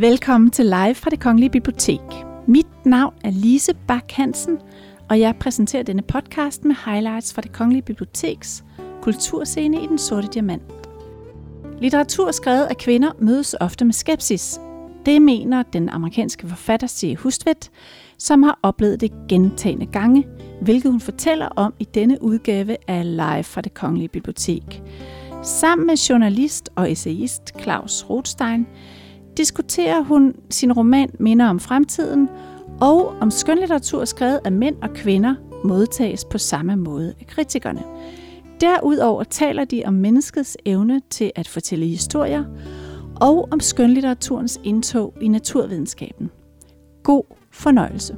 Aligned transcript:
Velkommen 0.00 0.50
til 0.50 0.64
Live 0.64 0.94
fra 0.94 1.10
det 1.10 1.20
Kongelige 1.20 1.50
Bibliotek. 1.50 2.00
Mit 2.46 2.86
navn 2.86 3.14
er 3.24 3.30
Lise 3.30 3.74
Bak 3.88 4.12
Hansen, 4.12 4.58
og 5.10 5.20
jeg 5.20 5.36
præsenterer 5.40 5.82
denne 5.82 6.02
podcast 6.02 6.64
med 6.64 6.74
highlights 6.84 7.34
fra 7.34 7.42
det 7.42 7.52
Kongelige 7.52 7.82
Biblioteks 7.82 8.64
kulturscene 9.02 9.82
i 9.82 9.86
Den 9.86 9.98
Sorte 9.98 10.28
Diamant. 10.28 10.62
Litteratur 11.80 12.30
skrevet 12.30 12.64
af 12.64 12.76
kvinder 12.76 13.12
mødes 13.18 13.56
ofte 13.60 13.84
med 13.84 13.92
skepsis. 13.92 14.60
Det 15.06 15.22
mener 15.22 15.62
den 15.62 15.88
amerikanske 15.88 16.48
forfatter 16.48 16.86
C. 16.86 17.16
Hustvedt, 17.18 17.70
som 18.18 18.42
har 18.42 18.58
oplevet 18.62 19.00
det 19.00 19.12
gentagende 19.28 19.86
gange, 19.86 20.26
hvilket 20.62 20.90
hun 20.90 21.00
fortæller 21.00 21.46
om 21.46 21.74
i 21.78 21.84
denne 21.84 22.22
udgave 22.22 22.76
af 22.88 23.16
Live 23.16 23.44
fra 23.44 23.60
det 23.60 23.74
Kongelige 23.74 24.08
Bibliotek. 24.08 24.82
Sammen 25.42 25.86
med 25.86 25.96
journalist 25.96 26.70
og 26.76 26.92
essayist 26.92 27.42
Claus 27.62 28.04
Rothstein 28.10 28.66
diskuterer 29.36 30.00
hun 30.00 30.34
sin 30.50 30.72
roman 30.72 31.10
Minder 31.18 31.46
om 31.48 31.60
fremtiden, 31.60 32.28
og 32.80 33.14
om 33.20 33.30
skønlitteratur 33.30 34.04
skrevet 34.04 34.40
af 34.44 34.52
mænd 34.52 34.76
og 34.82 34.90
kvinder 34.94 35.34
modtages 35.64 36.24
på 36.24 36.38
samme 36.38 36.76
måde 36.76 37.14
af 37.20 37.26
kritikerne. 37.26 37.82
Derudover 38.60 39.24
taler 39.24 39.64
de 39.64 39.82
om 39.86 39.94
menneskets 39.94 40.56
evne 40.66 41.00
til 41.10 41.32
at 41.36 41.48
fortælle 41.48 41.86
historier, 41.86 42.44
og 43.20 43.48
om 43.50 43.60
skønlitteraturens 43.60 44.60
indtog 44.64 45.14
i 45.20 45.28
naturvidenskaben. 45.28 46.30
God 47.02 47.22
fornøjelse. 47.52 48.16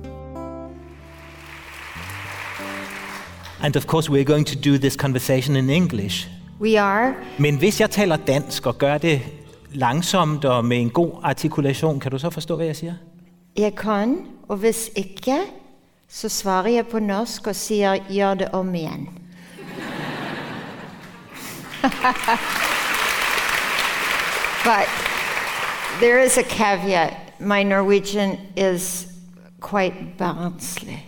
And 3.62 3.76
of 3.76 3.86
course, 3.86 4.12
we're 4.12 4.24
going 4.24 4.46
to 4.46 4.70
do 4.70 4.76
this 4.76 4.94
conversation 4.94 5.56
in 5.56 5.70
English. 5.70 6.28
We 6.60 6.80
are. 6.80 7.14
Men 7.38 7.58
hvis 7.58 7.80
jeg 7.80 7.90
taler 7.90 8.16
dansk 8.16 8.66
og 8.66 8.78
gør 8.78 8.98
det 8.98 9.20
langsomt 9.74 10.44
og 10.44 10.64
med 10.64 10.80
en 10.80 10.90
god 10.90 11.12
artikulation, 11.22 12.00
kan 12.00 12.10
du 12.10 12.18
så 12.18 12.30
forstå, 12.30 12.56
hvad 12.56 12.66
jeg 12.66 12.76
siger? 12.76 12.94
Jeg 13.56 13.74
kan, 13.74 14.16
og 14.48 14.56
hvis 14.56 14.90
ikke, 14.96 15.38
så 16.08 16.28
svarer 16.28 16.68
jeg 16.68 16.86
på 16.86 16.98
norsk 16.98 17.46
og 17.46 17.56
siger, 17.56 17.96
gjør 18.12 18.34
det 18.34 18.48
om 18.48 18.74
igen. 18.74 19.18
but 24.64 24.88
there 26.00 26.24
is 26.24 26.38
a 26.38 26.42
caveat. 26.42 27.14
My 27.38 27.62
Norwegian 27.62 28.38
is 28.56 29.06
quite 29.60 29.94
barnsly. 30.18 30.98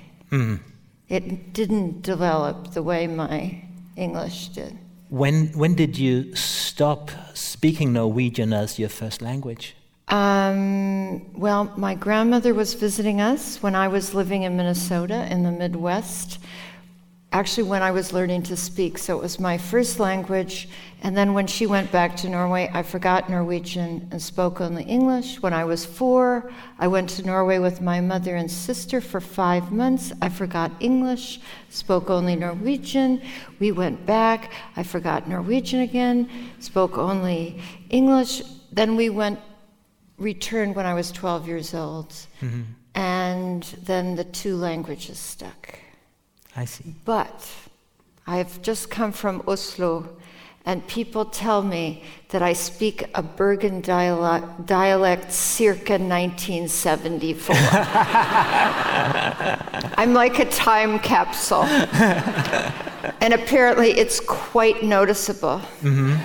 It 1.09 1.53
didn't 1.53 2.03
develop 2.03 2.73
the 2.73 2.83
way 2.83 3.07
my 3.07 3.63
English 3.97 4.55
did. 4.55 4.73
When, 5.15 5.53
when 5.53 5.77
did 5.77 5.97
you 5.97 6.35
stop 6.35 7.13
speaking 7.35 7.93
Norwegian 7.93 8.53
as 8.53 8.81
your 8.81 8.89
first 8.89 9.23
language? 9.23 9.77
Um, 10.09 11.33
well, 11.39 11.73
my 11.77 11.95
grandmother 11.95 12.53
was 12.53 12.75
visiting 12.75 13.21
us 13.21 13.63
when 13.63 13.77
I 13.77 13.87
was 13.87 14.13
living 14.13 14.43
in 14.43 14.57
Minnesota 14.57 15.25
in 15.31 15.45
the 15.45 15.53
Midwest. 15.53 16.41
Actually, 17.35 17.65
when 17.65 17.83
I 17.83 17.91
was 17.91 18.13
learning 18.13 18.45
to 18.45 18.57
speak, 18.57 18.97
so 18.97 19.19
it 19.19 19.21
was 19.21 19.41
my 19.41 19.59
first 19.59 19.99
language. 19.99 20.69
And 21.03 21.17
then 21.17 21.35
when 21.35 21.49
she 21.49 21.67
went 21.67 21.91
back 21.91 22.15
to 22.19 22.29
Norway, 22.29 22.71
I 22.73 22.85
forgot 22.85 23.29
Norwegian 23.29 24.09
and 24.13 24.23
spoke 24.23 24.61
only 24.61 24.85
English. 24.85 25.43
When 25.43 25.53
I 25.53 25.65
was 25.65 25.85
four, 25.85 26.53
I 26.79 26.87
went 26.87 27.11
to 27.11 27.27
Norway 27.27 27.59
with 27.59 27.81
my 27.81 28.01
mother 28.01 28.37
and 28.37 28.49
sister 28.49 29.01
for 29.01 29.21
five 29.21 29.73
months. 29.73 30.13
I 30.23 30.29
forgot 30.29 30.71
English, 30.79 31.41
spoke 31.71 32.09
only 32.09 32.37
Norwegian. 32.37 33.21
We 33.59 33.73
went 33.73 34.07
back, 34.07 34.53
I 34.77 34.85
forgot 34.85 35.29
Norwegian 35.29 35.81
again, 35.81 36.31
spoke 36.61 36.97
only 36.97 37.61
English. 37.91 38.43
Then 38.71 38.95
we 38.95 39.11
went 39.11 39.41
returned 40.19 40.77
when 40.77 40.87
I 40.87 40.95
was 40.95 41.11
12 41.11 41.49
years 41.49 41.75
old. 41.75 42.11
Mm-hmm. 42.41 42.63
And 42.95 43.65
then 43.83 44.15
the 44.15 44.23
two 44.23 44.55
languages 44.55 45.19
stuck. 45.19 45.81
I 46.57 46.65
see. 46.65 46.95
But 47.05 47.51
I've 48.27 48.63
just 48.63 48.91
come 48.91 49.13
from 49.13 49.43
Oslo, 49.47 50.09
and 50.65 50.87
people 50.87 51.27
tell 51.27 51.63
me 51.63 52.03
that 52.31 52.43
I 52.43 52.53
speak 52.55 53.05
a 53.15 53.23
Bergen 53.23 53.81
dialect, 53.81 54.67
dialect 54.67 55.33
circa 55.33 55.99
1974. 55.99 57.57
I'm 59.99 60.15
like 60.15 60.39
a 60.39 60.47
time 60.47 60.99
capsule. 61.01 61.65
and 63.21 63.35
apparently 63.35 63.91
it's 63.91 64.21
quite 64.21 64.83
noticeable. 64.83 65.61
Mm-hmm. 65.83 66.17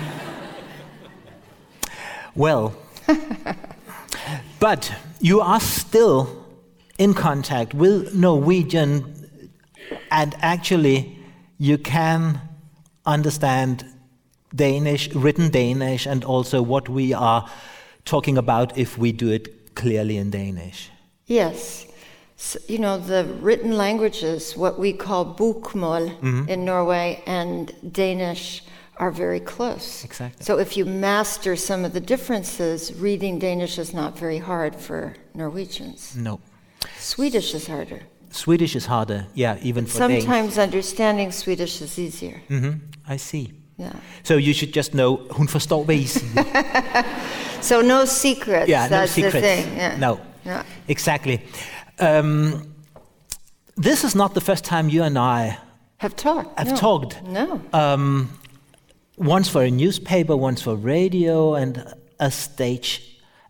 Well, 2.34 2.74
but 4.60 4.92
you 5.20 5.40
are 5.40 5.60
still 5.60 6.46
in 6.98 7.12
contact 7.14 7.74
with 7.74 8.14
Norwegian, 8.14 9.19
and 10.10 10.34
actually, 10.40 11.18
you 11.58 11.78
can 11.78 12.40
understand 13.06 13.84
Danish, 14.54 15.14
written 15.14 15.50
Danish, 15.50 16.06
and 16.06 16.24
also 16.24 16.62
what 16.62 16.88
we 16.88 17.12
are 17.12 17.48
talking 18.04 18.38
about 18.38 18.76
if 18.76 18.98
we 18.98 19.12
do 19.12 19.30
it 19.30 19.74
clearly 19.74 20.16
in 20.16 20.30
Danish. 20.30 20.90
Yes. 21.26 21.86
S 22.38 22.56
you 22.68 22.78
know, 22.78 22.98
the 22.98 23.24
written 23.40 23.76
languages, 23.76 24.56
what 24.56 24.78
we 24.78 24.92
call 24.92 25.24
bokmål 25.34 26.04
mm-hmm. 26.08 26.48
in 26.48 26.64
Norway 26.64 27.22
and 27.26 27.72
Danish, 27.92 28.62
are 28.96 29.10
very 29.10 29.40
close. 29.40 30.04
Exactly. 30.04 30.44
So 30.44 30.58
if 30.58 30.76
you 30.76 30.84
master 30.84 31.56
some 31.56 31.84
of 31.86 31.92
the 31.92 32.00
differences, 32.00 32.92
reading 32.94 33.38
Danish 33.38 33.78
is 33.78 33.94
not 33.94 34.18
very 34.18 34.38
hard 34.38 34.76
for 34.76 35.16
Norwegians. 35.34 36.16
No. 36.16 36.40
Swedish 36.98 37.54
is 37.54 37.66
harder. 37.66 38.02
Swedish 38.30 38.76
is 38.76 38.86
harder, 38.86 39.24
yeah, 39.34 39.56
even 39.62 39.86
for 39.86 39.98
Danes. 40.08 40.24
Sometimes 40.24 40.58
understanding 40.58 41.32
Swedish 41.32 41.82
is 41.82 41.98
easier. 41.98 42.40
hmm 42.48 42.70
I 43.08 43.16
see. 43.18 43.52
Yeah. 43.78 43.92
So 44.22 44.34
you 44.36 44.52
should 44.54 44.76
just 44.76 44.92
know, 44.94 45.18
hun 45.30 45.48
forstår, 45.48 45.84
hvad 45.84 45.94
I 45.94 46.04
siger. 46.04 46.44
So 47.62 47.82
no 47.82 48.04
secrets. 48.06 48.68
Yeah, 48.68 48.88
no 48.90 48.96
That's 48.96 49.12
secrets. 49.12 49.34
the 49.34 49.40
thing. 49.40 49.76
Yeah. 49.76 49.98
No. 49.98 50.18
Yeah. 50.46 50.62
Exactly. 50.88 51.38
Um, 51.98 52.52
this 53.82 54.04
is 54.04 54.14
not 54.14 54.32
the 54.34 54.40
first 54.40 54.64
time 54.64 54.88
you 54.88 55.02
and 55.02 55.18
I 55.18 55.58
Have 55.98 56.14
talked. 56.16 56.58
have 56.58 56.70
no. 56.70 56.76
talked. 56.76 57.22
No. 57.22 57.60
Um, 57.72 58.28
once 59.18 59.50
for 59.50 59.62
a 59.62 59.70
newspaper, 59.70 60.36
once 60.36 60.62
for 60.62 60.74
radio, 60.76 61.54
and 61.54 61.84
a 62.18 62.30
stage 62.30 63.00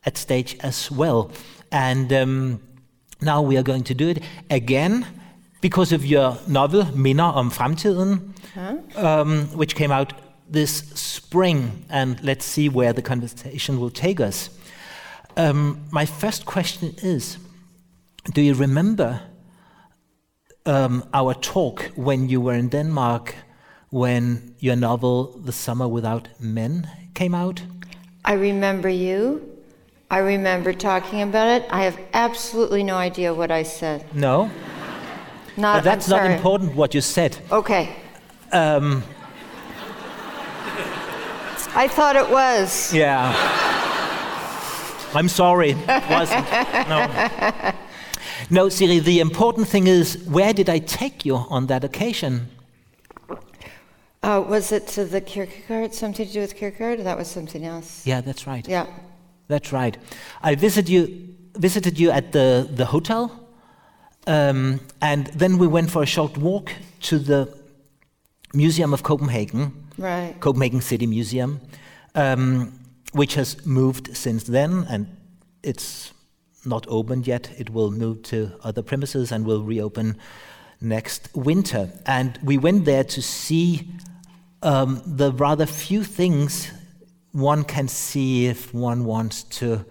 at 0.06 0.18
stage 0.18 0.56
as 0.60 0.90
well. 0.90 1.30
And 1.70 2.12
um, 2.12 2.60
now 3.20 3.42
we 3.42 3.56
are 3.56 3.62
going 3.62 3.84
to 3.84 3.94
do 3.94 4.08
it 4.08 4.22
again 4.50 5.06
because 5.60 5.92
of 5.92 6.04
your 6.04 6.38
novel 6.46 6.84
Minder 6.96 7.22
om 7.22 7.50
fremtiden, 7.50 8.34
um, 8.96 9.46
which 9.56 9.74
came 9.74 9.92
out 9.92 10.12
this 10.48 10.78
spring. 10.94 11.84
And 11.90 12.22
let's 12.22 12.44
see 12.44 12.68
where 12.68 12.92
the 12.92 13.02
conversation 13.02 13.78
will 13.78 13.90
take 13.90 14.20
us. 14.20 14.50
Um, 15.36 15.80
my 15.90 16.06
first 16.06 16.46
question 16.46 16.94
is 17.02 17.38
Do 18.32 18.42
you 18.42 18.54
remember 18.54 19.20
um, 20.66 21.04
our 21.12 21.34
talk 21.34 21.90
when 21.94 22.28
you 22.28 22.40
were 22.40 22.54
in 22.54 22.68
Denmark 22.68 23.34
when 23.90 24.54
your 24.60 24.76
novel 24.76 25.38
The 25.44 25.52
Summer 25.52 25.88
Without 25.88 26.28
Men 26.38 26.88
came 27.14 27.34
out? 27.34 27.62
I 28.24 28.34
remember 28.34 28.88
you. 28.88 29.49
I 30.10 30.18
remember 30.18 30.72
talking 30.72 31.22
about 31.22 31.48
it. 31.48 31.68
I 31.70 31.84
have 31.84 31.98
absolutely 32.12 32.82
no 32.82 32.96
idea 32.96 33.32
what 33.32 33.50
I 33.50 33.62
said. 33.62 34.04
No? 34.14 34.50
Not, 35.56 35.76
But 35.76 35.84
that's 35.84 36.10
I'm 36.10 36.24
not 36.24 36.30
important 36.36 36.74
what 36.74 36.94
you 36.94 37.00
said. 37.00 37.38
Okay. 37.52 37.94
Um, 38.50 39.04
I 41.74 41.86
thought 41.88 42.16
it 42.16 42.28
was. 42.28 42.92
yeah. 42.92 43.32
I'm 45.14 45.28
sorry. 45.28 45.70
It 45.72 46.10
wasn't. 46.10 46.46
No. 46.88 47.72
No, 48.48 48.68
Siri, 48.68 48.98
the 48.98 49.20
important 49.20 49.68
thing 49.68 49.86
is 49.86 50.18
where 50.26 50.52
did 50.52 50.68
I 50.68 50.78
take 50.80 51.24
you 51.24 51.36
on 51.36 51.66
that 51.66 51.84
occasion? 51.84 52.48
Uh, 54.22 54.44
was 54.46 54.72
it 54.72 54.86
to 54.88 55.04
the 55.04 55.20
Kierkegaard? 55.20 55.94
Something 55.94 56.26
to 56.26 56.32
do 56.32 56.40
with 56.40 56.56
Kierkegaard? 56.56 57.00
Or 57.00 57.02
that 57.04 57.16
was 57.16 57.28
something 57.28 57.64
else. 57.64 58.04
Yeah, 58.06 58.20
that's 58.20 58.46
right. 58.46 58.66
Yeah. 58.66 58.86
That's 59.50 59.72
right. 59.72 59.98
I 60.42 60.54
visited 60.54 60.88
you, 60.88 61.34
visited 61.56 61.98
you 61.98 62.12
at 62.12 62.30
the, 62.30 62.68
the 62.72 62.84
hotel, 62.84 63.48
um, 64.28 64.78
and 65.02 65.26
then 65.34 65.58
we 65.58 65.66
went 65.66 65.90
for 65.90 66.04
a 66.04 66.06
short 66.06 66.38
walk 66.38 66.72
to 67.00 67.18
the 67.18 67.52
Museum 68.54 68.94
of 68.94 69.02
Copenhagen, 69.02 69.72
Right. 69.98 70.36
Copenhagen 70.38 70.80
City 70.80 71.06
Museum, 71.06 71.60
um, 72.14 72.78
which 73.12 73.34
has 73.34 73.66
moved 73.66 74.16
since 74.16 74.44
then, 74.44 74.86
and 74.88 75.08
it's 75.64 76.12
not 76.64 76.86
opened 76.88 77.26
yet. 77.26 77.50
It 77.58 77.70
will 77.70 77.90
move 77.90 78.22
to 78.30 78.52
other 78.62 78.82
premises 78.82 79.32
and 79.32 79.44
will 79.44 79.64
reopen 79.64 80.16
next 80.80 81.28
winter. 81.34 81.90
And 82.06 82.38
we 82.44 82.56
went 82.56 82.84
there 82.84 83.02
to 83.02 83.20
see 83.20 83.88
um, 84.62 85.02
the 85.04 85.32
rather 85.32 85.66
few 85.66 86.04
things 86.04 86.70
one 87.32 87.64
can 87.64 87.88
see 87.88 88.46
if 88.46 88.74
one 88.74 89.04
wants 89.04 89.42
to 89.60 89.84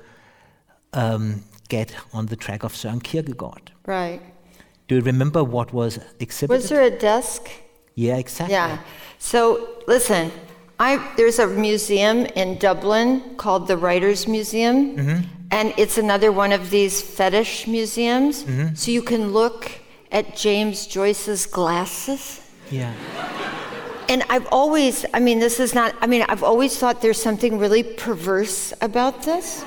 um, 0.94 1.44
get 1.70 1.96
on 2.14 2.26
the 2.28 2.36
track 2.36 2.64
of 2.64 2.74
Søren 2.74 3.02
Kierkegaard. 3.02 3.72
Right. 3.86 4.22
Do 4.88 4.96
you 4.96 5.02
remember 5.02 5.44
what 5.44 5.72
was 5.74 6.00
exhibited? 6.20 6.62
Was 6.62 6.70
there 6.70 6.82
a 6.84 6.90
desk? 6.90 7.50
yeah, 7.96 8.18
exactly. 8.18 8.54
Yeah. 8.54 8.78
So 9.20 9.68
listen, 9.88 10.32
I 10.80 10.98
there's 11.18 11.40
a 11.40 11.48
museum 11.48 12.26
in 12.36 12.58
Dublin 12.58 13.36
called 13.38 13.68
the 13.68 13.78
Writers 13.78 14.28
Museum, 14.28 14.98
and 15.52 15.74
it's 15.78 15.98
another 15.98 16.32
one 16.32 16.52
of 16.54 16.70
these 16.70 17.02
fetish 17.02 17.68
museums. 17.68 18.46
So 18.76 18.92
you 18.92 19.02
can 19.02 19.34
look 19.34 19.72
at 20.12 20.36
James 20.36 20.88
Joyce's 20.88 21.46
glasses. 21.46 22.42
Yeah. 22.72 22.94
And 24.10 24.24
I've 24.28 24.48
always, 24.52 25.06
I 25.14 25.20
mean, 25.20 25.38
this 25.38 25.60
is 25.60 25.76
not, 25.76 25.94
I 26.02 26.08
mean, 26.08 26.26
I've 26.28 26.42
always 26.44 26.76
thought 26.76 27.00
there's 27.00 27.22
something 27.22 27.60
really 27.60 27.84
perverse 27.84 28.74
about 28.82 29.22
this. 29.22 29.64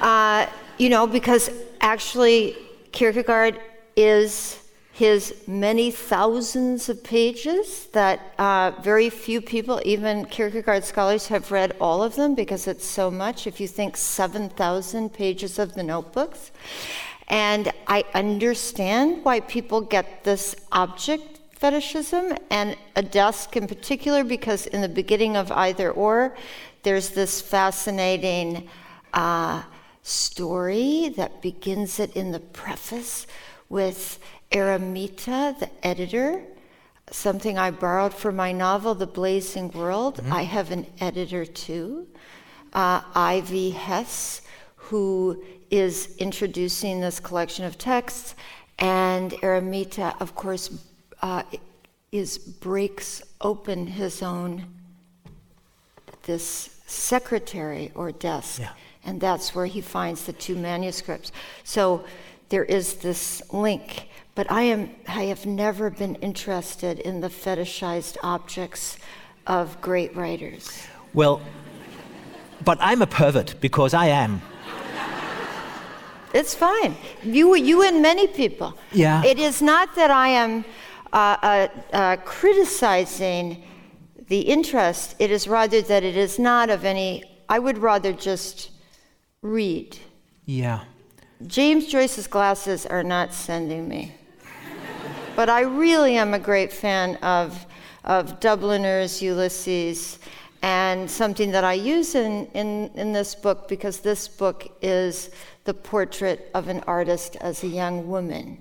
Uh, 0.00 0.46
you 0.78 0.88
know, 0.88 1.06
because 1.06 1.50
actually, 1.82 2.56
Kierkegaard 2.92 3.60
is 3.94 4.58
his 4.94 5.34
many 5.46 5.90
thousands 5.90 6.88
of 6.88 7.04
pages 7.04 7.86
that 7.88 8.32
uh, 8.38 8.72
very 8.82 9.10
few 9.10 9.42
people, 9.42 9.78
even 9.84 10.24
Kierkegaard 10.24 10.84
scholars, 10.84 11.28
have 11.28 11.50
read 11.50 11.76
all 11.78 12.02
of 12.02 12.16
them 12.16 12.34
because 12.34 12.66
it's 12.66 12.86
so 12.86 13.10
much. 13.10 13.46
If 13.46 13.60
you 13.60 13.68
think 13.68 13.98
7,000 13.98 15.12
pages 15.12 15.58
of 15.58 15.74
the 15.74 15.82
notebooks. 15.82 16.50
And 17.28 17.72
I 17.86 18.04
understand 18.14 19.24
why 19.24 19.40
people 19.40 19.82
get 19.82 20.24
this 20.24 20.56
object 20.72 21.31
fetishism 21.62 22.36
and 22.50 22.76
a 22.96 23.02
desk 23.02 23.56
in 23.56 23.68
particular, 23.68 24.24
because 24.24 24.66
in 24.66 24.80
the 24.80 24.88
beginning 24.88 25.36
of 25.36 25.52
either 25.52 25.92
or, 25.92 26.36
there's 26.82 27.10
this 27.10 27.40
fascinating 27.40 28.68
uh, 29.14 29.62
story 30.02 31.14
that 31.16 31.40
begins 31.40 32.00
it 32.00 32.16
in 32.16 32.32
the 32.32 32.40
preface 32.40 33.28
with 33.68 34.18
Eremita, 34.50 35.56
the 35.60 35.70
editor, 35.86 36.42
something 37.12 37.56
I 37.56 37.70
borrowed 37.70 38.12
for 38.12 38.32
my 38.32 38.50
novel, 38.50 38.96
The 38.96 39.06
Blazing 39.06 39.70
World. 39.70 40.20
I 40.32 40.42
have 40.42 40.72
an 40.72 40.84
editor 41.00 41.46
too, 41.46 42.08
uh, 42.72 43.02
I. 43.14 43.40
V. 43.44 43.70
Hess, 43.70 44.42
who 44.74 45.44
is 45.70 46.16
introducing 46.16 47.00
this 47.00 47.20
collection 47.20 47.64
of 47.64 47.78
texts, 47.78 48.34
and 48.80 49.30
Eremita, 49.42 50.20
of 50.20 50.34
course, 50.34 50.70
uh, 51.22 51.42
is 52.10 52.36
breaks 52.38 53.22
open 53.40 53.86
his 53.86 54.22
own 54.22 54.66
this 56.24 56.80
secretary 56.86 57.90
or 57.94 58.12
desk, 58.12 58.60
Yeah. 58.60 58.70
and 59.04 59.20
that's 59.20 59.54
where 59.54 59.66
he 59.66 59.80
finds 59.80 60.24
the 60.24 60.32
two 60.32 60.54
manuscripts. 60.56 61.32
So 61.64 62.04
there 62.48 62.64
is 62.64 62.94
this 62.94 63.42
link. 63.52 64.08
But 64.34 64.50
I 64.50 64.62
am 64.62 64.90
I 65.08 65.24
have 65.24 65.44
never 65.46 65.90
been 65.90 66.14
interested 66.16 66.98
in 66.98 67.20
the 67.20 67.28
fetishized 67.28 68.16
objects 68.22 68.96
of 69.46 69.78
great 69.80 70.16
writers. 70.16 70.86
Well, 71.12 71.40
but 72.64 72.78
I'm 72.80 73.02
a 73.02 73.06
pervert 73.06 73.54
because 73.60 73.92
I 73.92 74.06
am. 74.06 74.40
It's 76.32 76.54
fine. 76.54 76.96
You, 77.22 77.54
you 77.56 77.82
and 77.82 78.00
many 78.00 78.26
people. 78.26 78.74
Yeah. 78.92 79.22
It 79.22 79.38
is 79.38 79.60
not 79.60 79.94
that 79.96 80.10
I 80.10 80.28
am 80.28 80.64
uh, 81.12 81.36
uh, 81.42 81.68
uh, 81.92 82.16
criticizing 82.24 83.62
the 84.28 84.40
interest. 84.40 85.14
It 85.18 85.30
is 85.30 85.46
rather 85.46 85.82
that 85.82 86.02
it 86.02 86.16
is 86.16 86.38
not 86.38 86.70
of 86.70 86.84
any. 86.84 87.24
I 87.48 87.58
would 87.58 87.78
rather 87.78 88.12
just 88.12 88.70
read. 89.42 89.98
Yeah. 90.46 90.84
James 91.46 91.86
Joyce's 91.86 92.26
glasses 92.26 92.86
are 92.86 93.02
not 93.02 93.34
sending 93.34 93.88
me. 93.88 94.14
but 95.36 95.48
I 95.48 95.62
really 95.62 96.16
am 96.16 96.34
a 96.34 96.38
great 96.38 96.72
fan 96.72 97.16
of, 97.16 97.66
of 98.04 98.40
Dubliners, 98.40 99.20
Ulysses, 99.20 100.18
and 100.62 101.10
something 101.10 101.50
that 101.50 101.64
I 101.64 101.72
use 101.74 102.14
in, 102.14 102.46
in, 102.54 102.90
in 102.94 103.12
this 103.12 103.34
book 103.34 103.68
because 103.68 104.00
this 104.00 104.28
book 104.28 104.68
is 104.80 105.30
the 105.64 105.74
portrait 105.74 106.50
of 106.54 106.68
an 106.68 106.80
artist 106.86 107.36
as 107.40 107.62
a 107.64 107.68
young 107.68 108.08
woman. 108.08 108.58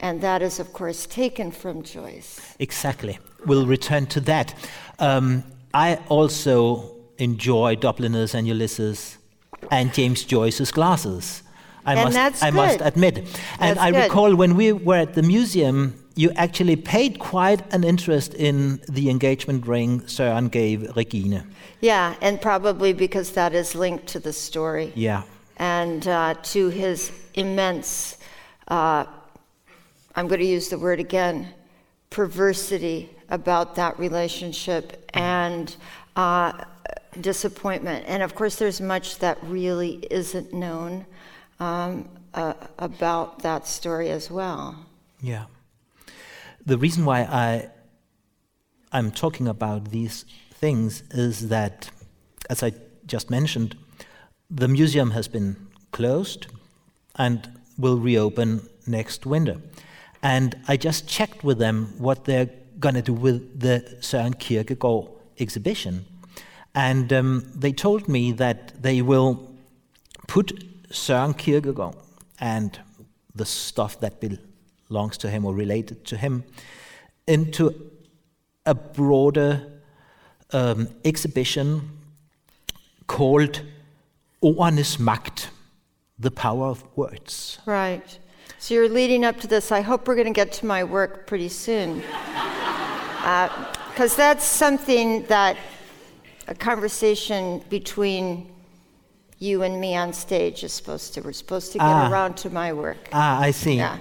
And 0.00 0.20
that 0.20 0.42
is, 0.42 0.60
of 0.60 0.72
course, 0.72 1.06
taken 1.06 1.50
from 1.50 1.82
Joyce. 1.82 2.40
Exactly. 2.58 3.18
We'll 3.46 3.66
return 3.66 4.06
to 4.06 4.20
that. 4.20 4.54
Um, 4.98 5.42
I 5.74 5.96
also 6.08 6.90
enjoy 7.18 7.76
Dubliners 7.76 8.34
and 8.34 8.46
Ulysses 8.46 9.18
and 9.70 9.92
James 9.92 10.24
Joyce's 10.24 10.72
glasses. 10.72 11.42
I 11.84 11.94
And 11.94 12.04
must, 12.04 12.14
that's 12.14 12.42
I 12.42 12.50
must 12.50 12.80
admit. 12.80 13.18
And 13.18 13.26
That's 13.76 13.80
I 13.80 13.90
good. 13.90 14.02
recall 14.04 14.36
when 14.36 14.54
we 14.56 14.72
were 14.72 14.96
at 14.96 15.14
the 15.14 15.22
museum, 15.22 15.94
you 16.14 16.30
actually 16.36 16.76
paid 16.76 17.18
quite 17.18 17.62
an 17.74 17.84
interest 17.84 18.34
in 18.34 18.80
the 18.88 19.08
engagement 19.10 19.66
ring 19.66 20.00
Søren 20.02 20.50
gave 20.50 20.96
Regine. 20.96 21.42
Yeah, 21.80 22.14
and 22.20 22.40
probably 22.40 22.92
because 22.92 23.32
that 23.32 23.54
is 23.54 23.74
linked 23.74 24.06
to 24.08 24.20
the 24.20 24.32
story. 24.32 24.92
Yeah. 24.94 25.22
and 25.62 26.08
uh, 26.08 26.34
to 26.42 26.68
his 26.70 27.12
immense, 27.34 28.18
uh, 28.66 29.04
I'm 30.16 30.26
going 30.26 30.40
to 30.40 30.46
use 30.46 30.68
the 30.68 30.78
word 30.78 30.98
again, 30.98 31.48
perversity 32.10 33.10
about 33.28 33.76
that 33.76 33.96
relationship 33.98 35.08
and 35.14 35.74
uh, 36.16 36.64
disappointment. 37.20 38.04
And 38.08 38.22
of 38.22 38.34
course, 38.34 38.56
there's 38.56 38.80
much 38.80 39.18
that 39.18 39.38
really 39.42 40.06
isn't 40.10 40.52
known 40.52 41.06
um, 41.60 42.08
uh, 42.34 42.54
about 42.78 43.38
that 43.42 43.66
story 43.66 44.10
as 44.10 44.30
well. 44.30 44.84
Yeah. 45.20 45.44
The 46.64 46.78
reason 46.78 47.04
why 47.04 47.22
I 47.22 47.70
I'm 48.92 49.10
talking 49.10 49.48
about 49.48 49.90
these 49.90 50.26
things 50.52 51.02
is 51.10 51.48
that, 51.48 51.90
as 52.50 52.62
I 52.62 52.72
just 53.06 53.30
mentioned, 53.30 53.76
the 54.50 54.68
museum 54.68 55.12
has 55.12 55.28
been 55.28 55.56
closed 55.92 56.46
and 57.16 57.48
will 57.78 57.98
reopen 57.98 58.68
next 58.86 59.24
winter. 59.24 59.56
And 60.22 60.56
I 60.68 60.76
just 60.76 61.08
checked 61.08 61.42
with 61.42 61.58
them 61.58 61.94
what 61.98 62.26
they're 62.26 62.50
going 62.78 62.94
to 62.94 63.02
do 63.02 63.14
with 63.14 63.60
the 63.60 63.96
Søren 64.00 64.38
Kierkegaard 64.38 65.08
exhibition. 65.38 66.04
And 66.74 67.12
um, 67.12 67.50
they 67.54 67.72
told 67.72 68.08
me 68.08 68.32
that 68.32 68.82
they 68.82 69.02
will 69.02 69.50
put 70.28 70.52
Søren 70.90 71.36
Kierkegaard 71.36 71.96
and 72.38 72.78
the 73.34 73.46
stuff 73.46 73.98
that 74.00 74.20
belongs 74.92 75.16
to 75.18 75.30
him 75.30 75.44
or 75.46 75.54
related 75.54 76.04
to 76.04 76.16
him 76.16 76.44
into 77.26 77.64
a 78.66 78.74
broader 78.74 79.50
um, 80.52 80.86
exhibition 81.04 81.88
called 83.06 83.62
Ordenes 84.42 84.98
Magt, 84.98 85.48
the 86.18 86.30
power 86.30 86.66
of 86.66 86.84
words. 86.94 87.58
Right. 87.64 88.18
So 88.58 88.74
you're 88.74 88.88
leading 88.88 89.24
up 89.24 89.40
to 89.40 89.46
this. 89.46 89.72
I 89.72 89.80
hope 89.80 90.06
we're 90.06 90.14
going 90.14 90.32
to 90.34 90.40
get 90.44 90.52
to 90.60 90.66
my 90.66 90.84
work 90.84 91.26
pretty 91.26 91.48
soon. 91.48 92.02
Because 93.92 94.16
that's 94.16 94.44
something 94.44 95.24
that 95.26 95.56
a 96.48 96.54
conversation 96.54 97.62
between 97.68 98.50
you 99.38 99.62
and 99.62 99.80
me 99.80 99.94
on 99.94 100.12
stage 100.12 100.64
is 100.64 100.72
supposed 100.72 101.14
to. 101.14 101.20
We're 101.20 101.32
supposed 101.34 101.70
to 101.72 101.78
get 101.78 101.86
Ah. 101.86 102.10
around 102.10 102.36
to 102.38 102.50
my 102.50 102.72
work. 102.72 103.10
Ah, 103.12 103.38
I 103.48 103.52
see. 103.52 103.76
Yeah. 103.76 103.98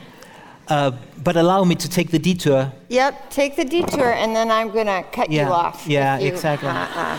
Uh, 0.68 0.91
but 1.24 1.36
allow 1.36 1.63
me 1.63 1.75
to 1.75 1.89
take 1.89 2.12
the 2.12 2.20
detour. 2.20 2.72
Yep, 2.89 3.30
take 3.30 3.56
the 3.56 3.65
detour 3.65 4.12
and 4.13 4.36
then 4.36 4.50
I'm 4.50 4.70
going 4.72 4.88
to 4.88 5.03
cut 5.12 5.30
Yeah, 5.30 5.48
you 5.48 5.53
off. 5.53 5.86
yeah, 5.88 6.18
you, 6.20 6.27
exactly. 6.27 6.70
uh, 6.70 7.18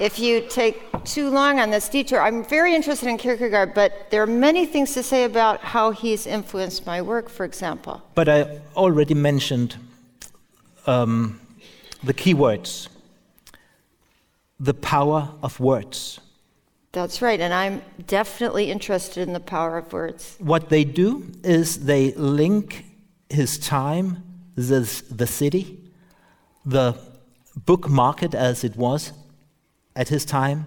if 0.00 0.18
you 0.18 0.46
take 0.48 0.82
too 1.04 1.30
long 1.30 1.60
on 1.60 1.70
this 1.70 1.88
detour, 1.88 2.20
I'm 2.20 2.44
very 2.44 2.74
interested 2.74 3.08
in 3.08 3.16
Kierkegaard, 3.18 3.74
but 3.74 4.10
there 4.10 4.22
are 4.22 4.26
many 4.26 4.66
things 4.66 4.92
to 4.94 5.02
say 5.02 5.24
about 5.24 5.60
how 5.60 5.92
he's 5.92 6.26
influenced 6.26 6.86
my 6.86 7.00
work, 7.00 7.28
for 7.28 7.44
example. 7.44 8.02
But 8.14 8.28
I 8.28 8.60
already 8.76 9.14
mentioned 9.14 9.76
um, 10.86 11.40
the 12.02 12.12
key 12.14 12.34
words 12.34 12.88
the 14.62 14.74
power 14.74 15.28
of 15.42 15.58
words. 15.58 16.20
That's 16.92 17.22
right, 17.22 17.40
and 17.40 17.54
I'm 17.54 17.80
definitely 18.06 18.70
interested 18.70 19.26
in 19.26 19.32
the 19.32 19.40
power 19.40 19.78
of 19.78 19.90
words. 19.94 20.36
What 20.38 20.68
they 20.68 20.84
do 20.84 21.32
is 21.42 21.86
they 21.86 22.12
link 22.12 22.84
his 23.30 23.58
time, 23.58 24.22
the, 24.56 24.80
the 25.10 25.26
city, 25.26 25.78
the 26.66 26.98
book 27.56 27.88
market 27.88 28.34
as 28.34 28.62
it 28.62 28.76
was 28.76 29.12
at 29.96 30.10
his 30.10 30.26
time, 30.26 30.66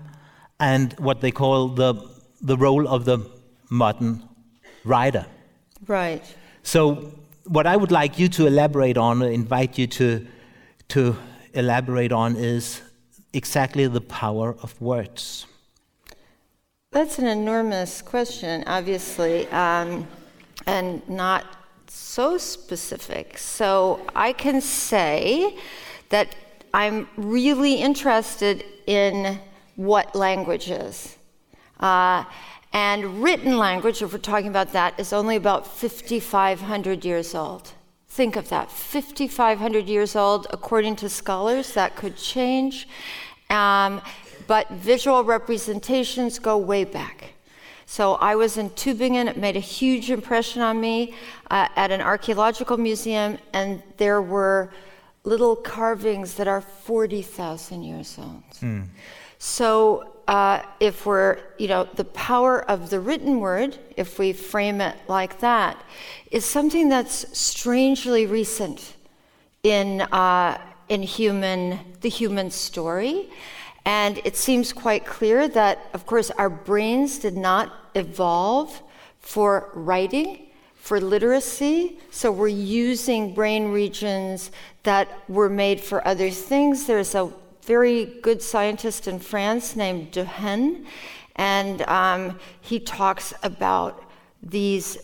and 0.59 0.93
what 0.93 1.21
they 1.21 1.29
call 1.29 1.69
the, 1.69 1.93
the 2.41 2.57
role 2.57 2.87
of 2.87 3.05
the 3.05 3.19
modern 3.69 4.27
writer. 4.83 5.27
Right. 5.85 6.23
So, 6.63 7.11
what 7.45 7.67
I 7.67 7.77
would 7.77 7.91
like 7.91 8.17
you 8.17 8.29
to 8.29 8.47
elaborate 8.47 8.97
on, 8.97 9.21
or 9.21 9.29
invite 9.29 9.77
you 9.77 9.85
to, 9.85 10.25
to 10.89 11.15
elaborate 11.53 12.11
on, 12.11 12.35
is 12.35 12.81
exactly 13.31 13.85
the 13.85 14.01
power 14.01 14.55
of 14.63 14.81
words. 14.81 15.45
That's 16.95 17.19
an 17.19 17.27
enormous 17.27 18.01
question, 18.01 18.63
obviously, 18.67 19.49
um, 19.49 20.07
and 20.65 21.01
not 21.09 21.43
so 21.87 22.37
specific. 22.37 23.37
So 23.37 23.99
I 24.15 24.31
can 24.31 24.61
say 24.61 25.57
that 26.07 26.37
I'm 26.73 27.09
really 27.17 27.73
interested 27.73 28.63
in 28.87 29.41
what 29.75 30.15
language 30.15 30.71
is. 30.71 31.17
Uh, 31.81 32.23
and 32.71 33.21
written 33.21 33.57
language, 33.57 34.01
if 34.01 34.13
we're 34.13 34.19
talking 34.19 34.47
about 34.47 34.71
that, 34.71 34.97
is 34.97 35.11
only 35.11 35.35
about 35.35 35.67
5,500 35.67 37.03
years 37.03 37.35
old. 37.35 37.73
Think 38.07 38.37
of 38.37 38.47
that 38.47 38.71
5,500 38.71 39.89
years 39.89 40.15
old, 40.15 40.47
according 40.49 40.95
to 40.95 41.09
scholars, 41.09 41.73
that 41.73 41.97
could 41.97 42.15
change. 42.15 42.87
Um, 43.49 44.01
but 44.47 44.69
visual 44.69 45.23
representations 45.23 46.39
go 46.39 46.57
way 46.57 46.83
back. 46.83 47.33
So 47.85 48.15
I 48.15 48.35
was 48.35 48.57
in 48.57 48.71
Tübingen, 48.71 49.27
it 49.27 49.37
made 49.37 49.55
a 49.55 49.59
huge 49.59 50.09
impression 50.09 50.61
on 50.61 50.81
me 50.81 51.13
uh, 51.51 51.67
at 51.75 51.91
an 51.91 52.01
archaeological 52.01 52.77
museum, 52.77 53.37
and 53.53 53.81
there 53.97 54.21
were 54.21 54.71
little 55.23 55.55
carvings 55.55 56.35
that 56.35 56.47
are 56.47 56.61
40,000 56.61 57.83
years 57.83 58.17
old. 58.17 58.43
Mm. 58.61 58.85
So 59.37 60.15
uh, 60.27 60.61
if 60.79 61.05
we're, 61.05 61.37
you 61.57 61.67
know, 61.67 61.87
the 61.95 62.05
power 62.05 62.67
of 62.69 62.89
the 62.89 62.99
written 62.99 63.39
word, 63.39 63.77
if 63.95 64.17
we 64.17 64.33
frame 64.33 64.81
it 64.81 64.95
like 65.07 65.39
that, 65.39 65.83
is 66.31 66.45
something 66.45 66.89
that's 66.89 67.37
strangely 67.37 68.25
recent 68.25 68.95
in, 69.61 70.01
uh, 70.01 70.59
in 70.89 71.03
human, 71.03 71.79
the 72.01 72.09
human 72.09 72.49
story. 72.49 73.29
And 73.85 74.19
it 74.25 74.35
seems 74.35 74.73
quite 74.73 75.05
clear 75.05 75.47
that, 75.47 75.79
of 75.93 76.05
course, 76.05 76.31
our 76.31 76.49
brains 76.49 77.19
did 77.19 77.37
not 77.37 77.71
evolve 77.93 78.81
for 79.19 79.69
writing, 79.73 80.47
for 80.75 80.99
literacy. 80.99 81.99
So 82.11 82.31
we're 82.31 82.47
using 82.47 83.33
brain 83.33 83.71
regions 83.71 84.51
that 84.83 85.07
were 85.29 85.49
made 85.49 85.79
for 85.81 86.07
other 86.07 86.29
things. 86.29 86.85
There's 86.85 87.15
a 87.15 87.31
very 87.63 88.05
good 88.21 88.41
scientist 88.41 89.07
in 89.07 89.19
France 89.19 89.75
named 89.75 90.11
Dehaene, 90.11 90.85
and 91.35 91.81
um, 91.83 92.39
he 92.61 92.79
talks 92.79 93.33
about 93.41 94.03
these 94.43 94.97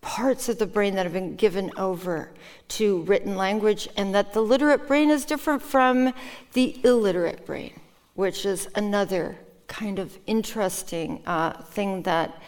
parts 0.00 0.48
of 0.48 0.58
the 0.58 0.66
brain 0.66 0.96
that 0.96 1.06
have 1.06 1.12
been 1.12 1.36
given 1.36 1.70
over 1.76 2.30
to 2.68 3.02
written 3.02 3.36
language, 3.36 3.88
and 3.96 4.14
that 4.14 4.32
the 4.32 4.40
literate 4.40 4.86
brain 4.88 5.08
is 5.10 5.24
different 5.24 5.62
from 5.62 6.12
the 6.52 6.78
illiterate 6.84 7.46
brain, 7.46 7.80
which 8.14 8.46
is 8.46 8.68
another 8.74 9.36
kind 9.66 9.98
of 9.98 10.18
interesting 10.26 11.22
uh, 11.26 11.52
thing 11.62 12.02
that 12.02 12.40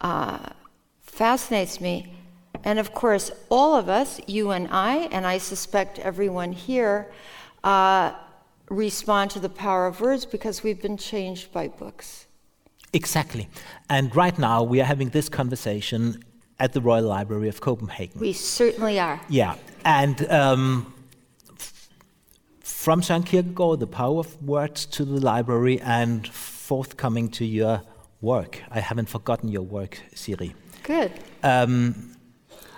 uh, 0.00 0.38
fascinates 1.02 1.80
me. 1.80 2.14
And 2.64 2.78
of 2.78 2.92
course, 2.92 3.30
all 3.48 3.74
of 3.74 3.88
us, 3.88 4.20
you 4.26 4.50
and 4.50 4.68
I, 4.70 5.08
and 5.12 5.26
I 5.26 5.38
suspect 5.38 5.98
everyone 5.98 6.52
here, 6.52 7.10
uh, 7.64 8.12
respond 8.68 9.30
to 9.32 9.40
the 9.40 9.48
power 9.48 9.86
of 9.86 10.00
words 10.00 10.24
because 10.24 10.62
we've 10.62 10.80
been 10.80 10.96
changed 10.96 11.52
by 11.52 11.68
books. 11.68 12.26
Exactly. 12.92 13.48
And 13.88 14.14
right 14.14 14.38
now 14.38 14.62
we 14.62 14.80
are 14.80 14.84
having 14.84 15.10
this 15.10 15.28
conversation 15.28 16.24
at 16.58 16.72
the 16.72 16.80
Royal 16.80 17.04
Library 17.04 17.48
of 17.48 17.60
Copenhagen. 17.60 18.20
We 18.20 18.32
certainly 18.32 18.98
are. 18.98 19.20
Yeah. 19.28 19.56
And 19.84 20.28
um, 20.30 20.92
from 22.80 23.02
Søren 23.02 23.22
Kierkegaard, 23.22 23.78
the 23.78 23.86
power 23.86 24.20
of 24.20 24.42
words 24.42 24.86
to 24.86 25.04
the 25.04 25.20
library, 25.20 25.78
and 25.82 26.26
forthcoming 26.28 27.28
to 27.28 27.44
your 27.44 27.82
work. 28.22 28.62
I 28.70 28.80
haven't 28.80 29.10
forgotten 29.10 29.50
your 29.50 29.66
work, 29.66 30.00
Siri. 30.14 30.54
Good. 30.82 31.12
Um, 31.42 32.16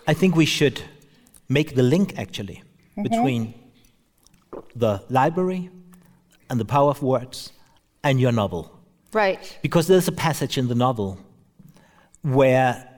I 0.08 0.14
think 0.14 0.34
we 0.34 0.44
should 0.44 0.82
make 1.48 1.76
the 1.76 1.84
link 1.84 2.18
actually 2.18 2.64
mm-hmm. 2.96 3.02
between 3.04 3.54
the 4.74 5.00
library 5.08 5.70
and 6.50 6.58
the 6.58 6.64
power 6.64 6.90
of 6.90 7.00
words 7.00 7.52
and 8.02 8.20
your 8.20 8.32
novel. 8.32 8.76
Right. 9.12 9.56
Because 9.62 9.86
there's 9.86 10.08
a 10.08 10.12
passage 10.26 10.58
in 10.58 10.66
the 10.66 10.74
novel 10.74 11.16
where 12.22 12.88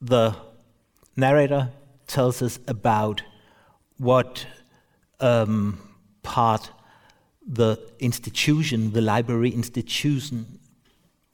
the 0.00 0.34
narrator 1.16 1.68
tells 2.06 2.40
us 2.40 2.58
about 2.66 3.22
what 3.98 4.46
um, 5.22 5.78
part 6.22 6.70
the 7.46 7.78
institution, 7.98 8.92
the 8.92 9.00
library 9.00 9.50
institution, 9.50 10.58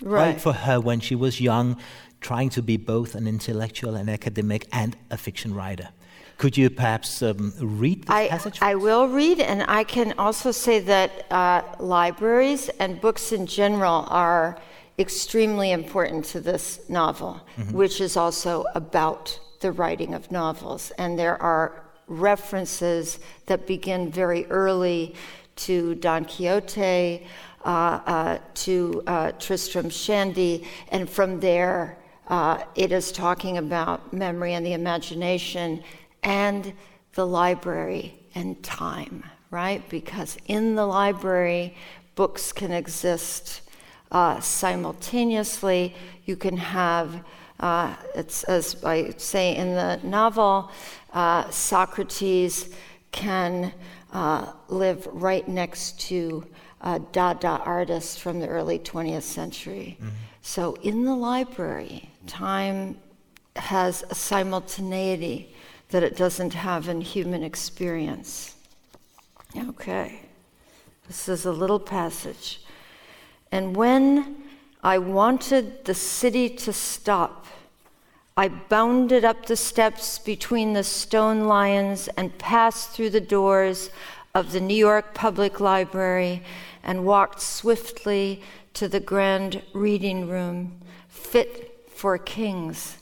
right. 0.02 0.40
for 0.40 0.52
her 0.52 0.80
when 0.80 1.00
she 1.00 1.14
was 1.14 1.40
young, 1.40 1.76
trying 2.20 2.48
to 2.50 2.62
be 2.62 2.76
both 2.76 3.14
an 3.14 3.26
intellectual, 3.26 3.94
an 3.94 4.08
academic, 4.08 4.66
and 4.72 4.96
a 5.10 5.16
fiction 5.16 5.54
writer. 5.54 5.88
Could 6.38 6.56
you 6.56 6.70
perhaps 6.70 7.20
um, 7.22 7.52
read 7.60 8.04
the 8.04 8.12
I, 8.12 8.28
passage? 8.28 8.58
I 8.62 8.76
will 8.76 9.08
read, 9.08 9.40
and 9.40 9.64
I 9.68 9.84
can 9.84 10.14
also 10.18 10.52
say 10.52 10.78
that 10.80 11.30
uh, 11.32 11.62
libraries 11.80 12.68
and 12.80 13.00
books 13.00 13.32
in 13.32 13.46
general 13.46 14.06
are 14.08 14.56
extremely 14.98 15.72
important 15.72 16.24
to 16.26 16.40
this 16.40 16.80
novel, 16.88 17.40
mm-hmm. 17.56 17.76
which 17.76 18.00
is 18.00 18.16
also 18.16 18.64
about 18.74 19.38
the 19.60 19.72
writing 19.72 20.14
of 20.14 20.30
novels. 20.30 20.92
And 20.96 21.18
there 21.18 21.40
are 21.42 21.87
references 22.08 23.18
that 23.46 23.66
begin 23.66 24.10
very 24.10 24.46
early 24.46 25.14
to 25.56 25.94
Don 25.96 26.24
Quixote, 26.24 27.26
uh, 27.64 27.68
uh, 27.68 28.38
to 28.54 29.02
uh, 29.06 29.32
Tristram 29.32 29.90
Shandy, 29.90 30.66
and 30.90 31.08
from 31.08 31.40
there, 31.40 31.98
uh, 32.28 32.62
it 32.74 32.92
is 32.92 33.10
talking 33.10 33.58
about 33.58 34.12
memory 34.12 34.54
and 34.54 34.64
the 34.64 34.74
imagination 34.74 35.82
and 36.22 36.72
the 37.14 37.26
library 37.26 38.14
and 38.34 38.62
time, 38.62 39.24
right? 39.50 39.86
Because 39.88 40.36
in 40.46 40.76
the 40.76 40.86
library, 40.86 41.74
books 42.14 42.52
can 42.52 42.70
exist 42.70 43.62
uh, 44.12 44.40
simultaneously. 44.40 45.94
You 46.24 46.36
can 46.36 46.56
have, 46.56 47.24
uh, 47.60 47.94
it's 48.14 48.44
as 48.44 48.82
I 48.84 49.10
say 49.16 49.56
in 49.56 49.74
the 49.74 50.00
novel, 50.02 50.70
uh, 51.12 51.48
Socrates 51.50 52.68
can 53.12 53.72
uh, 54.12 54.52
live 54.68 55.08
right 55.10 55.46
next 55.48 56.00
to 56.00 56.46
a 56.80 56.98
Dada 56.98 57.60
artist 57.64 58.20
from 58.20 58.38
the 58.40 58.48
early 58.48 58.78
20th 58.78 59.22
century. 59.22 59.96
Mm-hmm. 59.98 60.08
So 60.42 60.74
in 60.82 61.04
the 61.04 61.14
library, 61.14 62.10
time 62.26 62.98
has 63.56 64.04
a 64.08 64.14
simultaneity 64.14 65.54
that 65.90 66.02
it 66.02 66.16
doesn't 66.16 66.54
have 66.54 66.88
in 66.88 67.00
human 67.00 67.42
experience. 67.42 68.54
Okay, 69.56 70.20
this 71.06 71.28
is 71.28 71.46
a 71.46 71.52
little 71.52 71.80
passage. 71.80 72.60
And 73.50 73.74
when 73.74 74.37
I 74.82 74.98
wanted 74.98 75.84
the 75.84 75.94
city 75.94 76.48
to 76.48 76.72
stop, 76.72 77.46
I 78.36 78.48
bounded 78.48 79.24
up 79.24 79.46
the 79.46 79.56
steps 79.56 80.18
between 80.18 80.72
the 80.72 80.84
stone 80.84 81.44
lions 81.44 82.08
and 82.16 82.38
passed 82.38 82.90
through 82.90 83.10
the 83.10 83.20
doors 83.20 83.90
of 84.34 84.52
the 84.52 84.60
New 84.60 84.76
York 84.76 85.12
Public 85.12 85.58
Library 85.58 86.42
and 86.84 87.04
walked 87.04 87.40
swiftly 87.40 88.40
to 88.74 88.86
the 88.86 89.00
grand 89.00 89.62
reading 89.72 90.28
room, 90.28 90.80
fit 91.08 91.84
for 91.90 92.16
kings 92.16 92.98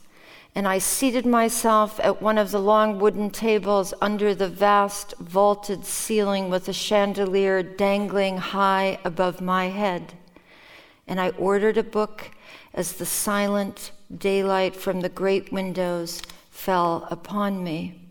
and 0.57 0.67
I 0.67 0.79
seated 0.79 1.27
myself 1.27 1.99
at 2.01 2.19
one 2.19 2.39
of 2.39 2.49
the 2.49 2.59
long 2.59 2.97
wooden 2.97 3.29
tables 3.29 3.93
under 4.01 4.33
the 4.33 4.49
vast 4.49 5.13
vaulted 5.19 5.85
ceiling 5.85 6.49
with 6.49 6.67
a 6.67 6.73
chandelier 6.73 7.61
dangling 7.61 8.37
high 8.39 8.97
above 9.05 9.39
my 9.39 9.67
head. 9.67 10.13
And 11.07 11.19
I 11.19 11.29
ordered 11.31 11.77
a 11.77 11.83
book 11.83 12.31
as 12.73 12.93
the 12.93 13.05
silent 13.05 13.91
daylight 14.15 14.75
from 14.75 15.01
the 15.01 15.09
great 15.09 15.51
windows 15.51 16.21
fell 16.51 17.07
upon 17.09 17.63
me. 17.63 18.01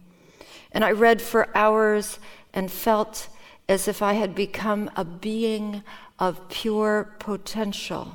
And 0.73 0.85
I 0.85 0.93
read 0.93 1.21
for 1.21 1.55
hours 1.57 2.19
and 2.53 2.71
felt 2.71 3.29
as 3.69 3.89
if 3.89 4.03
I 4.03 4.15
had 4.15 4.35
become 4.35 4.91
a 4.97 5.05
being 5.05 5.83
of 6.19 6.49
pure 6.49 7.15
potential 7.19 8.15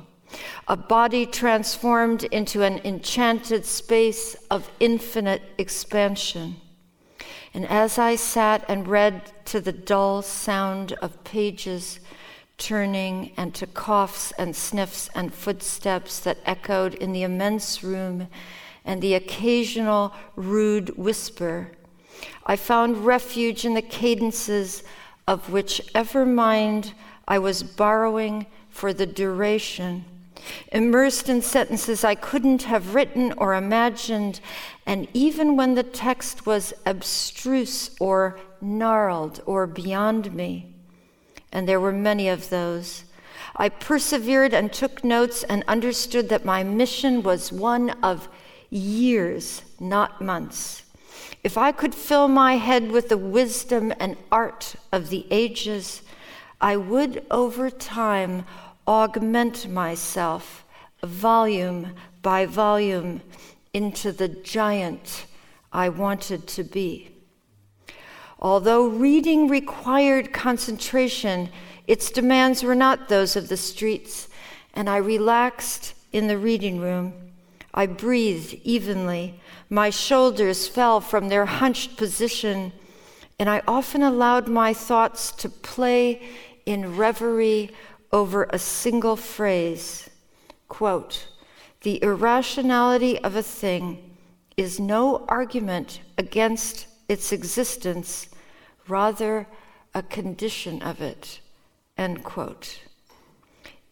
a 0.68 0.76
body 0.76 1.26
transformed 1.26 2.24
into 2.24 2.62
an 2.62 2.80
enchanted 2.84 3.64
space 3.64 4.34
of 4.50 4.70
infinite 4.80 5.42
expansion. 5.58 6.56
And 7.54 7.66
as 7.68 7.98
I 7.98 8.16
sat 8.16 8.64
and 8.68 8.88
read 8.88 9.30
to 9.46 9.60
the 9.60 9.72
dull 9.72 10.22
sound 10.22 10.92
of 11.02 11.22
pages 11.24 12.00
turning 12.62 13.32
and 13.36 13.52
to 13.56 13.66
coughs 13.66 14.32
and 14.38 14.54
sniffs 14.54 15.10
and 15.16 15.34
footsteps 15.34 16.20
that 16.20 16.38
echoed 16.46 16.94
in 16.94 17.12
the 17.12 17.24
immense 17.24 17.82
room 17.82 18.28
and 18.84 19.02
the 19.02 19.14
occasional 19.14 20.14
rude 20.36 20.96
whisper, 20.96 21.72
I 22.46 22.54
found 22.54 23.04
refuge 23.04 23.64
in 23.64 23.74
the 23.74 23.82
cadences 23.82 24.84
of 25.26 25.50
whichever 25.50 26.24
mind 26.24 26.94
I 27.26 27.40
was 27.40 27.64
borrowing 27.64 28.46
for 28.70 28.92
the 28.92 29.06
duration, 29.06 30.04
immersed 30.70 31.28
in 31.28 31.42
sentences 31.42 32.04
I 32.04 32.14
couldn't 32.14 32.62
have 32.62 32.94
written 32.94 33.32
or 33.38 33.54
imagined, 33.54 34.40
and 34.86 35.08
even 35.12 35.56
when 35.56 35.74
the 35.74 35.82
text 35.82 36.46
was 36.46 36.72
abstruse 36.86 37.90
or 37.98 38.38
gnarled 38.60 39.42
or 39.46 39.66
beyond 39.66 40.32
me, 40.32 40.71
and 41.52 41.68
there 41.68 41.80
were 41.80 41.92
many 41.92 42.28
of 42.28 42.48
those, 42.48 43.04
I 43.54 43.68
persevered 43.68 44.54
and 44.54 44.72
took 44.72 45.04
notes 45.04 45.42
and 45.42 45.62
understood 45.68 46.28
that 46.30 46.44
my 46.44 46.64
mission 46.64 47.22
was 47.22 47.52
one 47.52 47.90
of 48.02 48.28
years, 48.70 49.62
not 49.78 50.22
months. 50.22 50.82
If 51.44 51.58
I 51.58 51.72
could 51.72 51.94
fill 51.94 52.28
my 52.28 52.56
head 52.56 52.90
with 52.90 53.08
the 53.08 53.18
wisdom 53.18 53.92
and 54.00 54.16
art 54.30 54.76
of 54.90 55.10
the 55.10 55.26
ages, 55.30 56.02
I 56.60 56.76
would 56.76 57.26
over 57.30 57.68
time 57.68 58.46
augment 58.86 59.68
myself 59.68 60.64
volume 61.02 61.94
by 62.22 62.46
volume 62.46 63.20
into 63.74 64.12
the 64.12 64.28
giant 64.28 65.26
I 65.72 65.88
wanted 65.88 66.46
to 66.48 66.64
be. 66.64 67.11
Although 68.42 68.88
reading 68.88 69.46
required 69.46 70.32
concentration, 70.32 71.48
its 71.86 72.10
demands 72.10 72.64
were 72.64 72.74
not 72.74 73.08
those 73.08 73.36
of 73.36 73.48
the 73.48 73.56
streets, 73.56 74.28
and 74.74 74.90
I 74.90 74.96
relaxed 74.96 75.94
in 76.10 76.26
the 76.26 76.36
reading 76.36 76.80
room. 76.80 77.14
I 77.72 77.86
breathed 77.86 78.54
evenly. 78.64 79.40
My 79.70 79.90
shoulders 79.90 80.66
fell 80.66 81.00
from 81.00 81.28
their 81.28 81.46
hunched 81.46 81.96
position, 81.96 82.72
and 83.38 83.48
I 83.48 83.62
often 83.68 84.02
allowed 84.02 84.48
my 84.48 84.74
thoughts 84.74 85.30
to 85.32 85.48
play 85.48 86.20
in 86.66 86.96
reverie 86.96 87.70
over 88.12 88.48
a 88.50 88.58
single 88.58 89.14
phrase. 89.14 90.10
Quote, 90.68 91.28
the 91.82 92.02
irrationality 92.02 93.20
of 93.20 93.36
a 93.36 93.42
thing 93.42 94.16
is 94.56 94.80
no 94.80 95.24
argument 95.28 96.00
against 96.18 96.88
its 97.08 97.30
existence, 97.30 98.26
rather, 98.88 99.46
a 99.94 100.02
condition 100.02 100.82
of 100.82 101.00
it. 101.00 101.40
End 101.96 102.24
quote. 102.24 102.80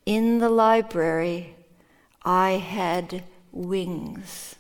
In 0.07 0.39
the 0.39 0.49
library, 0.49 1.55
I 2.25 2.53
had 2.53 3.25
wings. 3.53 4.57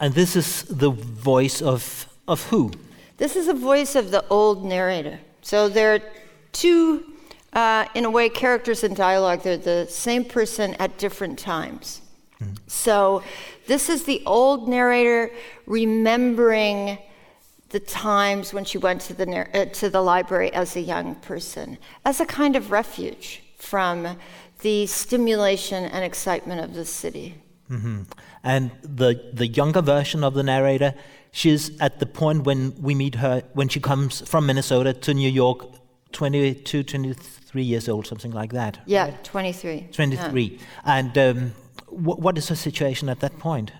And 0.00 0.14
this 0.14 0.34
is 0.34 0.62
the 0.62 0.90
voice 0.90 1.60
of, 1.60 2.06
of 2.26 2.46
who? 2.46 2.72
This 3.18 3.36
is 3.36 3.48
a 3.48 3.54
voice 3.54 3.94
of 3.94 4.10
the 4.10 4.24
old 4.30 4.64
narrator. 4.64 5.20
So 5.42 5.68
there 5.68 5.94
are 5.94 6.00
two, 6.52 7.09
uh, 7.52 7.86
in 7.94 8.04
a 8.04 8.10
way, 8.10 8.28
characters 8.28 8.84
in 8.84 8.94
dialogue. 8.94 9.42
They're 9.42 9.56
the 9.56 9.86
same 9.88 10.24
person 10.24 10.74
at 10.74 10.98
different 10.98 11.38
times. 11.38 12.02
Mm. 12.42 12.58
So 12.66 13.22
this 13.66 13.88
is 13.88 14.04
the 14.04 14.22
old 14.26 14.68
narrator 14.68 15.32
remembering 15.66 16.98
the 17.70 17.80
times 17.80 18.52
when 18.52 18.64
she 18.64 18.78
went 18.78 19.00
to 19.02 19.14
the, 19.14 19.46
uh, 19.54 19.64
to 19.66 19.88
the 19.88 20.02
library 20.02 20.52
as 20.52 20.76
a 20.76 20.80
young 20.80 21.14
person, 21.16 21.78
as 22.04 22.20
a 22.20 22.26
kind 22.26 22.56
of 22.56 22.70
refuge 22.70 23.42
from 23.56 24.16
the 24.62 24.86
stimulation 24.86 25.84
and 25.84 26.04
excitement 26.04 26.60
of 26.60 26.74
the 26.74 26.84
city. 26.84 27.36
Mm-hmm. 27.70 28.02
And 28.42 28.70
the, 28.82 29.30
the 29.32 29.46
younger 29.46 29.82
version 29.82 30.24
of 30.24 30.34
the 30.34 30.42
narrator, 30.42 30.94
she's 31.30 31.78
at 31.80 32.00
the 32.00 32.06
point 32.06 32.44
when 32.44 32.74
we 32.82 32.94
meet 32.94 33.16
her, 33.16 33.44
when 33.52 33.68
she 33.68 33.80
comes 33.80 34.28
from 34.28 34.46
Minnesota 34.46 34.92
to 34.92 35.14
New 35.14 35.30
York, 35.30 35.66
22, 36.12 36.82
23 36.82 37.39
years 37.58 37.88
old, 37.88 38.06
something 38.06 38.30
like 38.30 38.52
that. 38.52 38.78
Yeah, 38.86 39.04
right? 39.04 39.24
23. 39.24 39.88
23. 39.92 40.42
Yeah. 40.42 40.58
And 40.84 41.18
um, 41.18 41.54
what 41.88 42.38
is 42.38 42.48
her 42.48 42.54
situation 42.54 43.08
at 43.08 43.20
that 43.20 43.38
point? 43.38 43.72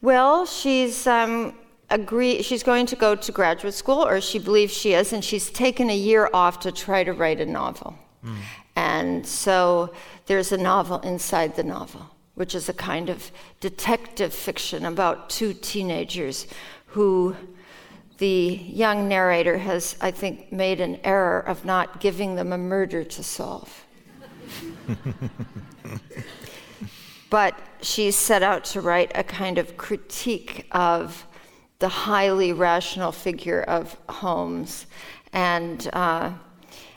Well, 0.00 0.46
she's 0.46 1.06
um, 1.06 1.54
agree 1.90 2.42
she's 2.42 2.62
going 2.62 2.86
to 2.86 2.96
go 2.96 3.14
to 3.14 3.32
graduate 3.32 3.74
school, 3.74 4.04
or 4.04 4.20
she 4.20 4.38
believes 4.38 4.72
she 4.72 4.94
is, 4.94 5.12
and 5.12 5.24
she's 5.24 5.50
taken 5.50 5.90
a 5.90 5.96
year 5.96 6.30
off 6.32 6.60
to 6.60 6.72
try 6.72 7.04
to 7.04 7.12
write 7.12 7.40
a 7.40 7.46
novel. 7.46 7.96
Mm. 8.24 8.36
And 8.76 9.26
so 9.26 9.92
there's 10.26 10.52
a 10.52 10.58
novel 10.58 11.00
inside 11.00 11.56
the 11.56 11.62
novel 11.62 12.12
which 12.34 12.54
is 12.54 12.68
a 12.68 12.72
kind 12.72 13.10
of 13.10 13.30
detective 13.60 14.32
fiction 14.32 14.84
about 14.86 15.28
two 15.28 15.52
teenagers 15.52 16.46
who 16.86 17.36
the 18.22 18.60
young 18.68 19.08
narrator 19.08 19.58
has, 19.58 19.96
I 20.00 20.12
think, 20.12 20.52
made 20.52 20.80
an 20.80 21.00
error 21.02 21.40
of 21.40 21.64
not 21.64 21.98
giving 21.98 22.36
them 22.36 22.52
a 22.52 22.56
murder 22.56 23.02
to 23.02 23.22
solve. 23.24 23.84
but 27.30 27.58
she 27.80 28.12
set 28.12 28.44
out 28.44 28.62
to 28.66 28.80
write 28.80 29.10
a 29.16 29.24
kind 29.24 29.58
of 29.58 29.76
critique 29.76 30.68
of 30.70 31.26
the 31.80 31.88
highly 31.88 32.52
rational 32.52 33.10
figure 33.10 33.62
of 33.62 33.98
Holmes. 34.08 34.86
And, 35.32 35.90
uh, 35.92 36.30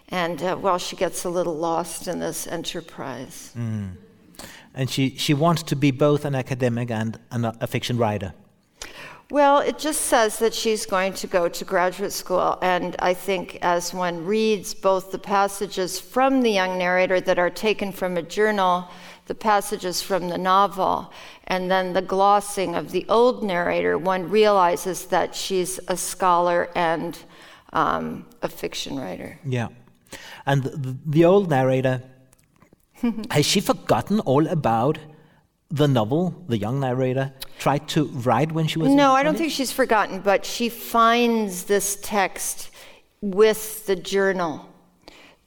and 0.10 0.44
uh, 0.44 0.60
well, 0.62 0.78
she 0.78 0.96
gets 0.96 1.26
a 1.26 1.30
little 1.32 1.56
lost 1.56 2.08
in 2.08 2.20
this 2.20 2.46
enterprise. 2.46 3.52
Mm 3.58 3.98
and 4.78 4.90
she, 4.90 5.16
she 5.16 5.34
wants 5.34 5.64
to 5.64 5.76
be 5.76 5.90
both 5.90 6.26
an 6.26 6.36
academic 6.36 6.92
and 6.92 7.18
an, 7.32 7.46
a 7.46 7.66
fiction 7.66 7.98
writer. 7.98 8.34
Well, 9.36 9.60
it 9.60 9.78
just 9.78 10.04
says 10.04 10.40
that 10.40 10.54
she's 10.54 10.86
going 10.86 11.12
to 11.16 11.28
go 11.28 11.50
to 11.50 11.66
graduate 11.66 12.14
school, 12.14 12.58
and 12.62 12.96
I 13.00 13.14
think 13.14 13.58
as 13.62 13.94
one 13.94 14.26
reads 14.26 14.74
both 14.74 15.12
the 15.12 15.20
passages 15.20 16.00
from 16.00 16.42
the 16.42 16.52
young 16.52 16.78
narrator 16.78 17.20
that 17.20 17.38
are 17.38 17.50
taken 17.50 17.92
from 17.92 18.16
a 18.16 18.22
journal, 18.22 18.88
the 19.26 19.36
passages 19.36 20.02
from 20.02 20.30
the 20.30 20.38
novel, 20.38 21.12
and 21.48 21.70
then 21.70 21.92
the 21.92 22.02
glossing 22.02 22.76
of 22.76 22.92
the 22.92 23.06
old 23.10 23.44
narrator, 23.44 23.98
one 23.98 24.30
realizes 24.30 25.08
that 25.08 25.36
she's 25.36 25.82
a 25.90 25.98
scholar 25.98 26.70
and 26.74 27.20
um, 27.74 28.26
a 28.42 28.48
fiction 28.48 28.98
writer. 28.98 29.38
Yeah. 29.44 29.68
And 30.46 30.64
the, 30.64 30.98
the 31.06 31.26
old 31.26 31.50
narrator 31.50 32.02
Has 33.32 33.46
she 33.46 33.60
forgotten 33.60 34.22
all 34.22 34.48
about 34.48 34.98
the 35.76 35.88
novel 35.90 36.34
the 36.48 36.58
young 36.58 36.80
narrator 36.80 37.34
tried 37.60 37.86
to 37.90 38.06
write 38.06 38.50
when 38.54 38.66
she 38.66 38.80
was 38.80 38.90
No, 38.90 39.12
I 39.12 39.24
don't 39.24 39.38
think 39.38 39.52
she's 39.52 39.74
forgotten, 39.74 40.22
but 40.22 40.46
she 40.46 40.70
finds 40.70 41.66
this 41.66 41.98
text 42.02 42.70
with 43.20 43.86
the 43.86 43.96
journal 43.98 44.70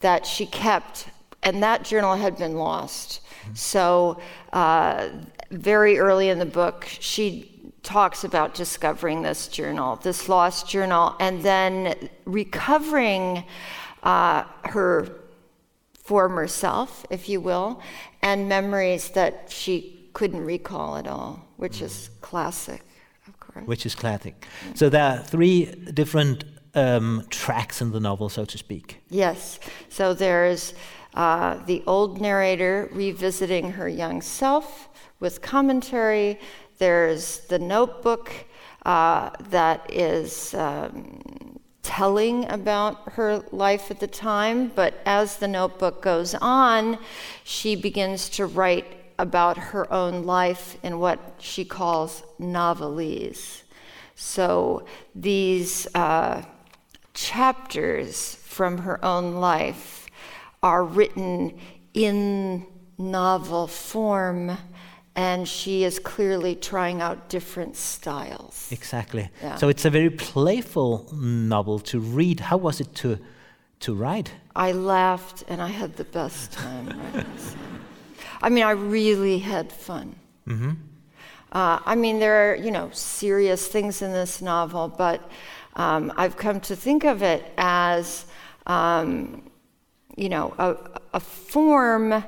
that 0.00 0.26
she 0.26 0.44
kept, 0.44 1.08
and 1.42 1.62
that 1.62 1.82
journal 1.82 2.14
had 2.14 2.36
been 2.36 2.56
lost. 2.56 3.22
Mm-hmm. 3.22 3.54
So, 3.54 4.20
uh, 4.52 5.08
very 5.50 5.98
early 5.98 6.28
in 6.28 6.38
the 6.38 6.46
book, 6.60 6.86
she 7.00 7.72
talks 7.82 8.22
about 8.22 8.52
discovering 8.52 9.22
this 9.22 9.48
journal, 9.48 9.96
this 9.96 10.28
lost 10.28 10.68
journal, 10.68 11.16
and 11.20 11.42
then 11.42 12.10
recovering 12.26 13.44
uh, 14.02 14.44
her 14.64 15.08
former 15.94 16.46
self, 16.46 17.06
if 17.08 17.30
you 17.30 17.40
will, 17.40 17.80
and 18.20 18.46
memories 18.46 19.08
that 19.10 19.46
she 19.48 19.97
couldn't 20.12 20.44
recall 20.44 20.96
at 20.96 21.06
all, 21.06 21.46
which 21.56 21.80
is 21.82 22.10
classic, 22.20 22.82
of 23.26 23.38
course. 23.40 23.66
Which 23.66 23.86
is 23.86 23.94
classic. 23.94 24.46
So 24.74 24.88
there 24.88 25.04
are 25.04 25.18
three 25.18 25.66
different 25.92 26.44
um, 26.74 27.26
tracks 27.30 27.80
in 27.80 27.92
the 27.92 28.00
novel, 28.00 28.28
so 28.28 28.44
to 28.44 28.58
speak. 28.58 29.00
Yes. 29.10 29.58
So 29.88 30.14
there's 30.14 30.74
uh, 31.14 31.64
the 31.64 31.82
old 31.86 32.20
narrator 32.20 32.88
revisiting 32.92 33.72
her 33.72 33.88
young 33.88 34.22
self 34.22 34.88
with 35.20 35.42
commentary. 35.42 36.38
There's 36.78 37.40
the 37.40 37.58
notebook 37.58 38.32
uh, 38.84 39.30
that 39.50 39.92
is 39.92 40.54
um, 40.54 41.58
telling 41.82 42.48
about 42.50 43.12
her 43.12 43.42
life 43.50 43.90
at 43.90 43.98
the 43.98 44.06
time, 44.06 44.70
but 44.74 44.94
as 45.06 45.36
the 45.36 45.48
notebook 45.48 46.02
goes 46.02 46.34
on, 46.34 46.98
she 47.44 47.74
begins 47.74 48.28
to 48.28 48.46
write 48.46 48.97
about 49.18 49.56
her 49.56 49.92
own 49.92 50.24
life 50.24 50.76
in 50.82 50.98
what 50.98 51.18
she 51.38 51.64
calls 51.64 52.22
novelese. 52.40 53.62
So 54.14 54.84
these 55.14 55.86
uh, 55.94 56.42
chapters 57.14 58.36
from 58.36 58.78
her 58.78 59.04
own 59.04 59.36
life 59.36 60.06
are 60.62 60.84
written 60.84 61.58
in 61.94 62.66
novel 62.98 63.66
form 63.66 64.56
and 65.14 65.48
she 65.48 65.82
is 65.82 65.98
clearly 65.98 66.54
trying 66.54 67.00
out 67.00 67.28
different 67.28 67.74
styles. 67.76 68.68
Exactly. 68.70 69.28
Yeah. 69.42 69.56
So 69.56 69.68
it's 69.68 69.84
a 69.84 69.90
very 69.90 70.10
playful 70.10 71.08
novel 71.12 71.80
to 71.80 71.98
read. 71.98 72.38
How 72.40 72.56
was 72.56 72.80
it 72.80 72.94
to 72.96 73.18
to 73.80 73.94
write? 73.94 74.32
I 74.54 74.72
laughed 74.72 75.44
and 75.48 75.60
I 75.60 75.68
had 75.68 75.96
the 75.96 76.04
best 76.04 76.52
time. 76.52 76.94
I 78.40 78.48
mean, 78.50 78.64
I 78.64 78.72
really 78.72 79.38
had 79.38 79.72
fun. 79.72 80.14
Uh, 81.52 81.78
I 81.84 81.94
mean, 81.94 82.18
there 82.18 82.52
are, 82.52 82.56
you 82.56 82.70
know, 82.70 82.90
serious 82.92 83.66
things 83.68 84.02
in 84.02 84.12
this 84.12 84.42
novel, 84.42 84.88
but 84.88 85.30
um, 85.76 86.12
I've 86.16 86.36
come 86.36 86.60
to 86.60 86.76
think 86.76 87.04
of 87.04 87.22
it 87.22 87.52
as, 87.56 88.26
um, 88.66 89.42
you 90.16 90.28
know, 90.28 90.54
a, 90.58 90.76
a 91.14 91.20
form 91.20 92.22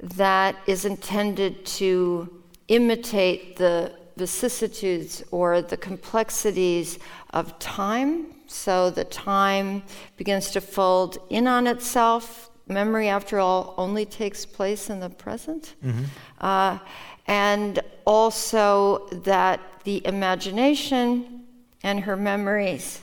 that 0.00 0.56
is 0.66 0.84
intended 0.84 1.64
to 1.66 2.42
imitate 2.68 3.56
the 3.56 3.92
vicissitudes 4.16 5.24
or 5.30 5.62
the 5.62 5.76
complexities 5.76 6.98
of 7.30 7.58
time. 7.58 8.26
So 8.46 8.90
the 8.90 9.04
time 9.04 9.82
begins 10.16 10.50
to 10.52 10.60
fold 10.60 11.18
in 11.30 11.46
on 11.46 11.66
itself. 11.66 12.49
Memory, 12.70 13.08
after 13.08 13.40
all, 13.40 13.74
only 13.76 14.06
takes 14.06 14.46
place 14.46 14.88
in 14.88 15.00
the 15.00 15.10
present. 15.10 15.74
Uh, 16.40 16.78
and 17.26 17.80
also 18.06 19.08
that 19.24 19.60
the 19.84 20.06
imagination 20.06 21.44
and 21.82 22.00
her 22.00 22.16
memories 22.16 23.00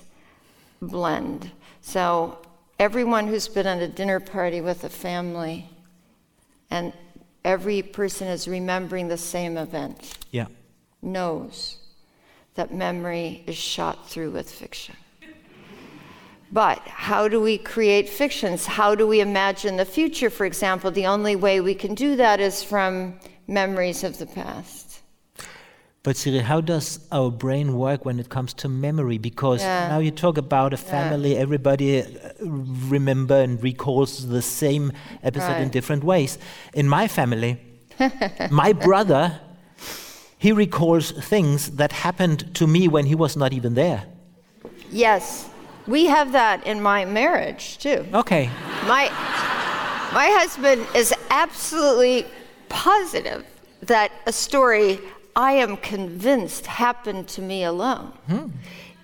blend. 0.82 1.52
So 1.82 2.38
everyone 2.80 3.28
who's 3.28 3.48
been 3.48 3.68
at 3.68 3.82
a 3.82 3.88
dinner 3.88 4.20
party 4.20 4.62
with 4.62 4.84
a 4.84 4.90
family 4.90 5.70
and 6.70 6.94
every 7.44 7.82
person 7.82 8.28
is 8.28 8.48
remembering 8.48 9.08
the 9.08 9.18
same 9.18 9.58
event 9.58 10.18
Yeah. 10.32 10.48
knows 11.02 11.78
that 12.56 12.74
memory 12.74 13.44
is 13.48 13.56
shot 13.56 14.10
through 14.10 14.32
with 14.32 14.52
fiction. 14.52 14.96
But 16.52 16.80
how 16.88 17.28
do 17.28 17.42
we 17.42 17.58
create 17.58 18.08
fictions? 18.08 18.66
How 18.66 18.96
do 18.96 19.06
we 19.06 19.20
imagine 19.20 19.76
the 19.78 19.86
future, 19.86 20.30
for 20.30 20.46
example? 20.46 20.92
The 20.92 21.06
only 21.06 21.36
way 21.36 21.60
we 21.60 21.76
can 21.76 21.94
do 21.94 22.16
that 22.16 22.40
is 22.40 22.64
from 22.64 23.20
memories 23.48 24.04
of 24.04 24.18
the 24.18 24.26
past. 24.26 25.02
But 26.04 26.16
Siri, 26.16 26.40
how 26.40 26.62
does 26.62 27.02
our 27.12 27.30
brain 27.30 27.76
work 27.78 28.06
when 28.06 28.18
it 28.18 28.30
comes 28.30 28.54
to 28.54 28.70
memory? 28.70 29.18
Because 29.18 29.62
Yeah. 29.62 29.90
now 29.90 30.00
you 30.00 30.12
talk 30.12 30.38
about 30.38 30.74
a 30.74 30.78
family, 30.78 31.36
everybody 31.36 32.02
uh, 32.02 32.06
remember 32.90 33.36
and 33.36 33.62
recalls 33.62 34.26
the 34.28 34.42
same 34.42 34.94
episode 35.22 35.60
in 35.60 35.70
different 35.70 36.06
ways. 36.06 36.38
In 36.74 36.88
my 36.88 37.10
family, 37.10 37.58
my 38.50 38.72
brother, 38.72 39.42
he 40.38 40.54
recalls 40.54 41.12
things 41.12 41.72
that 41.72 41.92
happened 41.92 42.56
to 42.56 42.68
me 42.68 42.88
when 42.88 43.06
he 43.08 43.16
was 43.16 43.36
not 43.36 43.52
even 43.52 43.74
there. 43.74 44.06
Yes, 44.90 45.50
we 45.88 46.06
have 46.06 46.32
that 46.34 46.66
in 46.68 46.82
my 46.82 47.06
marriage 47.06 47.78
too. 47.78 48.06
Okay. 48.14 48.50
My, 48.86 49.10
my 50.14 50.28
husband 50.38 50.86
is 50.96 51.14
absolutely 51.30 52.26
positive 52.70 53.46
that 53.82 54.12
a 54.26 54.32
story 54.32 55.00
I 55.36 55.54
am 55.54 55.78
convinced 55.78 56.66
happened 56.66 57.28
to 57.30 57.42
me 57.42 57.64
alone 57.64 58.08
hmm. 58.28 58.48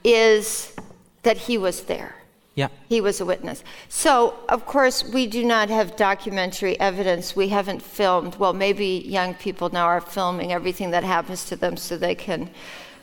is 0.04 0.76
that 1.22 1.38
he 1.38 1.58
was 1.58 1.84
there. 1.84 2.16
Yeah. 2.56 2.68
He 2.88 3.02
was 3.02 3.20
a 3.20 3.26
witness. 3.26 3.64
So, 3.90 4.36
of 4.48 4.66
course, 4.66 5.04
we 5.04 5.26
do 5.26 5.44
not 5.44 5.70
have 5.70 5.96
documentary 5.96 6.80
evidence. 6.80 7.36
We 7.36 7.48
haven't 7.48 7.82
filmed. 7.82 8.36
Well, 8.36 8.54
maybe 8.54 9.04
young 9.08 9.34
people 9.34 9.70
now 9.70 9.86
are 9.86 10.02
filming 10.02 10.54
everything 10.54 10.92
that 10.92 11.04
happens 11.04 11.46
to 11.46 11.56
them 11.56 11.78
so 11.78 11.98
they 11.98 12.14
can 12.14 12.52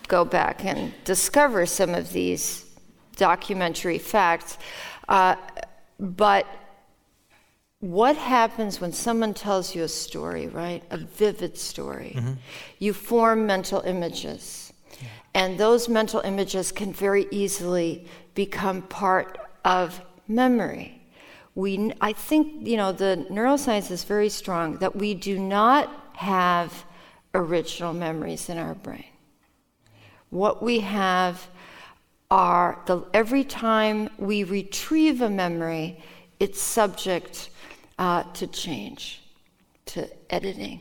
go 0.07 0.25
back 0.25 0.65
and 0.65 0.93
discover 1.05 1.67
some 1.67 1.95
of 1.95 2.13
these 2.13 2.70
documentary 3.21 3.99
facts. 3.99 4.57
Uh, 5.09 5.37
but 5.99 6.47
what 7.81 8.17
happens 8.17 8.81
when 8.81 8.93
someone 8.93 9.35
tells 9.35 9.75
you 9.75 9.83
a 9.83 9.89
story, 9.89 10.49
right? 10.49 10.83
A 10.91 10.97
vivid 10.97 11.57
story. 11.57 12.13
You 12.79 12.93
form 12.93 13.47
mental 13.47 13.81
images. 13.83 14.73
And 15.35 15.59
those 15.59 15.89
mental 15.89 16.21
images 16.21 16.73
can 16.73 16.93
very 16.93 17.27
easily 17.31 18.07
become 18.35 18.83
part 18.83 19.39
of 19.65 20.01
memory. 20.27 21.03
We, 21.55 21.93
I 22.01 22.13
think, 22.13 22.67
you 22.67 22.77
know, 22.77 22.93
the 22.93 23.27
neuroscience 23.31 23.91
is 23.91 24.05
very 24.05 24.29
strong 24.29 24.79
that 24.79 24.97
we 24.97 25.15
do 25.15 25.39
not 25.39 25.85
have 26.15 26.85
original 27.35 27.93
memories 27.93 28.49
in 28.49 28.59
our 28.59 28.75
brain. 28.75 29.05
What 30.31 30.63
we 30.63 30.81
have 30.81 31.49
are 32.31 32.81
the 32.87 33.05
every 33.13 33.45
time 33.45 34.09
we 34.19 34.45
retrieve 34.45 35.21
a 35.21 35.31
memory, 35.31 36.03
it's 36.39 36.61
subject 36.61 37.51
uh, 37.99 38.23
to 38.35 38.47
change, 38.47 39.23
to 39.87 40.09
editing. 40.33 40.81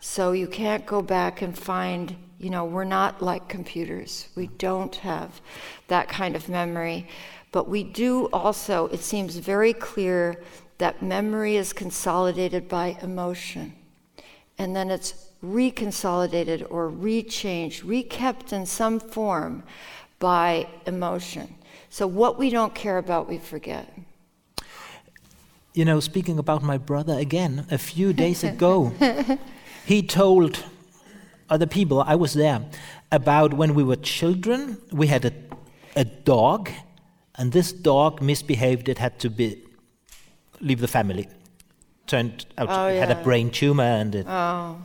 So 0.00 0.32
you 0.32 0.46
can't 0.46 0.86
go 0.86 1.02
back 1.02 1.42
and 1.42 1.56
find, 1.56 2.16
you 2.38 2.48
know, 2.48 2.64
we're 2.64 2.84
not 2.84 3.20
like 3.20 3.48
computers. 3.48 4.28
We 4.34 4.46
don't 4.46 4.94
have 4.96 5.40
that 5.88 6.08
kind 6.08 6.34
of 6.34 6.48
memory. 6.48 7.06
But 7.52 7.68
we 7.68 7.84
do 7.84 8.26
also, 8.32 8.86
it 8.88 9.00
seems 9.00 9.36
very 9.36 9.74
clear 9.74 10.42
that 10.78 11.02
memory 11.02 11.56
is 11.56 11.74
consolidated 11.74 12.68
by 12.68 12.96
emotion. 13.02 13.74
And 14.56 14.74
then 14.74 14.90
it's 14.90 15.30
reconsolidated 15.44 16.66
or 16.70 16.90
rechanged, 16.90 17.82
rekept 17.82 18.52
in 18.52 18.64
some 18.64 19.00
form 19.00 19.62
by 20.20 20.68
emotion. 20.86 21.56
So 21.88 22.06
what 22.06 22.38
we 22.38 22.50
don't 22.50 22.74
care 22.74 22.98
about, 22.98 23.28
we 23.28 23.38
forget. 23.38 23.92
You 25.74 25.84
know, 25.84 25.98
speaking 25.98 26.38
about 26.38 26.62
my 26.62 26.78
brother 26.78 27.18
again, 27.18 27.66
a 27.70 27.78
few 27.78 28.12
days 28.24 28.44
ago, 28.44 28.92
he 29.84 30.02
told 30.02 30.64
other 31.48 31.66
people, 31.66 32.00
I 32.02 32.14
was 32.14 32.34
there, 32.34 32.64
about 33.10 33.54
when 33.54 33.74
we 33.74 33.82
were 33.82 33.96
children, 33.96 34.78
we 34.92 35.08
had 35.08 35.24
a, 35.24 35.32
a 35.96 36.04
dog, 36.04 36.70
and 37.34 37.50
this 37.50 37.72
dog 37.72 38.22
misbehaved. 38.22 38.88
It 38.88 38.98
had 38.98 39.18
to 39.20 39.30
be 39.30 39.64
leave 40.60 40.80
the 40.80 40.88
family. 40.88 41.26
Turned 42.06 42.46
out 42.58 42.68
Oh, 42.70 42.86
it 42.88 42.98
had 42.98 43.10
a 43.10 43.22
brain 43.24 43.50
tumor, 43.50 43.82
and 43.82 44.14
it 44.14 44.26
Oh. 44.28 44.76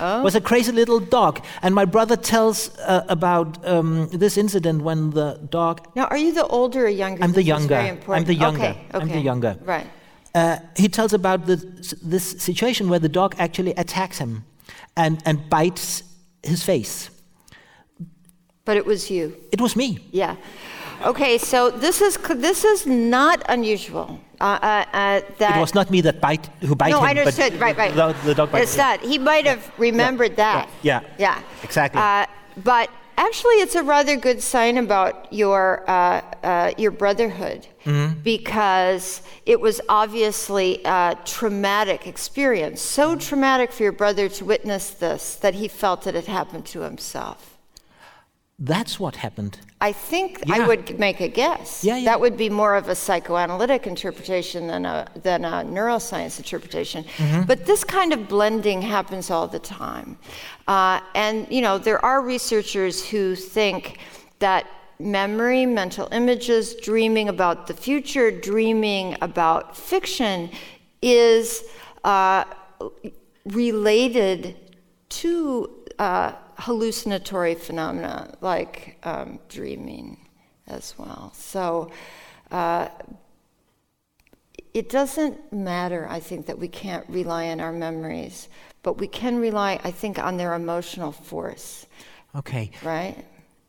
Was 0.00 0.34
a 0.34 0.40
crazy 0.40 0.72
little 0.72 1.00
dog. 1.00 1.44
And 1.62 1.74
my 1.74 1.84
brother 1.84 2.16
tells 2.16 2.76
uh, 2.78 3.04
about 3.08 3.66
um, 3.66 4.08
this 4.12 4.36
incident 4.36 4.82
when 4.82 5.10
the 5.10 5.38
dog 5.50 5.86
Now, 5.94 6.06
are 6.06 6.18
you 6.18 6.32
the 6.32 6.46
older 6.46 6.84
or 6.86 6.88
younger? 6.88 7.24
I'm 7.24 7.32
the 7.32 7.42
younger. 7.42 7.98
I'm 8.08 8.24
the 8.24 8.34
younger. 8.34 8.64
Okay, 8.64 8.86
I'm 8.92 9.08
the 9.08 9.14
okay. 9.14 9.20
younger. 9.20 9.56
Right. 9.64 9.86
uh, 10.34 10.58
he 10.76 10.88
tells 10.88 11.12
about 11.12 11.46
the, 11.46 11.56
this 12.02 12.24
situation 12.38 12.88
where 12.88 13.00
the 13.00 13.08
dog 13.08 13.34
actually 13.38 13.72
attacks 13.72 14.18
him 14.18 14.44
and, 14.96 15.22
and 15.24 15.48
bites 15.48 16.02
his 16.42 16.62
face. 16.62 17.10
But 18.64 18.76
it 18.76 18.84
was 18.84 19.10
you. 19.10 19.34
It 19.50 19.60
was 19.60 19.74
me. 19.76 19.98
Yeah. 20.12 20.36
Okay, 21.04 21.38
so 21.38 21.70
this 21.70 22.00
is 22.00 22.16
this 22.36 22.64
is 22.64 22.86
not 22.86 23.42
unusual. 23.48 24.18
Uh, 24.40 24.44
uh, 24.44 24.66
uh, 24.92 25.20
that 25.38 25.56
It 25.56 25.60
was 25.60 25.74
not 25.74 25.90
me 25.90 26.00
that 26.02 26.20
bite 26.20 26.48
who 26.60 26.74
bite 26.74 26.90
no, 26.90 26.98
him. 26.98 27.04
I 27.04 27.10
understood. 27.10 27.52
But 27.54 27.60
right, 27.60 27.76
right. 27.76 27.94
The, 27.94 28.14
the 28.24 28.34
dog 28.34 28.52
bite 28.52 28.62
It's 28.62 28.74
me. 28.74 28.78
that 28.78 29.00
he 29.00 29.18
might 29.18 29.46
have 29.46 29.72
remembered 29.78 30.36
that. 30.36 30.68
yeah, 30.82 31.00
Yeah. 31.18 31.40
exactly. 31.62 32.00
Uh, 32.00 32.26
but 32.64 32.88
actually, 33.16 33.54
it's 33.56 33.74
a 33.74 33.82
rather 33.82 34.16
good 34.16 34.40
sign 34.42 34.76
about 34.78 35.32
your 35.32 35.84
uh, 35.88 36.20
uh, 36.42 36.72
your 36.78 36.90
brotherhood 36.92 37.66
Mm-hmm. 37.84 38.20
because 38.20 39.22
it 39.46 39.58
was 39.60 39.80
obviously 39.88 40.82
a 40.84 41.16
traumatic 41.24 42.06
experience. 42.06 42.82
So 42.82 43.16
traumatic 43.16 43.72
for 43.72 43.82
your 43.82 43.92
brother 43.92 44.28
to 44.28 44.44
witness 44.44 44.90
this 44.90 45.36
that 45.36 45.54
he 45.54 45.68
felt 45.68 46.02
that 46.02 46.14
it 46.14 46.26
happened 46.26 46.66
to 46.66 46.80
himself. 46.80 47.57
That's 48.58 48.98
what 48.98 49.14
happened. 49.16 49.60
I 49.80 49.92
think 49.92 50.42
I 50.50 50.66
would 50.66 50.98
make 50.98 51.20
a 51.20 51.28
guess. 51.28 51.84
Yeah, 51.84 51.96
yeah. 51.96 52.04
That 52.06 52.20
would 52.20 52.36
be 52.36 52.50
more 52.50 52.74
of 52.74 52.88
a 52.88 52.94
psychoanalytic 52.94 53.86
interpretation 53.86 54.66
than 54.66 54.84
a, 54.84 55.06
than 55.22 55.44
a 55.44 55.62
neuroscience 55.64 56.38
interpretation. 56.38 57.04
Mm-hmm. 57.04 57.42
But 57.42 57.66
this 57.66 57.84
kind 57.84 58.12
of 58.12 58.28
blending 58.28 58.82
happens 58.82 59.30
all 59.30 59.46
the 59.46 59.60
time. 59.60 60.18
Uh, 60.66 61.00
and, 61.14 61.46
you 61.52 61.60
know, 61.60 61.78
there 61.78 62.04
are 62.04 62.20
researchers 62.20 63.06
who 63.08 63.36
think 63.36 64.00
that 64.40 64.66
memory, 64.98 65.64
mental 65.64 66.08
images, 66.10 66.74
dreaming 66.74 67.28
about 67.28 67.68
the 67.68 67.74
future, 67.74 68.32
dreaming 68.32 69.16
about 69.22 69.76
fiction 69.76 70.50
is 71.00 71.62
uh, 72.02 72.42
related 73.44 74.56
to 75.10 75.70
uh, 76.00 76.32
hallucinatory 76.58 77.54
phenomena 77.54 78.34
like 78.40 78.98
um, 79.04 79.38
dreaming 79.48 80.18
as 80.66 80.94
well. 80.98 81.32
So 81.34 81.90
uh, 82.50 82.88
it 84.74 84.88
doesn't 84.88 85.52
matter, 85.52 86.06
I 86.08 86.20
think, 86.20 86.46
that 86.46 86.58
we 86.58 86.68
can't 86.68 87.08
rely 87.08 87.48
on 87.48 87.60
our 87.60 87.72
memories, 87.72 88.48
but 88.82 88.98
we 88.98 89.06
can 89.06 89.38
rely, 89.38 89.80
I 89.84 89.90
think, 89.90 90.18
on 90.18 90.36
their 90.36 90.54
emotional 90.54 91.12
force, 91.12 91.86
Okay. 92.34 92.70
right? 92.82 93.24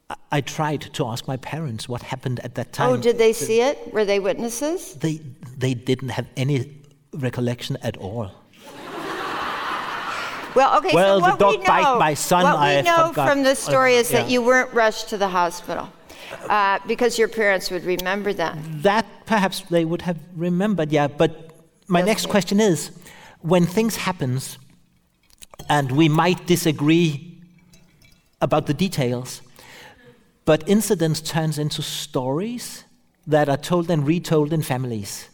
I, 0.10 0.15
I 0.32 0.41
tried 0.41 0.82
to 0.93 1.06
ask 1.08 1.28
my 1.28 1.38
parents 1.38 1.88
what 1.88 2.02
happened 2.02 2.39
at 2.41 2.56
that 2.56 2.73
time. 2.73 2.89
Oh, 2.89 2.97
did 2.97 3.17
they 3.17 3.34
see 3.34 3.62
it? 3.62 3.93
Were 3.93 4.06
they 4.06 4.19
witnesses? 4.19 4.95
They, 4.95 5.21
they 5.58 5.73
didn't 5.73 6.10
have 6.10 6.28
any 6.36 6.75
recollection 7.13 7.78
at 7.82 7.97
all. 7.97 8.32
Well, 10.55 10.77
okay. 10.79 10.91
Well, 10.93 11.19
so 11.19 11.25
the 11.25 11.31
what 11.31 11.39
dog 11.39 11.51
we 11.51 11.57
know, 11.57 11.65
bite 11.65 11.99
my 11.99 12.13
son, 12.13 12.43
What 12.43 12.59
we 12.59 12.65
I 12.65 12.81
know 12.81 13.09
forgot. 13.09 13.29
from 13.29 13.43
the 13.43 13.55
story 13.55 13.95
is 13.95 14.09
that 14.09 14.29
you 14.29 14.41
weren't 14.41 14.73
rushed 14.73 15.09
to 15.09 15.17
the 15.17 15.27
hospital 15.27 15.89
uh, 16.49 16.79
because 16.88 17.19
your 17.19 17.27
parents 17.27 17.69
would 17.71 17.83
remember 17.83 18.33
that. 18.33 18.57
That 18.83 19.05
perhaps 19.25 19.62
they 19.62 19.85
would 19.85 20.01
have 20.03 20.17
remembered, 20.35 20.91
yeah. 20.91 21.07
But 21.07 21.51
my 21.88 22.01
next 22.01 22.25
yeah. 22.25 22.31
question 22.31 22.59
is 22.59 22.91
when 23.41 23.65
things 23.65 23.95
happens 23.95 24.57
and 25.69 25.91
we 25.91 26.09
might 26.09 26.45
disagree 26.45 27.41
about 28.41 28.67
the 28.67 28.73
details, 28.73 29.41
but 30.45 30.67
incidents 30.67 31.21
turns 31.21 31.59
into 31.59 31.81
stories 31.81 32.85
that 33.27 33.49
are 33.49 33.57
told 33.57 33.91
and 33.91 34.07
retold 34.07 34.53
in 34.53 34.62
families, 34.62 35.29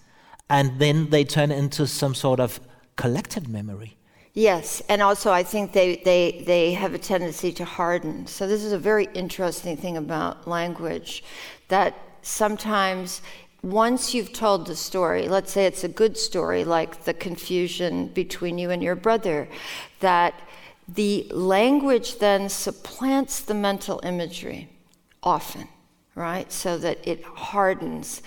and 0.49 0.80
then 0.80 1.10
they 1.10 1.23
turn 1.23 1.51
into 1.51 1.88
some 1.88 2.13
sort 2.13 2.39
of 2.39 2.60
collective 2.97 3.47
memory. 3.47 3.95
Yes, 4.36 4.82
and 4.89 5.02
also 5.02 5.32
I 5.32 5.43
think 5.43 5.71
they, 5.71 5.95
they, 6.04 6.43
they 6.45 6.74
have 6.74 6.93
a 6.93 6.98
tendency 6.98 7.54
to 7.54 7.63
harden. 7.63 8.28
So, 8.28 8.48
this 8.48 8.65
is 8.65 8.74
a 8.74 8.78
very 8.78 9.08
interesting 9.13 9.78
thing 9.78 9.95
about 9.95 10.45
language 10.45 11.24
that 11.69 11.98
sometimes 12.21 13.21
once 13.63 14.13
you've 14.13 14.34
told 14.34 14.67
the 14.67 14.76
story, 14.76 15.30
let's 15.30 15.54
say 15.54 15.65
it's 15.65 15.86
a 15.86 15.88
good 15.88 16.17
story, 16.17 16.65
like 16.65 17.06
the 17.06 17.13
confusion 17.13 18.08
between 18.10 18.58
you 18.58 18.71
and 18.71 18.84
your 18.84 18.95
brother, 18.95 19.48
that 20.02 20.34
the 20.88 21.26
language 21.32 22.19
then 22.19 22.50
supplants 22.50 23.39
the 23.39 23.54
mental 23.54 24.02
imagery 24.04 24.67
often, 25.24 25.67
right? 26.13 26.52
So 26.52 26.78
that 26.78 27.00
it 27.08 27.24
hardens. 27.24 28.21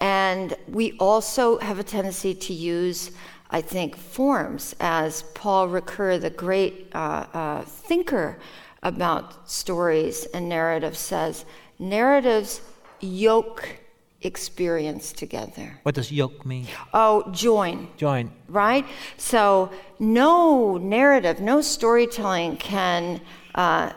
And 0.00 0.56
we 0.66 0.96
also 0.98 1.58
have 1.58 1.78
a 1.78 1.84
tendency 1.84 2.34
to 2.34 2.54
use, 2.54 3.10
I 3.50 3.60
think, 3.60 3.96
forms, 3.96 4.74
as 4.80 5.22
Paul 5.34 5.68
Ricoeur, 5.68 6.20
the 6.20 6.30
great 6.30 6.88
uh, 6.94 7.26
uh, 7.32 7.62
thinker 7.62 8.38
about 8.82 9.50
stories 9.50 10.26
and 10.26 10.48
narratives, 10.48 10.98
says 10.98 11.44
narratives 11.78 12.60
yoke 13.00 13.80
experience 14.22 15.12
together. 15.12 15.78
What 15.82 15.94
does 15.94 16.12
yoke 16.12 16.44
mean? 16.46 16.66
Oh, 16.92 17.30
join 17.32 17.88
Join. 17.96 18.30
right? 18.48 18.86
So, 19.16 19.70
no 19.98 20.76
narrative, 20.76 21.40
no 21.40 21.60
storytelling 21.60 22.56
can 22.58 23.20
uh, 23.54 23.92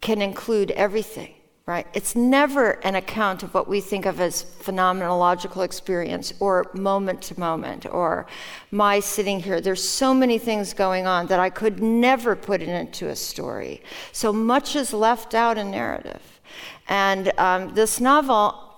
can 0.00 0.20
include 0.20 0.72
everything, 0.72 1.32
right? 1.64 1.86
It's 1.94 2.16
never 2.16 2.72
an 2.84 2.96
account 2.96 3.42
of 3.44 3.54
what 3.54 3.68
we 3.68 3.80
think 3.80 4.04
of 4.04 4.20
as 4.20 4.42
phenomenological 4.42 5.64
experience 5.64 6.32
or 6.40 6.66
moment 6.74 7.22
to 7.22 7.38
moment 7.38 7.86
or 7.86 8.26
my 8.72 8.98
sitting 8.98 9.38
here. 9.38 9.60
There's 9.60 9.86
so 9.86 10.12
many 10.12 10.38
things 10.38 10.74
going 10.74 11.06
on 11.06 11.28
that 11.28 11.38
I 11.38 11.50
could 11.50 11.80
never 11.80 12.34
put 12.34 12.62
it 12.62 12.68
into 12.68 13.08
a 13.08 13.16
story. 13.16 13.82
So 14.10 14.32
much 14.32 14.74
is 14.74 14.92
left 14.92 15.34
out 15.34 15.56
in 15.56 15.70
narrative. 15.70 16.40
And 16.88 17.32
um, 17.38 17.74
this 17.74 18.00
novel 18.00 18.68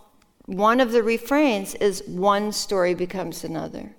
one 0.47 0.79
of 0.79 0.93
the 0.93 1.03
refrains 1.03 1.75
is 1.77 2.03
one 2.07 2.53
story 2.53 2.93
becomes 2.93 3.45
another. 3.45 3.95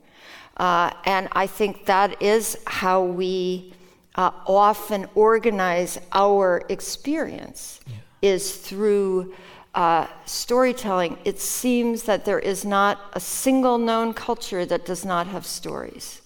Uh, 0.57 0.91
and 1.05 1.27
I 1.31 1.47
think 1.47 1.87
that 1.87 2.21
is 2.21 2.55
how 2.67 3.03
we 3.03 3.73
uh, 4.13 4.29
often 4.45 5.07
organize 5.15 5.99
our 6.13 6.63
experience 6.69 7.81
is 8.25 8.55
through 8.55 9.33
uh, 9.75 10.07
storytelling. 10.25 11.17
It 11.25 11.39
seems 11.39 12.03
that 12.03 12.25
there 12.25 12.39
is 12.39 12.65
not 12.65 12.99
a 13.13 13.19
single 13.19 13.77
known 13.77 14.13
culture 14.13 14.65
that 14.65 14.85
does 14.85 15.05
not 15.05 15.27
have 15.27 15.45
stories. 15.45 16.21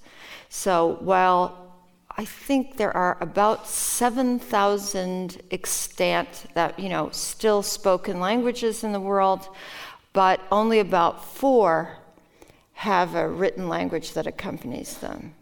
So 0.49 0.97
while 1.01 1.75
I 2.17 2.25
think 2.25 2.77
there 2.77 2.95
are 2.95 3.17
about 3.21 3.67
7,000 3.67 5.41
extant 5.51 6.45
that, 6.53 6.79
you 6.79 6.89
know, 6.89 7.09
still 7.12 7.62
spoken 7.62 8.19
languages 8.19 8.83
in 8.83 8.91
the 8.91 8.99
world, 8.99 9.47
but 10.13 10.39
only 10.51 10.79
about 10.79 11.25
four 11.25 11.97
have 12.73 13.15
a 13.15 13.27
written 13.27 13.67
language 13.67 14.13
that 14.13 14.25
accompanies 14.25 14.97
them. 14.99 15.33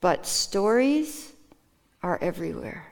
But 0.00 0.26
stories 0.26 1.32
are 2.02 2.18
everywhere. 2.22 2.85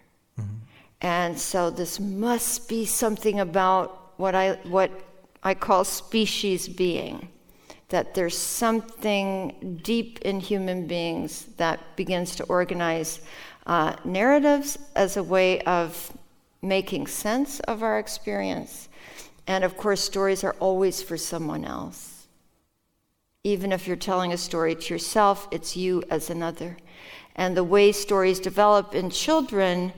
And 1.00 1.38
so 1.38 1.70
this 1.70 2.00
must 2.00 2.68
be 2.68 2.84
something 2.86 3.40
about 3.40 4.12
what 4.16 4.34
I, 4.34 4.52
what 4.64 4.90
I 5.42 5.54
call 5.54 5.84
species 5.84 6.68
being. 6.68 7.28
That 7.90 8.14
there's 8.14 8.36
something 8.36 9.80
deep 9.82 10.20
in 10.22 10.40
human 10.40 10.86
beings 10.86 11.46
that 11.58 11.96
begins 11.96 12.34
to 12.36 12.44
organize 12.44 13.20
uh, 13.66 13.96
narratives 14.04 14.78
as 14.96 15.16
a 15.16 15.22
way 15.22 15.60
of 15.62 16.12
making 16.62 17.06
sense 17.06 17.60
of 17.60 17.82
our 17.82 17.98
experience. 17.98 18.88
And 19.46 19.62
of 19.64 19.76
course, 19.76 20.00
stories 20.00 20.42
are 20.42 20.56
always 20.58 21.02
for 21.02 21.16
someone 21.16 21.64
else. 21.64 22.26
Even 23.42 23.72
if 23.72 23.86
you're 23.86 23.96
telling 23.96 24.32
a 24.32 24.38
story 24.38 24.74
to 24.74 24.94
yourself, 24.94 25.46
it's 25.50 25.76
you 25.76 26.02
as 26.10 26.30
another. 26.30 26.78
And 27.36 27.56
the 27.56 27.64
way 27.64 27.92
stories 27.92 28.40
develop 28.40 28.94
in 28.94 29.10
children 29.10 29.92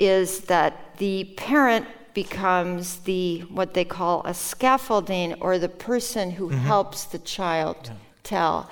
is 0.00 0.40
that 0.40 0.96
the 0.96 1.24
parent 1.36 1.86
becomes 2.14 2.96
the 3.00 3.40
what 3.50 3.74
they 3.74 3.84
call 3.84 4.22
a 4.24 4.34
scaffolding 4.34 5.34
or 5.34 5.58
the 5.58 5.68
person 5.68 6.32
who 6.32 6.48
mm-hmm. 6.48 6.58
helps 6.58 7.04
the 7.04 7.18
child 7.18 7.92
tell. 8.24 8.68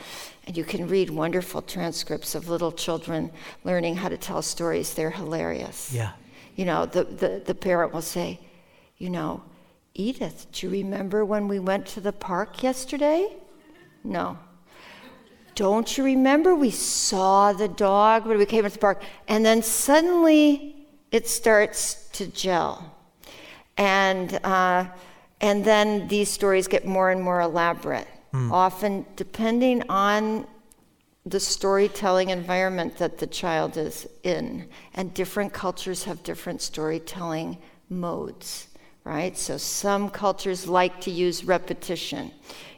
And 0.47 0.57
you 0.57 0.65
can 0.65 0.89
read 0.89 1.11
wonderful 1.11 1.63
transcripts 1.63 2.35
of 2.35 2.49
little 2.49 2.73
children 2.73 3.31
learning 3.65 3.97
how 3.97 4.09
to 4.09 4.17
tell 4.17 4.43
stories. 4.43 4.95
They're 4.95 5.11
hilarious. 5.11 5.93
Yeah. 5.93 6.13
You 6.57 6.65
know, 6.65 6.87
the, 6.87 7.05
the, 7.05 7.43
the 7.45 7.55
parent 7.55 7.93
will 7.93 8.03
say, 8.03 8.41
you 8.97 9.11
know, 9.11 9.43
Edith, 9.95 10.47
do 10.53 10.67
you 10.67 10.73
remember 10.73 11.25
when 11.25 11.49
we 11.49 11.59
went 11.59 11.87
to 11.89 12.01
the 12.01 12.13
park 12.13 12.63
yesterday? 12.63 13.37
No. 14.03 14.39
Don't 15.55 15.99
you 15.99 16.05
remember 16.05 16.55
we 16.55 16.71
saw 16.71 17.53
the 17.53 17.69
dog 17.69 18.27
when 18.27 18.39
we 18.39 18.47
came 18.47 18.65
to 18.65 18.71
the 18.71 18.79
park? 18.79 19.03
And 19.27 19.45
then 19.45 19.63
suddenly 19.63 20.68
it 21.11 21.29
starts 21.29 22.09
to 22.13 22.27
gel. 22.27 22.95
And, 23.77 24.35
uh, 24.45 24.87
and 25.41 25.65
then 25.65 26.09
these 26.09 26.29
stories 26.29 26.67
get 26.69 26.85
more 26.85 27.11
and 27.11 27.23
more 27.23 27.41
elaborate, 27.41 28.09
often 28.53 29.07
depending 29.17 29.83
on 29.89 30.47
the 31.25 31.41
storytelling 31.41 32.31
environment 32.31 32.97
that 32.99 33.19
the 33.19 33.27
child 33.27 33.77
is 33.77 34.07
in. 34.23 34.69
And 34.95 35.15
different 35.15 35.53
cultures 35.53 36.05
have 36.05 36.23
different 36.23 36.61
storytelling 36.63 37.59
modes, 37.89 38.69
right? 39.05 39.37
So 39.37 39.57
some 39.59 40.11
cultures 40.11 40.67
like 40.67 41.01
to 41.03 41.11
use 41.11 41.45
repetition. 41.45 42.33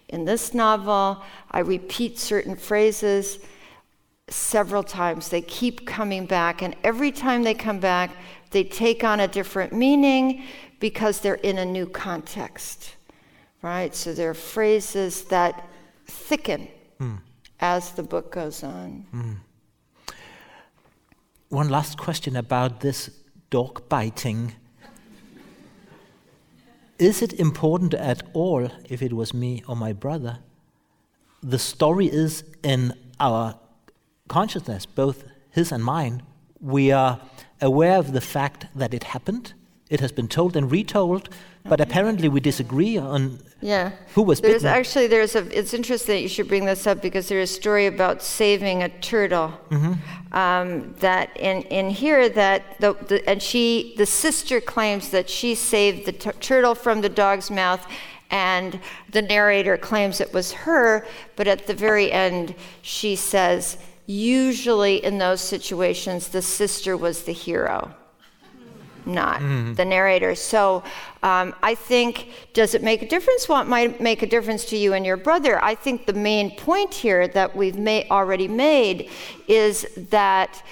In 0.09 0.25
this 0.25 0.53
novel, 0.53 1.23
I 1.51 1.61
repeat 1.61 2.19
certain 2.19 2.57
phrases 2.57 3.39
several 4.31 4.83
times. 4.83 5.29
They 5.29 5.43
keep 5.43 5.87
coming 5.87 6.27
back, 6.27 6.63
and 6.63 6.75
every 6.83 7.13
time 7.13 7.43
they 7.43 7.55
come 7.55 7.81
back, 7.81 8.11
they 8.51 8.65
take 8.65 9.05
on 9.05 9.21
a 9.21 9.29
different 9.29 9.73
meaning 9.73 10.45
because 10.81 11.21
they're 11.21 11.35
in 11.35 11.59
a 11.59 11.65
new 11.65 11.87
context, 11.87 12.97
right? 13.63 13.95
So 13.95 14.13
they're 14.13 14.35
phrases 14.35 15.25
that 15.25 15.69
thicken 16.07 16.69
hmm. 16.99 17.17
as 17.61 17.93
the 17.93 18.03
book 18.03 18.33
goes 18.33 18.65
on. 18.65 19.07
Hmm. 19.11 19.33
One 21.49 21.69
last 21.69 21.99
question 21.99 22.37
about 22.37 22.81
this 22.81 23.11
dog 23.51 23.89
biting. 23.89 24.55
Is 26.99 27.23
it 27.23 27.33
important 27.33 27.95
at 27.95 28.23
all 28.35 28.69
if 28.89 29.03
it 29.03 29.13
was 29.13 29.33
me 29.35 29.63
or 29.67 29.75
my 29.75 29.93
brother? 29.93 30.39
The 31.43 31.59
story 31.59 32.07
is 32.07 32.45
in 32.63 32.95
our 33.19 33.59
consciousness, 34.31 34.87
both 34.87 35.25
his 35.51 35.73
and 35.73 35.83
mine. 35.85 36.23
We 36.61 36.91
are 36.93 37.21
aware 37.61 37.99
of 37.99 38.13
the 38.13 38.21
fact 38.21 38.67
that 38.75 38.95
it 38.95 39.05
happened. 39.05 39.53
It 39.91 40.01
has 40.01 40.13
been 40.13 40.29
told 40.29 40.57
and 40.57 40.71
retold, 40.71 41.29
but 41.65 41.81
apparently 41.81 42.29
we 42.29 42.41
disagree 42.41 42.97
on 42.97 43.41
Yeah. 43.61 43.91
who 44.15 44.23
was 44.23 44.41
There's 44.41 44.63
bitten. 44.63 44.79
actually 44.79 45.09
there's 45.09 45.35
a. 45.35 45.43
It's 45.59 45.75
interesting 45.75 46.15
that 46.15 46.23
you 46.23 46.29
should 46.29 46.47
bring 46.49 46.65
this 46.65 46.87
up 46.87 47.03
because 47.03 47.25
there's 47.29 47.51
a 47.51 47.55
story 47.63 47.87
about 47.87 48.23
saving 48.23 48.83
a 48.85 48.89
turtle. 49.11 49.51
Um, 50.33 50.95
that 51.01 51.27
in 51.37 51.63
in 51.79 51.91
here 51.91 52.29
that 52.43 52.61
the, 52.83 52.91
the 53.09 53.29
and 53.29 53.43
she 53.43 53.95
the 53.97 54.07
sister 54.07 54.61
claims 54.61 55.09
that 55.11 55.29
she 55.29 55.55
saved 55.57 56.07
the 56.07 56.13
t- 56.13 56.31
turtle 56.41 56.75
from 56.77 57.01
the 57.01 57.09
dog's 57.09 57.51
mouth. 57.51 57.85
And 58.33 58.79
the 59.11 59.23
narrator 59.23 59.77
claims 59.77 60.21
it 60.21 60.33
was 60.33 60.53
her, 60.53 61.05
but 61.35 61.49
at 61.49 61.67
the 61.67 61.75
very 61.75 62.13
end, 62.13 62.55
she 62.81 63.17
says, 63.17 63.77
usually 64.11 64.97
in 65.05 65.19
those 65.19 65.41
situations, 65.41 66.29
the 66.29 66.43
sister 66.43 66.97
was 66.97 67.23
the 67.23 67.33
hero. 67.33 67.95
not 69.07 69.41
the 69.75 69.85
narrator. 69.85 70.35
So 70.35 70.83
um, 71.23 71.55
I 71.63 71.75
think, 71.75 72.29
does 72.53 72.75
it 72.75 72.83
make 72.83 73.03
a 73.03 73.09
difference? 73.09 73.49
What 73.49 73.67
might 73.67 74.01
make 74.01 74.23
a 74.23 74.27
difference 74.27 74.65
to 74.67 74.77
you 74.77 74.93
and 74.93 75.07
your 75.07 75.17
brother. 75.17 75.63
I 75.63 75.75
think 75.75 76.07
the 76.07 76.13
main 76.13 76.57
point 76.57 76.93
here 76.93 77.27
that 77.29 77.57
we've 77.57 77.79
ma- 77.79 78.05
already 78.11 78.49
made 78.49 79.09
is 79.49 79.87
that 80.11 80.63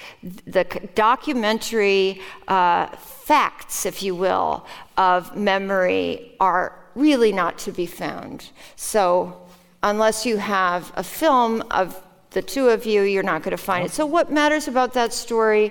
the 0.47 0.65
documentary 0.95 2.21
uh, 2.49 2.87
facts, 2.97 3.87
if 3.87 4.03
you 4.03 4.15
will, 4.15 4.67
of 4.97 5.37
memory 5.37 6.33
are 6.39 6.73
really 6.95 7.33
not 7.33 7.59
to 7.59 7.73
be 7.73 7.87
found. 7.87 8.51
So 8.77 9.41
unless 9.83 10.27
you 10.27 10.37
have 10.39 10.93
a 10.97 11.03
film 11.03 11.63
of 11.71 12.03
the 12.39 12.47
two 12.55 12.67
of 12.77 12.81
you, 12.91 12.99
you're 13.13 13.29
not 13.33 13.41
going 13.45 13.57
to 13.61 13.65
find 13.71 13.83
it. 13.87 13.93
So 13.93 14.05
what 14.17 14.27
matters 14.41 14.69
about 14.69 14.91
that 14.99 15.11
story 15.13 15.67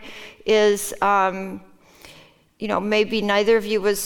is. 0.45 0.93
Um, 1.01 1.61
you 2.59 2.67
know, 2.67 2.79
maybe 2.79 3.21
neither 3.21 3.57
of 3.57 3.65
you 3.65 3.81
was 3.81 4.01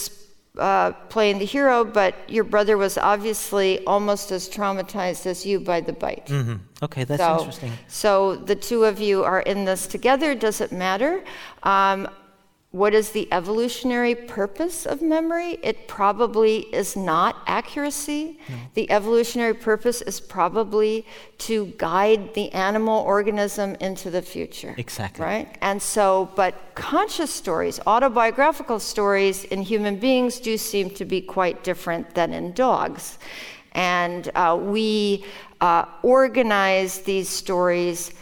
uh, 0.58 0.92
playing 1.08 1.38
the 1.38 1.44
hero, 1.44 1.84
but 1.84 2.14
your 2.28 2.44
brother 2.44 2.76
was 2.76 2.98
obviously 2.98 3.84
almost 3.86 4.30
as 4.30 4.48
traumatized 4.48 5.24
as 5.26 5.46
you 5.46 5.58
by 5.58 5.80
the 5.80 5.92
bite. 5.92 6.26
Mm-hmm. 6.26 6.56
Okay, 6.82 7.04
that's 7.04 7.22
so, 7.22 7.38
interesting. 7.38 7.72
So 7.88 8.36
the 8.36 8.54
two 8.54 8.84
of 8.84 9.00
you 9.00 9.24
are 9.24 9.40
in 9.40 9.64
this 9.64 9.86
together. 9.86 10.34
Does 10.34 10.60
it 10.60 10.72
matter? 10.72 11.24
Um, 11.62 12.08
what 12.72 12.94
is 12.94 13.10
the 13.10 13.30
evolutionary 13.30 14.14
purpose 14.14 14.86
of 14.86 15.02
memory? 15.02 15.58
It 15.62 15.86
probably 15.86 16.60
is 16.74 16.96
not 16.96 17.36
accuracy. 17.46 18.40
No. 18.48 18.54
The 18.72 18.90
evolutionary 18.90 19.52
purpose 19.52 20.00
is 20.00 20.20
probably 20.20 21.06
to 21.38 21.66
guide 21.76 22.32
the 22.32 22.50
animal 22.52 23.02
organism 23.02 23.74
into 23.74 24.10
the 24.10 24.22
future. 24.22 24.74
Exactly. 24.78 25.22
Right? 25.22 25.58
And 25.60 25.82
so, 25.82 26.30
but 26.34 26.54
conscious 26.74 27.30
stories, 27.30 27.78
autobiographical 27.86 28.80
stories 28.80 29.44
in 29.44 29.60
human 29.60 29.96
beings 29.96 30.40
do 30.40 30.56
seem 30.56 30.88
to 30.92 31.04
be 31.04 31.20
quite 31.20 31.62
different 31.62 32.14
than 32.14 32.32
in 32.32 32.52
dogs. 32.52 33.18
And 33.72 34.30
uh, 34.34 34.58
we 34.58 35.26
uh, 35.60 35.84
organize 36.02 37.00
these 37.02 37.28
stories 37.28 38.14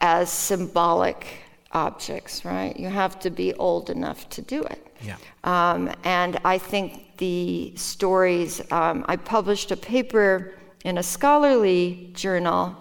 as 0.00 0.28
symbolic 0.28 1.41
objects, 1.72 2.44
right? 2.44 2.78
You 2.78 2.88
have 2.88 3.18
to 3.20 3.30
be 3.30 3.54
old 3.54 3.90
enough 3.90 4.28
to 4.30 4.42
do 4.42 4.62
it. 4.62 4.86
Yeah. 5.02 5.16
Um, 5.44 5.90
and 6.04 6.38
I 6.44 6.58
think 6.58 7.16
the 7.16 7.72
stories, 7.76 8.60
um, 8.70 9.04
I 9.08 9.16
published 9.16 9.70
a 9.70 9.76
paper 9.76 10.54
in 10.84 10.98
a 10.98 11.02
scholarly 11.02 12.10
journal 12.14 12.76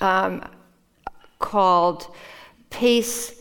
um, 0.00 0.44
called 1.38 2.06
Pace, 2.70 3.40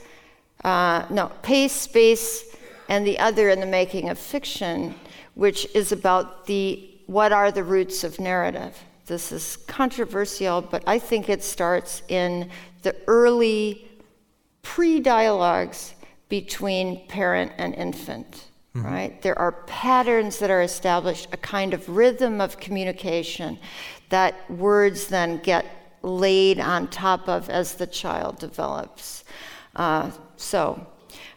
uh, 0.64 1.06
no, 1.10 1.32
Pace, 1.42 1.74
Space, 1.74 2.56
and 2.88 3.06
the 3.06 3.20
Other 3.20 3.50
in 3.50 3.60
the 3.60 3.66
Making 3.66 4.10
of 4.10 4.18
Fiction, 4.18 4.96
which 5.36 5.68
is 5.76 5.92
about 5.92 6.46
the 6.46 6.86
what 7.06 7.32
are 7.32 7.52
the 7.52 7.64
roots 7.64 8.04
of 8.04 8.20
narrative. 8.20 8.78
This 9.08 9.32
is 9.32 9.58
controversial, 9.68 10.62
but 10.62 10.84
I 10.86 11.00
think 11.00 11.28
it 11.30 11.44
starts 11.44 12.04
in 12.08 12.50
the 12.84 12.96
early 13.08 13.89
pre 14.70 15.00
dialogues 15.00 15.96
between 16.30 17.08
parent 17.08 17.52
and 17.58 17.74
infant. 17.74 18.46
Mm-hmm. 18.76 18.86
Right? 18.86 19.22
There 19.24 19.38
are 19.40 19.54
patterns 19.66 20.38
that 20.38 20.52
are 20.52 20.62
established, 20.62 21.28
a 21.34 21.38
kind 21.38 21.74
of 21.74 21.90
rhythm 21.90 22.40
of 22.40 22.60
communication 22.60 23.58
that 24.10 24.36
words 24.48 25.08
then 25.08 25.40
get 25.40 25.66
laid 26.04 26.60
on 26.60 26.88
top 26.90 27.28
of 27.28 27.50
as 27.50 27.74
the 27.74 27.88
child 27.88 28.38
develops. 28.38 29.24
Uh, 29.76 30.12
so, 30.38 30.86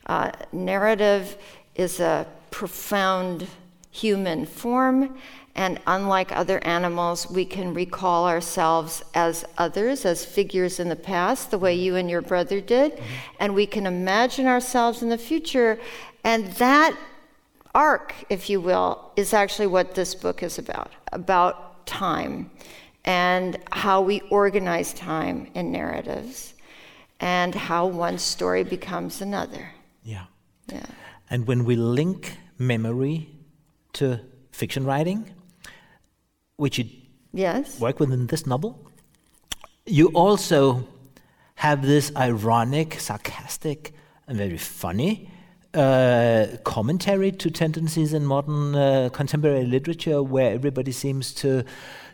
uh, 0.07 0.31
narrative 0.53 1.39
is 1.75 2.01
a 2.01 2.27
profound 2.51 3.47
human 3.91 4.45
form, 4.45 5.17
and 5.55 5.79
unlike 5.87 6.33
other 6.33 6.65
animals, 6.65 7.31
we 7.31 7.45
can 7.45 7.75
recall 7.75 8.27
ourselves 8.27 9.03
as 9.15 9.45
others, 9.59 10.05
as 10.07 10.25
figures 10.25 10.81
in 10.81 10.89
the 10.89 10.97
past, 10.97 11.51
the 11.51 11.59
way 11.59 11.75
you 11.75 11.95
and 11.97 12.09
your 12.09 12.23
brother 12.23 12.61
did. 12.61 12.93
Mm-hmm. 12.93 13.05
And 13.41 13.55
we 13.55 13.67
can 13.67 13.87
imagine 13.87 14.47
ourselves 14.47 15.03
in 15.03 15.11
the 15.11 15.19
future. 15.19 15.79
And 16.25 16.47
that 16.55 16.97
arc, 17.75 18.15
if 18.31 18.49
you 18.49 18.61
will, 18.61 19.13
is 19.17 19.35
actually 19.35 19.67
what 19.67 19.95
this 19.95 20.15
book 20.15 20.43
is 20.43 20.59
about 20.59 20.91
about 21.13 21.87
time 21.87 22.51
and 23.05 23.59
how 23.73 24.01
we 24.01 24.21
organize 24.31 24.95
time 24.95 25.51
in 25.55 25.71
narratives 25.71 26.55
and 27.21 27.55
how 27.55 27.87
one 27.87 28.17
story 28.17 28.65
becomes 28.65 29.21
another. 29.21 29.71
Yeah. 30.03 30.25
Yeah. 30.73 30.87
And 31.29 31.47
when 31.47 31.65
we 31.65 31.77
link 31.77 32.39
memory 32.59 33.29
to 33.95 34.21
fiction 34.51 34.85
writing, 34.85 35.35
which 36.63 36.79
you 36.79 36.87
yes. 37.33 37.81
work 37.81 37.99
with 38.01 38.13
in 38.13 38.29
this 38.29 38.47
novel, 38.47 38.73
you 39.85 40.07
also 40.15 40.87
have 41.57 41.85
this 41.85 42.15
ironic, 42.17 43.01
sarcastic, 43.01 43.93
and 44.29 44.39
very 44.39 44.57
funny 44.57 45.29
uh, 45.75 46.47
commentary 46.65 47.33
to 47.33 47.51
tendencies 47.51 48.13
in 48.13 48.25
modern 48.25 48.75
uh, 48.75 49.09
contemporary 49.13 49.65
literature 49.65 50.23
where 50.23 50.53
everybody 50.53 50.93
seems 50.93 51.33
to 51.33 51.65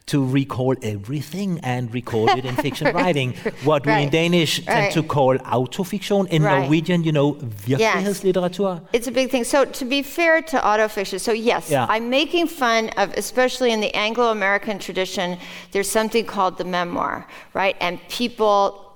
to 0.08 0.24
recall 0.24 0.74
everything 0.82 1.60
and 1.62 1.92
record 1.92 2.30
it 2.38 2.44
in 2.44 2.54
fiction 2.66 2.86
right. 2.86 2.94
writing. 2.94 3.32
What 3.64 3.86
right. 3.86 3.98
we 3.98 4.02
in 4.04 4.10
Danish 4.10 4.64
tend 4.64 4.92
to 4.92 5.02
call 5.02 5.36
autofiction. 5.38 6.28
In 6.28 6.42
Norwegian, 6.42 7.04
you 7.04 7.12
know, 7.12 7.34
virkelighedsliteratur. 7.34 8.80
Yes. 8.80 8.90
It's 8.92 9.06
a 9.06 9.12
big 9.12 9.30
thing. 9.30 9.44
So 9.44 9.64
to 9.64 9.84
be 9.84 10.02
fair 10.02 10.42
to 10.42 10.56
autofiction, 10.58 11.20
so 11.20 11.32
yes, 11.32 11.70
yeah. 11.70 11.86
I'm 11.88 12.10
making 12.10 12.46
fun 12.48 12.88
of, 12.96 13.12
especially 13.14 13.72
in 13.72 13.80
the 13.80 13.94
Anglo-American 13.94 14.78
tradition, 14.78 15.38
there's 15.72 15.90
something 15.90 16.24
called 16.24 16.58
the 16.58 16.64
memoir, 16.64 17.26
right? 17.54 17.76
And 17.80 18.00
people, 18.08 18.94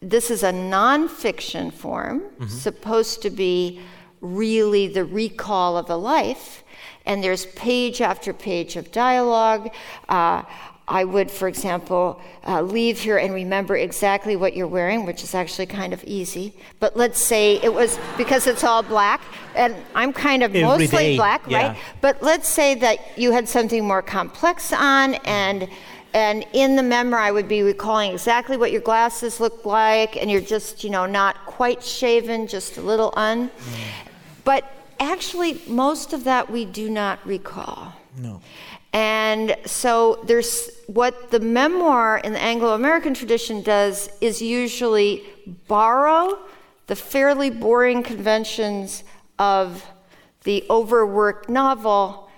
this 0.00 0.30
is 0.30 0.42
a 0.42 0.52
nonfiction 0.52 1.72
form, 1.72 2.20
mm-hmm. 2.20 2.46
supposed 2.46 3.22
to 3.22 3.30
be 3.30 3.80
really 4.20 4.86
the 4.86 5.04
recall 5.04 5.76
of 5.76 5.90
a 5.90 5.96
life 5.96 6.62
and 7.06 7.22
there's 7.22 7.46
page 7.46 8.00
after 8.00 8.32
page 8.32 8.76
of 8.76 8.92
dialogue. 8.92 9.70
Uh, 10.08 10.42
I 10.88 11.04
would, 11.04 11.30
for 11.30 11.46
example, 11.46 12.20
uh, 12.46 12.60
leave 12.60 13.00
here 13.00 13.16
and 13.16 13.32
remember 13.32 13.76
exactly 13.76 14.34
what 14.34 14.56
you're 14.56 14.66
wearing, 14.66 15.06
which 15.06 15.22
is 15.22 15.34
actually 15.34 15.66
kind 15.66 15.92
of 15.92 16.02
easy. 16.04 16.52
But 16.80 16.96
let's 16.96 17.20
say 17.20 17.60
it 17.62 17.72
was 17.72 17.98
because 18.16 18.46
it's 18.46 18.64
all 18.64 18.82
black, 18.82 19.22
and 19.54 19.76
I'm 19.94 20.12
kind 20.12 20.42
of 20.42 20.50
Every 20.54 20.62
mostly 20.62 20.98
day, 20.98 21.16
black, 21.16 21.42
yeah. 21.46 21.68
right? 21.68 21.78
But 22.00 22.22
let's 22.22 22.48
say 22.48 22.74
that 22.76 22.98
you 23.16 23.32
had 23.32 23.48
something 23.48 23.86
more 23.86 24.02
complex 24.02 24.72
on, 24.72 25.14
and 25.24 25.68
and 26.14 26.44
in 26.52 26.76
the 26.76 26.82
memoir, 26.82 27.20
I 27.20 27.30
would 27.30 27.48
be 27.48 27.62
recalling 27.62 28.12
exactly 28.12 28.56
what 28.56 28.70
your 28.70 28.82
glasses 28.82 29.40
look 29.40 29.64
like, 29.64 30.16
and 30.16 30.30
you're 30.30 30.42
just, 30.42 30.84
you 30.84 30.90
know, 30.90 31.06
not 31.06 31.46
quite 31.46 31.82
shaven, 31.82 32.46
just 32.46 32.76
a 32.76 32.82
little 32.82 33.14
un. 33.16 33.48
Mm. 33.48 33.52
But 34.44 34.70
actually, 35.02 35.60
most 35.66 36.12
of 36.12 36.24
that 36.24 36.50
we 36.50 36.64
do 36.64 36.88
not 36.88 37.24
recall. 37.26 37.94
No. 38.18 38.40
And 38.92 39.56
so 39.64 40.22
there's 40.26 40.70
what 40.86 41.30
the 41.30 41.40
memoir 41.40 42.18
in 42.18 42.32
the 42.32 42.42
Anglo 42.42 42.74
American 42.74 43.14
tradition 43.14 43.62
does 43.62 44.10
is 44.20 44.42
usually 44.42 45.24
borrow 45.66 46.38
the 46.88 46.96
fairly 46.96 47.48
boring 47.48 48.02
conventions 48.02 49.02
of 49.38 49.84
the 50.44 50.64
overworked 50.68 51.48
novel 51.48 52.28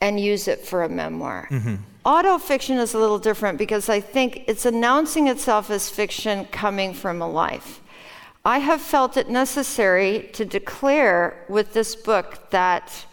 and 0.00 0.20
use 0.20 0.46
it 0.46 0.60
for 0.60 0.84
a 0.84 0.88
memoir. 0.88 1.48
Mm-hmm. 1.50 1.76
Autofiction 2.04 2.78
is 2.78 2.94
a 2.94 2.98
little 2.98 3.18
different 3.18 3.58
because 3.58 3.88
I 3.88 4.00
think 4.00 4.44
it's 4.46 4.64
announcing 4.64 5.26
itself 5.26 5.70
as 5.70 5.90
fiction 5.90 6.44
coming 6.46 6.94
from 6.94 7.20
a 7.20 7.28
life. 7.28 7.80
I 8.46 8.58
have 8.58 8.80
felt 8.80 9.16
it 9.16 9.28
necessary 9.28 10.30
to 10.34 10.44
declare 10.44 11.44
with 11.48 11.72
this 11.72 11.96
book 11.96 12.48
that 12.50 13.04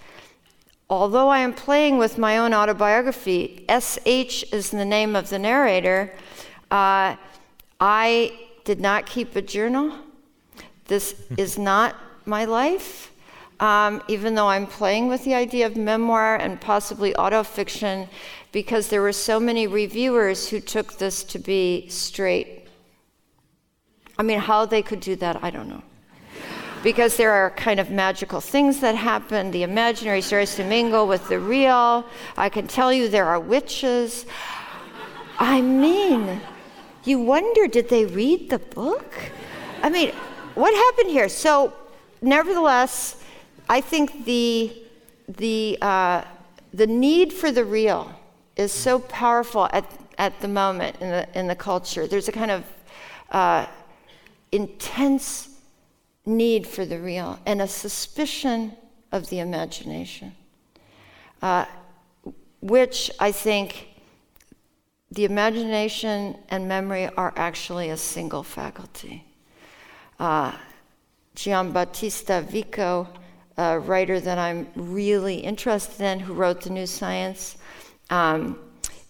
although 0.92 1.28
I 1.28 1.40
am 1.40 1.56
playing 1.56 1.98
with 1.98 2.20
my 2.20 2.38
own 2.38 2.54
autobiography, 2.54 3.66
SH 3.68 4.54
is 4.54 4.70
the 4.70 4.86
name 4.86 5.16
of 5.16 5.32
the 5.32 5.40
narrator, 5.40 6.14
uh, 6.70 7.16
I 7.80 8.40
did 8.64 8.80
not 8.80 9.08
keep 9.08 9.36
a 9.36 9.42
journal. 9.42 9.96
This 10.86 11.16
is 11.36 11.58
not 11.58 11.96
my 12.26 12.46
life. 12.46 13.12
Um, 13.60 14.04
even 14.08 14.36
though 14.36 14.50
I'm 14.50 14.68
playing 14.68 15.08
with 15.08 15.24
the 15.24 15.34
idea 15.34 15.66
of 15.66 15.76
memoir 15.76 16.36
and 16.36 16.62
possibly 16.62 17.12
autofiction, 17.14 18.08
because 18.52 18.90
there 18.90 19.02
were 19.02 19.12
so 19.12 19.40
many 19.40 19.66
reviewers 19.66 20.50
who 20.50 20.60
took 20.60 21.00
this 21.00 21.24
to 21.24 21.40
be 21.40 21.88
straight 21.90 22.63
I 24.18 24.24
mean, 24.24 24.40
how 24.40 24.66
they 24.66 24.82
could 24.82 25.00
do 25.00 25.16
that, 25.18 25.44
I 25.44 25.50
don't 25.50 25.68
know. 25.68 25.82
Because 26.84 27.18
there 27.18 27.32
are 27.32 27.50
kind 27.52 27.80
of 27.80 27.90
magical 27.90 28.42
things 28.42 28.82
that 28.82 28.96
happen. 28.96 29.52
The 29.52 29.64
imaginary 29.64 30.22
starts 30.22 30.56
to 30.58 30.64
mingle 30.64 31.08
with 31.08 31.28
the 31.30 31.40
real. 31.40 32.06
I 32.36 32.50
can 32.50 32.68
tell 32.68 32.92
you 32.92 33.08
there 33.08 33.26
are 33.26 33.40
witches. 33.40 34.26
I 35.40 35.62
mean, 35.62 36.42
you 37.06 37.20
wonder 37.20 37.68
did 37.68 37.90
they 37.90 38.06
read 38.06 38.50
the 38.50 38.60
book? 38.60 39.14
I 39.82 39.90
mean, 39.90 40.12
what 40.56 40.74
happened 40.74 41.10
here? 41.10 41.30
So, 41.30 41.74
nevertheless, 42.22 43.24
I 43.70 43.82
think 43.82 44.26
the 44.26 44.74
the 45.28 45.78
uh, 45.82 46.24
the 46.74 46.88
need 46.88 47.34
for 47.34 47.52
the 47.52 47.64
real 47.64 48.14
is 48.56 48.72
so 48.72 49.00
powerful 49.00 49.68
at 49.72 49.90
at 50.18 50.40
the 50.42 50.48
moment 50.48 50.98
in 51.00 51.10
the 51.10 51.40
in 51.40 51.48
the 51.48 51.56
culture. 51.56 52.08
There's 52.08 52.28
a 52.28 52.32
kind 52.32 52.52
of 52.52 52.64
uh, 53.32 53.66
intense 54.54 55.50
need 56.26 56.68
for 56.68 56.86
the 56.86 57.00
real 57.00 57.40
and 57.46 57.62
a 57.62 57.68
suspicion 57.68 58.74
of 59.12 59.30
the 59.30 59.40
imagination, 59.40 60.34
uh, 61.42 61.66
which 62.62 63.12
I 63.20 63.32
think 63.32 63.88
the 65.12 65.26
imagination 65.26 66.38
and 66.50 66.68
memory 66.68 67.10
are 67.18 67.34
actually 67.36 67.90
a 67.90 67.98
single 67.98 68.44
faculty. 68.44 69.26
Uh, 70.20 70.54
Giambattista 71.36 72.44
Vico, 72.44 73.08
a 73.58 73.80
writer 73.80 74.20
that 74.20 74.38
I'm 74.38 74.68
really 74.76 75.38
interested 75.38 76.02
in, 76.02 76.20
who 76.20 76.34
wrote 76.34 76.62
The 76.62 76.70
New 76.70 76.86
Science, 76.86 77.58
um, 78.10 78.60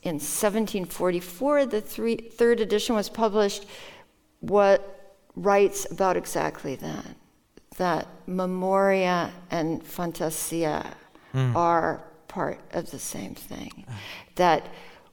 in 0.01 0.15
1744, 0.15 1.65
the 1.65 1.81
three, 1.81 2.15
third 2.15 2.59
edition 2.59 2.95
was 2.95 3.09
published, 3.09 3.65
what 4.41 4.92
writes 5.35 5.87
about 5.91 6.17
exactly 6.17 6.75
that 6.75 7.05
that 7.77 8.07
memoria 8.27 9.31
and 9.49 9.83
fantasia 9.83 10.95
mm. 11.33 11.55
are 11.55 12.03
part 12.27 12.59
of 12.71 12.89
the 12.91 12.99
same 12.99 13.35
thing. 13.35 13.85
That 14.35 14.67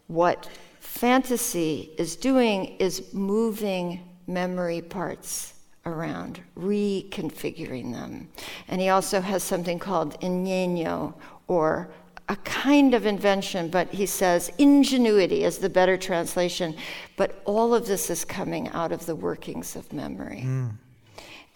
what 0.06 0.48
fantasy 0.80 1.90
is 1.98 2.16
doing 2.16 2.76
is 2.78 3.12
moving 3.14 4.00
memory 4.26 4.82
parts 4.82 5.54
around, 5.86 6.40
reconfiguring 6.56 7.92
them. 7.92 8.28
And 8.68 8.80
he 8.80 8.88
also 8.88 9.20
has 9.20 9.42
something 9.42 9.78
called 9.78 10.16
ingenio, 10.20 11.14
or 11.48 11.90
a 12.30 12.36
kind 12.36 12.94
of 12.94 13.06
invention, 13.06 13.68
but 13.68 13.88
he 13.88 14.06
says 14.06 14.52
ingenuity 14.56 15.42
is 15.42 15.58
the 15.58 15.68
better 15.68 15.96
translation. 15.96 16.76
But 17.16 17.42
all 17.44 17.74
of 17.74 17.86
this 17.86 18.08
is 18.08 18.24
coming 18.24 18.68
out 18.68 18.92
of 18.92 19.04
the 19.04 19.16
workings 19.16 19.74
of 19.74 19.92
memory. 19.92 20.44
Mm. 20.46 20.70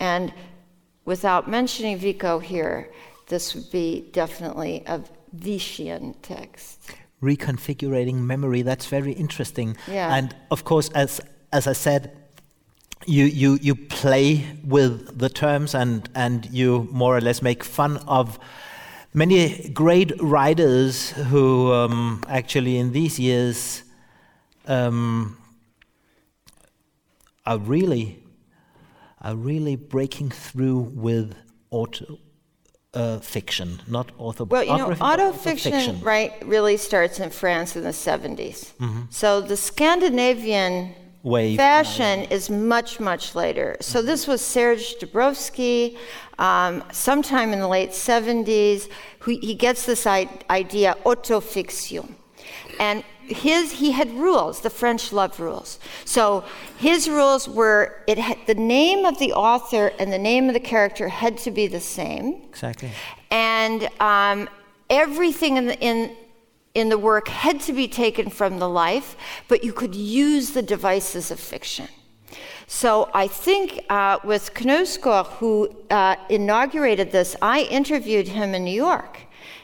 And 0.00 0.34
without 1.04 1.48
mentioning 1.48 1.96
Vico 1.98 2.40
here, 2.40 2.90
this 3.28 3.54
would 3.54 3.70
be 3.70 4.10
definitely 4.12 4.82
a 4.86 5.00
Vichian 5.36 6.16
text. 6.22 6.90
Reconfiguring 7.22 8.16
memory, 8.16 8.62
that's 8.62 8.86
very 8.86 9.12
interesting. 9.12 9.76
Yeah. 9.86 10.12
And 10.12 10.34
of 10.50 10.64
course, 10.64 10.88
as, 10.90 11.20
as 11.52 11.68
I 11.68 11.72
said, 11.72 12.16
you, 13.06 13.26
you, 13.26 13.60
you 13.62 13.76
play 13.76 14.44
with 14.64 15.20
the 15.20 15.28
terms 15.28 15.72
and, 15.72 16.08
and 16.16 16.46
you 16.50 16.88
more 16.90 17.16
or 17.16 17.20
less 17.20 17.42
make 17.42 17.62
fun 17.62 17.98
of 18.08 18.40
many 19.14 19.70
great 19.70 20.12
writers 20.20 21.10
who 21.10 21.72
um, 21.72 22.22
actually 22.28 22.76
in 22.76 22.92
these 22.92 23.18
years 23.18 23.84
um, 24.66 25.38
are 27.46 27.58
really 27.58 28.20
are 29.20 29.36
really 29.36 29.76
breaking 29.76 30.28
through 30.28 30.80
with 30.80 31.34
auto 31.70 32.18
uh, 32.92 33.18
fiction, 33.20 33.80
not 33.86 34.12
auto. 34.18 34.44
Well, 34.44 34.62
you 34.62 34.76
know, 34.76 34.92
auto 35.00 35.32
fiction, 35.32 36.00
right, 36.00 36.32
really 36.44 36.76
starts 36.76 37.18
in 37.18 37.30
France 37.30 37.74
in 37.74 37.82
the 37.82 37.90
70s. 37.90 38.74
Mm-hmm. 38.74 39.02
So 39.10 39.40
the 39.40 39.56
Scandinavian 39.56 40.94
Wave. 41.24 41.56
fashion 41.56 42.20
is 42.24 42.50
much, 42.50 43.00
much 43.00 43.34
later. 43.34 43.76
So 43.80 44.02
this 44.02 44.26
was 44.26 44.42
Serge 44.42 44.96
Doubrovsky, 45.00 45.96
um, 46.38 46.84
sometime 46.92 47.52
in 47.52 47.60
the 47.60 47.68
late 47.68 47.90
70s. 47.90 48.90
Who, 49.20 49.38
he 49.40 49.54
gets 49.54 49.86
this 49.86 50.06
I- 50.06 50.28
idea, 50.50 50.96
autofiction. 51.04 52.12
And 52.78 53.04
his 53.26 53.72
he 53.72 53.92
had 53.92 54.10
rules 54.12 54.60
the 54.60 54.68
french 54.68 55.10
love 55.10 55.40
rules 55.40 55.78
so 56.04 56.44
his 56.76 57.08
rules 57.08 57.48
were 57.48 58.02
it 58.06 58.18
had, 58.18 58.36
the 58.46 58.54
name 58.54 59.06
of 59.06 59.18
the 59.18 59.32
author 59.32 59.90
and 59.98 60.12
the 60.12 60.18
name 60.18 60.46
of 60.48 60.52
the 60.52 60.60
character 60.60 61.08
had 61.08 61.38
to 61.38 61.50
be 61.50 61.66
the 61.66 61.80
same 61.80 62.42
exactly 62.50 62.90
and 63.30 63.88
um, 63.98 64.46
everything 64.90 65.56
in 65.56 65.66
the 65.66 65.80
in 65.80 66.14
in 66.74 66.88
the 66.88 66.98
work 66.98 67.28
had 67.28 67.60
to 67.60 67.72
be 67.72 67.88
taken 67.88 68.28
from 68.30 68.58
the 68.58 68.68
life 68.68 69.16
but 69.48 69.64
you 69.64 69.72
could 69.72 69.94
use 69.94 70.50
the 70.50 70.62
devices 70.62 71.30
of 71.30 71.40
fiction 71.40 71.88
so 72.66 73.10
I 73.14 73.26
think 73.26 73.84
uh, 73.90 74.18
with 74.24 74.54
Knausgård, 74.54 75.26
who 75.38 75.74
uh, 75.90 76.16
inaugurated 76.28 77.12
this, 77.12 77.36
I 77.42 77.62
interviewed 77.62 78.28
him 78.28 78.54
in 78.54 78.64
New 78.64 78.74
York, 78.74 79.20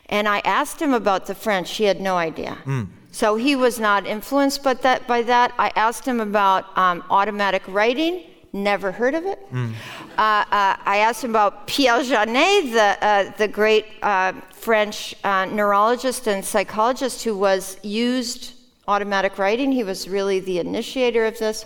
and 0.06 0.28
I 0.28 0.40
asked 0.40 0.80
him 0.80 0.92
about 0.92 1.26
the 1.26 1.34
French. 1.34 1.70
He 1.76 1.84
had 1.84 2.00
no 2.00 2.16
idea. 2.16 2.58
Mm. 2.64 2.88
So 3.12 3.36
he 3.36 3.56
was 3.56 3.80
not 3.80 4.06
influenced 4.06 4.62
by 4.62 4.74
that. 4.74 5.06
By 5.06 5.22
that, 5.22 5.52
I 5.58 5.72
asked 5.76 6.04
him 6.04 6.20
about 6.20 6.76
um, 6.78 7.02
automatic 7.10 7.62
writing. 7.66 8.24
Never 8.52 8.90
heard 8.90 9.14
of 9.14 9.26
it. 9.26 9.38
Mm. 9.52 9.74
Uh, 10.18 10.20
uh, 10.20 10.76
I 10.84 10.98
asked 11.06 11.22
him 11.22 11.30
about 11.30 11.68
Pierre 11.68 12.02
Janet, 12.02 12.72
the 12.72 12.98
uh, 13.00 13.32
the 13.38 13.46
great 13.46 13.86
uh, 14.02 14.32
French 14.52 15.14
uh, 15.22 15.44
neurologist 15.44 16.26
and 16.26 16.44
psychologist 16.44 17.22
who 17.22 17.38
was 17.38 17.78
used 17.84 18.54
automatic 18.88 19.38
writing. 19.38 19.70
He 19.70 19.84
was 19.84 20.08
really 20.08 20.40
the 20.40 20.58
initiator 20.58 21.26
of 21.26 21.38
this. 21.38 21.64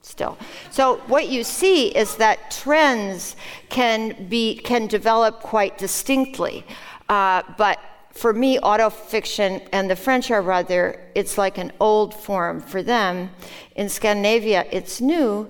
Still, 0.00 0.38
so 0.70 0.96
what 1.08 1.28
you 1.28 1.44
see 1.44 1.88
is 1.88 2.16
that 2.16 2.50
trends 2.50 3.36
can 3.68 4.28
be 4.30 4.56
can 4.56 4.86
develop 4.86 5.40
quite 5.40 5.76
distinctly, 5.76 6.64
uh, 7.10 7.42
but 7.58 7.78
for 8.18 8.32
me, 8.32 8.58
autofiction 8.58 9.66
and 9.72 9.88
the 9.88 9.94
French 9.94 10.30
are 10.30 10.42
rather, 10.42 11.00
it's 11.14 11.38
like 11.38 11.56
an 11.56 11.70
old 11.78 12.12
form 12.12 12.60
for 12.60 12.82
them. 12.82 13.30
In 13.76 13.88
Scandinavia, 13.88 14.66
it's 14.72 15.00
new. 15.00 15.48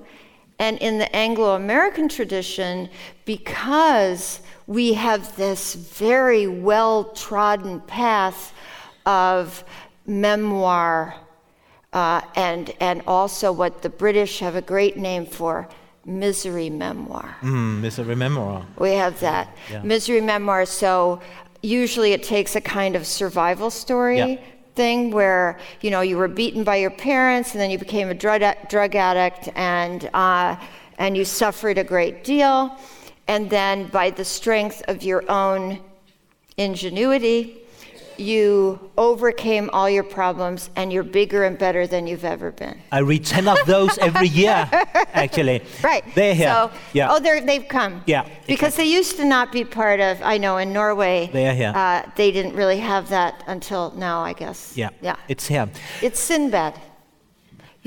And 0.59 0.79
in 0.79 0.99
the 0.99 1.15
Anglo 1.15 1.55
American 1.55 2.09
tradition, 2.09 2.89
because 3.25 4.41
we 4.67 4.95
have 4.95 5.37
this 5.37 5.75
very 5.75 6.47
well 6.47 7.05
trodden 7.05 7.81
path 7.81 8.53
of 9.07 9.65
memoir 10.07 11.15
uh, 11.93 12.21
and, 12.35 12.75
and 12.81 13.03
also 13.07 13.53
what 13.53 13.83
the 13.83 13.89
British 13.89 14.41
have 14.41 14.57
a 14.57 14.63
great 14.63 14.97
name 14.97 15.27
for 15.27 15.69
misery 16.05 16.71
memoir. 16.71 17.37
Mm, 17.41 17.81
misery 17.81 18.17
memoir. 18.17 18.67
We 18.79 18.93
have 18.93 19.21
that. 19.21 19.57
Yeah. 19.71 19.83
Misery 19.83 20.21
memoir. 20.21 20.67
So 20.67 21.21
usually 21.63 22.13
it 22.13 22.23
takes 22.23 22.57
a 22.57 22.61
kind 22.61 22.97
of 22.97 23.07
survival 23.07 23.71
story 23.71 24.19
yeah. 24.19 24.39
Thing 24.79 25.11
where 25.11 25.59
you 25.81 25.91
know 25.91 26.03
you 26.03 26.17
were 26.17 26.29
beaten 26.29 26.63
by 26.63 26.77
your 26.77 26.95
parents 27.09 27.53
and 27.53 27.61
then 27.61 27.69
you 27.69 27.79
became 27.79 28.09
a 28.11 28.15
drug, 28.15 28.43
drug 28.69 28.95
addict 28.95 29.49
and 29.57 30.09
uh, 30.15 30.55
and 30.99 31.17
you 31.17 31.25
suffered 31.25 31.79
a 31.79 31.85
great 31.85 32.23
deal. 32.23 32.79
And 33.27 33.51
then 33.51 33.89
by 33.89 34.11
the 34.11 34.25
strength 34.25 34.83
of 34.87 35.03
your 35.03 35.29
own 35.29 35.81
ingenuity 36.57 37.68
you 38.21 38.91
overcame 38.97 39.71
all 39.73 39.89
your 39.89 40.03
problems 40.03 40.71
and 40.77 40.93
you're 40.93 41.03
bigger 41.03 41.45
and 41.45 41.59
better 41.59 41.87
than 41.87 42.07
you've 42.07 42.25
ever 42.25 42.51
been. 42.51 42.79
I 42.93 42.99
read 43.01 43.25
10 43.25 43.49
of 43.49 43.59
those 43.67 43.97
every 43.99 44.29
year, 44.29 44.69
actually. 45.13 45.63
Right. 45.83 46.05
They're 46.15 46.35
here. 46.35 46.49
So, 46.49 46.71
yeah. 46.93 47.09
Oh, 47.11 47.21
they're, 47.21 47.41
they've 47.41 47.67
come. 47.67 48.03
Yeah. 48.07 48.23
Because 48.47 48.75
exactly. 48.75 48.85
they 48.85 48.91
used 48.91 49.17
to 49.17 49.25
not 49.25 49.53
be 49.53 49.65
part 49.65 50.01
of, 50.01 50.21
I 50.23 50.39
know 50.39 50.59
in 50.59 50.73
Norway, 50.73 51.31
they 51.33 51.49
are 51.49 51.55
here. 51.55 51.73
Uh, 51.75 52.03
they 52.17 52.31
didn't 52.31 52.55
really 52.55 52.79
have 52.79 53.09
that 53.11 53.45
until 53.47 53.93
now, 53.93 54.21
I 54.21 54.33
guess. 54.33 54.77
Yeah. 54.77 54.91
Yeah. 55.01 55.17
It's 55.29 55.47
here. 55.47 55.69
It's 56.03 56.21
Sinbad. 56.21 56.75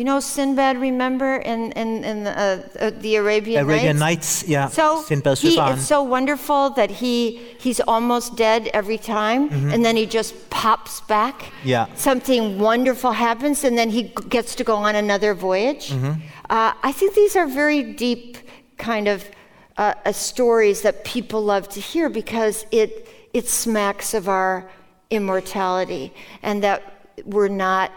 You 0.02 0.06
know 0.06 0.20
Sinbad, 0.20 0.78
remember, 0.78 1.36
in, 1.36 1.74
in, 1.74 2.04
in 2.04 2.24
the, 2.24 2.32
uh, 2.32 2.68
uh, 2.80 2.90
the 2.90 3.18
Arabian, 3.18 3.64
Arabian 3.64 4.00
Nights? 4.00 4.42
Nights 4.42 4.50
yeah. 4.50 4.68
So 4.68 5.04
Sinbad 5.04 5.38
he, 5.38 5.60
it's 5.60 5.86
so 5.86 6.02
wonderful 6.02 6.72
that 6.72 6.90
he, 6.90 7.38
he's 7.60 7.80
almost 7.82 8.36
dead 8.36 8.68
every 8.74 8.98
time, 8.98 9.52
mm-hmm. 9.52 9.70
and 9.70 9.86
then 9.86 9.96
he 9.96 10.08
just 10.08 10.50
pops 10.50 11.02
back. 11.02 11.52
Yeah. 11.64 11.86
Something 11.94 12.58
wonderful 12.58 13.12
happens, 13.12 13.64
and 13.64 13.78
then 13.78 13.92
he 13.92 14.12
gets 14.28 14.56
to 14.56 14.64
go 14.64 14.76
on 14.78 14.96
another 14.96 15.36
voyage. 15.36 15.92
Mm-hmm. 15.92 16.14
Uh, 16.50 16.74
I 16.82 16.92
think 16.92 17.14
these 17.14 17.36
are 17.36 17.46
very 17.46 17.94
deep 17.94 18.40
kind 18.80 19.08
of 19.08 19.30
uh, 19.78 19.94
uh, 20.04 20.12
stories 20.12 20.82
that 20.82 21.06
people 21.06 21.44
love 21.44 21.70
to 21.70 21.80
hear 21.80 22.10
because 22.10 22.66
it, 22.72 23.08
it 23.34 23.48
smacks 23.48 24.16
of 24.16 24.28
our 24.28 24.68
immortality 25.12 26.12
and 26.42 26.64
that 26.64 27.08
we're 27.24 27.50
not 27.50 27.92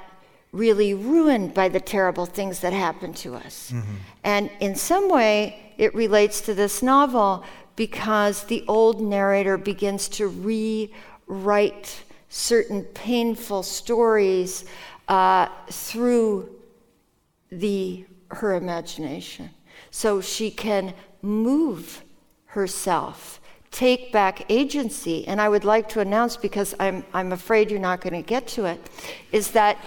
really 0.54 0.94
ruined 0.94 1.52
by 1.52 1.68
the 1.68 1.80
terrible 1.80 2.26
things 2.26 2.60
that 2.60 2.72
happen 2.72 3.12
to 3.12 3.34
us. 3.34 3.72
Mm-hmm. 3.72 3.94
And 4.22 4.50
in 4.60 4.76
some 4.76 5.10
way, 5.10 5.74
it 5.78 5.94
relates 5.94 6.40
to 6.42 6.54
this 6.54 6.82
novel 6.82 7.44
because 7.76 8.44
the 8.44 8.64
old 8.68 9.00
narrator 9.00 9.58
begins 9.58 10.08
to 10.08 10.28
rewrite 10.28 12.04
certain 12.28 12.82
painful 12.82 13.62
stories 13.64 14.64
uh, 15.08 15.48
through 15.70 16.48
the 17.50 18.04
her 18.28 18.54
imagination, 18.54 19.50
so 19.90 20.20
she 20.20 20.50
can 20.50 20.94
move 21.22 22.02
herself 22.46 23.40
take 23.70 24.12
back 24.12 24.44
agency. 24.48 25.26
And 25.26 25.40
I 25.40 25.48
would 25.48 25.64
like 25.64 25.88
to 25.90 26.00
announce, 26.00 26.36
because 26.36 26.74
I'm, 26.78 27.04
I'm 27.12 27.32
afraid 27.32 27.70
you're 27.70 27.80
not 27.80 28.00
going 28.00 28.14
to 28.14 28.22
get 28.22 28.46
to 28.48 28.66
it, 28.66 28.80
is 29.32 29.50
that 29.50 29.78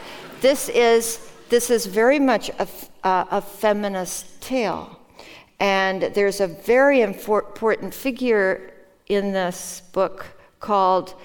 this 0.41 0.69
is, 0.69 1.19
this 1.49 1.69
is 1.69 1.85
very 1.85 2.19
much 2.19 2.49
a, 2.59 2.67
uh, 3.03 3.25
a 3.31 3.41
feminist 3.41 4.41
tale. 4.41 4.99
And 5.59 6.03
there's 6.13 6.39
a 6.39 6.47
very 6.47 7.01
important 7.01 7.93
figure 7.93 8.73
in 9.07 9.31
this 9.31 9.81
book 9.91 10.25
called 10.59 11.15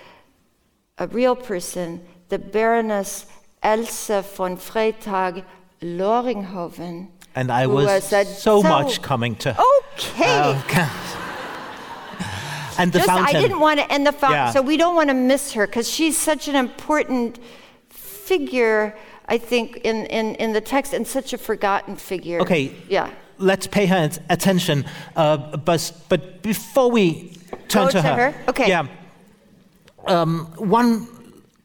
a 0.98 1.06
real 1.08 1.36
person, 1.36 2.04
the 2.28 2.38
Baroness 2.38 3.26
Else 3.62 4.08
von 4.08 4.56
Freytag 4.56 5.44
Loringhoven. 5.82 7.08
And 7.34 7.50
I 7.50 7.66
was 7.66 8.04
so, 8.04 8.24
so, 8.24 8.62
much 8.62 9.02
coming 9.02 9.36
to. 9.36 9.56
Okay. 9.96 10.48
Uh, 12.74 12.78
and 12.78 12.92
the 12.92 12.98
Just, 12.98 13.08
fountain. 13.08 13.36
I 13.36 13.40
didn't 13.40 13.60
want 13.60 13.80
to 13.80 13.92
end 13.92 14.06
the 14.06 14.12
fountain, 14.12 14.38
yeah. 14.38 14.50
so 14.50 14.62
we 14.62 14.76
don't 14.76 14.94
want 14.94 15.10
to 15.10 15.14
miss 15.14 15.52
her 15.52 15.66
because 15.66 15.88
she's 15.88 16.16
such 16.16 16.48
an 16.48 16.56
important 16.56 17.38
figure, 18.26 18.94
I 19.26 19.38
think, 19.38 19.78
in, 19.84 20.06
in, 20.06 20.34
in 20.36 20.52
the 20.52 20.60
text 20.60 20.92
and 20.92 21.06
such 21.06 21.32
a 21.32 21.38
forgotten 21.38 21.96
figure. 21.96 22.40
Okay. 22.40 22.74
Yeah. 22.88 23.10
Let's 23.38 23.66
pay 23.66 23.86
her 23.86 24.10
attention. 24.28 24.84
Uh, 25.16 25.56
but, 25.56 25.92
but 26.08 26.42
before 26.42 26.90
we 26.90 27.32
turn 27.68 27.86
Go 27.86 27.90
to, 27.90 27.92
to 27.92 28.02
her. 28.02 28.30
her. 28.30 28.44
Okay. 28.48 28.68
Yeah. 28.68 28.86
Um, 30.06 30.46
one 30.56 31.06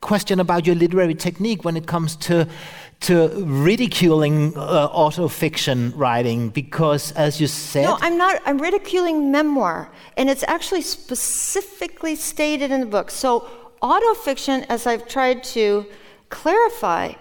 question 0.01 0.39
about 0.39 0.65
your 0.65 0.75
literary 0.75 1.15
technique 1.15 1.65
when 1.65 1.75
it 1.75 1.87
comes 1.87 2.15
to 2.15 2.47
to 2.99 3.29
ridiculing 3.45 4.57
uh, 4.57 4.89
autofiction 4.89 5.91
writing 5.95 6.49
because 6.49 7.11
as 7.11 7.39
you 7.39 7.47
said 7.47 7.83
no 7.83 7.97
i'm 8.01 8.17
not 8.17 8.41
i'm 8.45 8.57
ridiculing 8.57 9.31
memoir 9.31 9.89
and 10.17 10.29
it's 10.29 10.43
actually 10.47 10.81
specifically 10.81 12.15
stated 12.15 12.71
in 12.71 12.79
the 12.79 12.85
book 12.85 13.11
so 13.11 13.47
autofiction 13.81 14.65
as 14.69 14.87
i've 14.87 15.07
tried 15.07 15.43
to 15.43 15.85
clarify 16.29 17.13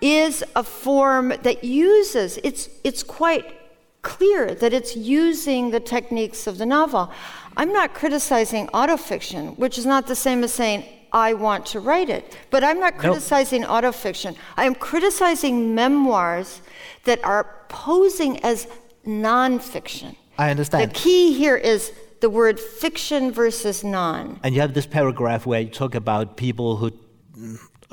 is 0.00 0.44
a 0.54 0.62
form 0.62 1.32
that 1.42 1.64
uses 1.64 2.38
it's 2.44 2.68
it's 2.84 3.02
quite 3.02 3.56
clear 4.02 4.54
that 4.54 4.72
it's 4.72 4.96
using 4.96 5.70
the 5.70 5.80
techniques 5.80 6.46
of 6.46 6.58
the 6.58 6.66
novel 6.66 7.10
i'm 7.56 7.72
not 7.72 7.94
criticizing 7.94 8.66
autofiction 8.68 9.56
which 9.58 9.78
is 9.78 9.86
not 9.86 10.06
the 10.06 10.16
same 10.16 10.44
as 10.44 10.52
saying 10.52 10.84
I 11.14 11.32
want 11.34 11.64
to 11.66 11.78
write 11.78 12.10
it. 12.10 12.36
But 12.50 12.64
I'm 12.64 12.80
not 12.80 12.98
criticizing 12.98 13.62
nope. 13.62 13.70
autofiction. 13.70 14.36
I 14.56 14.64
am 14.64 14.74
criticizing 14.74 15.72
memoirs 15.72 16.60
that 17.04 17.24
are 17.24 17.46
posing 17.68 18.42
as 18.44 18.66
nonfiction. 19.06 20.16
I 20.38 20.50
understand. 20.50 20.90
The 20.90 20.94
key 20.94 21.32
here 21.32 21.56
is 21.56 21.92
the 22.20 22.28
word 22.28 22.58
fiction 22.58 23.30
versus 23.30 23.84
non. 23.84 24.40
And 24.42 24.54
you 24.54 24.60
have 24.60 24.74
this 24.74 24.86
paragraph 24.86 25.46
where 25.46 25.60
you 25.60 25.70
talk 25.70 25.94
about 25.94 26.36
people 26.36 26.76
who 26.76 26.90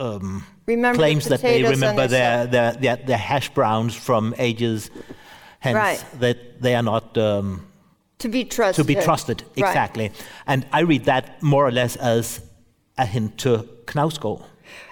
um, 0.01 0.43
remember 0.65 0.97
claims 0.97 1.25
that 1.25 1.41
they 1.41 1.63
remember 1.63 2.07
their, 2.07 2.47
their, 2.47 2.73
their, 2.73 2.95
their, 2.95 3.17
hash 3.17 3.49
browns 3.49 3.95
from 3.95 4.33
ages, 4.37 4.89
hence 5.59 5.75
right. 5.75 6.19
that 6.19 6.61
they 6.61 6.75
are 6.75 6.83
not 6.83 7.17
um, 7.17 7.67
to 8.19 8.29
be 8.29 8.43
trusted. 8.43 8.83
To 8.83 8.87
be 8.87 8.95
trusted, 8.95 9.43
exactly. 9.55 10.09
Right. 10.09 10.27
And 10.47 10.65
I 10.71 10.81
read 10.81 11.05
that 11.05 11.41
more 11.41 11.65
or 11.65 11.71
less 11.71 11.95
as 11.95 12.41
a 12.97 13.05
hint 13.05 13.37
to 13.39 13.67
Knausgård. 13.85 14.43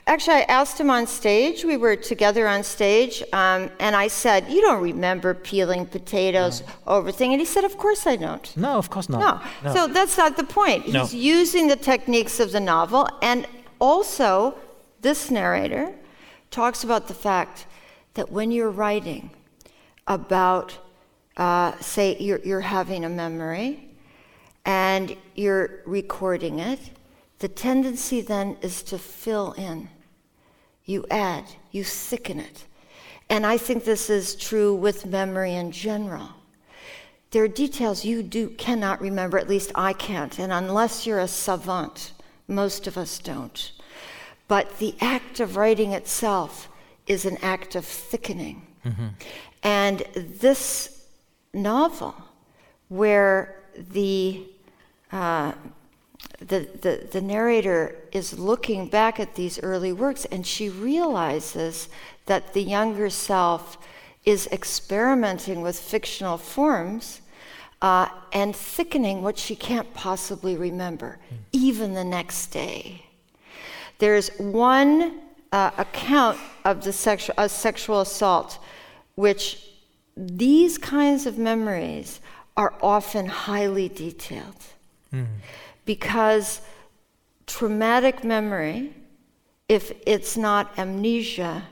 Actually, 0.08 0.38
I 0.38 0.46
asked 0.50 0.80
him 0.80 0.90
on 0.90 1.06
stage. 1.06 1.64
We 1.64 1.78
were 1.78 1.96
together 1.96 2.48
on 2.48 2.64
stage, 2.64 3.22
um, 3.32 3.70
and 3.80 3.96
I 3.96 4.08
said, 4.08 4.50
"You 4.50 4.60
don't 4.62 4.82
remember 4.82 5.34
peeling 5.34 5.86
potatoes 5.86 6.62
no. 6.62 6.96
over 6.96 7.12
thing?" 7.12 7.32
And 7.32 7.40
he 7.40 7.46
said, 7.46 7.64
"Of 7.64 7.78
course 7.78 8.08
I 8.08 8.16
don't." 8.16 8.58
No, 8.58 8.78
of 8.78 8.90
course 8.90 9.08
not. 9.08 9.20
No. 9.20 9.70
no. 9.70 9.76
So 9.76 9.88
that's 9.88 10.18
not 10.18 10.36
the 10.36 10.44
point. 10.44 10.88
No. 10.88 11.02
He's 11.02 11.14
using 11.14 11.68
the 11.68 11.76
techniques 11.76 12.40
of 12.40 12.52
the 12.52 12.60
novel, 12.60 13.08
and 13.22 13.46
also 13.80 14.56
this 15.02 15.32
narrator 15.32 15.94
talks 16.52 16.84
about 16.84 17.08
the 17.08 17.14
fact 17.14 17.66
that 18.14 18.32
when 18.32 18.52
you're 18.52 18.72
writing 18.72 19.30
about, 20.08 20.78
uh, 21.38 21.78
say, 21.80 22.18
you're, 22.20 22.40
you're 22.40 22.62
having 22.62 23.06
a 23.06 23.10
memory, 23.10 23.90
and 24.66 25.16
you're 25.36 25.82
recording 25.86 26.60
it 26.60 26.80
the 27.40 27.48
tendency 27.48 28.20
then 28.22 28.58
is 28.62 28.84
to 28.84 28.98
fill 28.98 29.54
in. 29.54 29.90
You 30.86 31.06
add, 31.10 31.46
you 31.72 31.84
thicken 31.84 32.40
it. 32.40 32.66
And 33.30 33.46
I 33.46 33.58
think 33.58 33.86
this 33.86 34.10
is 34.10 34.36
true 34.36 34.76
with 34.76 35.06
memory 35.06 35.54
in 35.54 35.72
general. 35.72 36.30
There 37.32 37.44
are 37.44 37.48
details 37.48 38.04
you 38.04 38.24
do 38.24 38.50
cannot 38.50 39.02
remember, 39.02 39.38
at 39.38 39.48
least 39.48 39.72
I 39.76 39.94
can't, 39.94 40.38
and 40.40 40.52
unless 40.52 41.06
you're 41.06 41.20
a 41.20 41.28
savant, 41.28 42.12
most 42.48 42.88
of 42.88 42.98
us 42.98 43.20
don't. 43.20 43.72
But 44.50 44.80
the 44.80 44.96
act 45.00 45.40
of 45.40 45.56
writing 45.56 45.94
itself 45.94 46.68
is 47.08 47.24
an 47.24 47.38
act 47.42 47.76
of 47.76 47.86
thickening. 47.86 48.68
Mm-hmm. 48.86 49.08
And 49.64 50.00
this 50.16 51.06
novel, 51.54 52.16
where 52.90 53.64
the 53.76 54.46
uh, 55.12 55.54
the, 56.40 56.68
the, 56.82 57.08
the 57.12 57.22
narrator 57.22 57.96
is 58.12 58.40
looking 58.40 58.88
back 58.88 59.20
at 59.20 59.36
these 59.36 59.60
early 59.62 59.92
works 59.92 60.26
and 60.26 60.46
she 60.46 60.70
realizes 60.70 61.90
that 62.28 62.54
the 62.54 62.62
younger 62.62 63.10
self 63.10 63.78
is 64.26 64.48
experimenting 64.52 65.62
with 65.62 65.78
fictional 65.78 66.38
forms 66.38 67.22
uh, 67.82 68.08
and 68.32 68.56
thickening 68.56 69.22
what 69.22 69.38
she 69.38 69.56
can't 69.56 69.94
possibly 69.94 70.56
remember, 70.56 71.20
mm. 71.34 71.38
even 71.52 71.94
the 71.94 72.04
next 72.04 72.48
day. 72.48 73.06
There's 74.00 74.30
one 74.38 75.20
uh, 75.52 75.72
account 75.78 76.38
of 76.66 76.84
the 76.84 76.92
sexu- 76.92 77.34
uh, 77.38 77.48
sexual 77.48 78.02
assault, 78.02 78.60
which 79.16 79.66
these 80.18 80.78
kinds 80.78 81.26
of 81.26 81.38
memories 81.38 82.20
are 82.58 82.74
often 82.82 83.28
highly 83.28 83.88
detailed. 83.88 84.64
Mm 85.14 85.28
because 85.90 86.62
traumatic 87.48 88.24
memory, 88.24 88.94
if 89.68 89.92
it's 90.06 90.38
not 90.38 90.78
amnesia, 90.78 91.64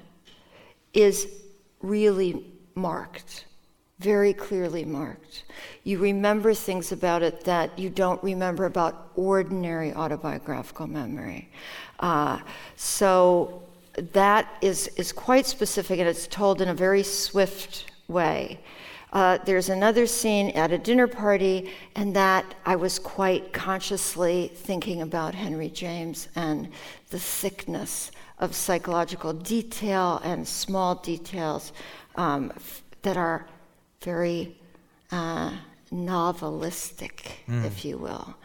is 0.92 1.28
really 1.84 2.44
marked, 2.74 3.46
very 4.00 4.34
clearly 4.34 4.84
marked. 4.84 5.44
You 5.84 6.00
remember 6.00 6.56
things 6.56 6.92
about 6.92 7.22
it 7.22 7.42
that 7.44 7.78
you 7.78 7.92
don't 7.92 8.24
remember 8.24 8.66
about 8.66 9.12
ordinary 9.16 9.94
autobiographical 9.94 10.88
memory. 10.88 11.52
Uh, 12.00 12.40
so 12.76 13.62
that 14.14 14.48
is, 14.62 14.88
is 14.98 15.12
quite 15.12 15.46
specific 15.46 16.00
and 16.00 16.08
it's 16.08 16.28
told 16.28 16.62
in 16.62 16.70
a 16.70 16.74
very 16.74 17.04
swift 17.04 17.92
way. 18.08 18.60
Uh, 19.14 19.38
there's 19.46 19.70
another 19.70 20.06
scene 20.06 20.50
at 20.52 20.72
a 20.72 20.78
dinner 20.78 21.08
party, 21.08 21.72
and 21.96 22.14
that 22.16 22.46
I 22.66 22.76
was 22.76 23.00
quite 23.00 23.54
consciously 23.54 24.52
thinking 24.54 25.02
about 25.02 25.34
Henry 25.34 25.70
James 25.70 26.28
and 26.36 26.70
the 27.10 27.20
thickness 27.20 28.12
of 28.40 28.54
psychological 28.54 29.32
detail 29.32 30.22
and 30.24 30.46
small 30.46 30.96
details 30.96 31.72
um, 32.16 32.52
f- 32.56 32.84
that 33.02 33.16
are 33.16 33.48
very 34.02 34.58
uh, 35.12 35.52
novelistic, 35.92 37.32
mm. 37.48 37.66
if 37.66 37.86
you 37.86 37.98
will. 37.98 38.36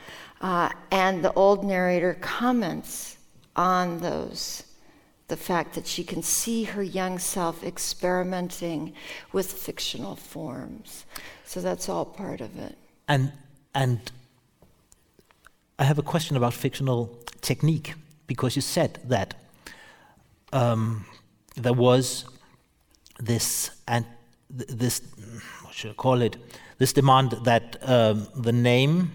Uh, 0.40 0.70
and 0.92 1.24
the 1.24 1.32
old 1.34 1.64
narrator 1.64 2.16
comments 2.20 3.16
on 3.56 3.98
those 3.98 4.64
the 5.28 5.36
fact 5.36 5.74
that 5.74 5.86
she 5.86 6.04
can 6.04 6.22
see 6.22 6.64
her 6.64 6.82
young 6.82 7.18
self 7.18 7.64
experimenting 7.64 8.92
with 9.32 9.50
fictional 9.50 10.14
forms. 10.14 11.06
So 11.44 11.60
that's 11.60 11.88
all 11.88 12.04
part 12.04 12.40
of 12.40 12.58
it. 12.58 12.76
And 13.08 13.32
and 13.74 13.98
I 15.78 15.84
have 15.84 15.98
a 15.98 16.02
question 16.02 16.36
about 16.36 16.52
fictional 16.52 17.18
technique 17.40 17.94
because 18.26 18.56
you 18.56 18.62
said 18.62 18.98
that 19.04 19.34
um, 20.52 21.06
there 21.56 21.72
was 21.72 22.26
this 23.18 23.70
and 23.88 24.04
this 24.50 25.00
what 25.62 25.74
should 25.74 25.92
I 25.92 25.94
call 25.94 26.20
it 26.20 26.36
this 26.78 26.92
demand 26.92 27.30
that 27.44 27.76
um, 27.82 28.28
the 28.36 28.52
name 28.52 29.10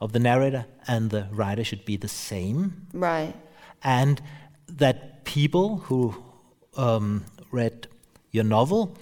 of 0.00 0.12
the 0.12 0.18
narrator 0.18 0.64
and 0.88 1.10
the 1.10 1.28
writer 1.30 1.64
should 1.64 1.84
be 1.84 1.96
the 1.96 2.08
same, 2.08 2.86
right? 2.92 3.34
And 3.84 4.20
that 4.68 5.24
people 5.24 5.78
who 5.78 6.14
um, 6.76 7.24
read 7.50 7.88
your 8.30 8.44
novel 8.44 8.96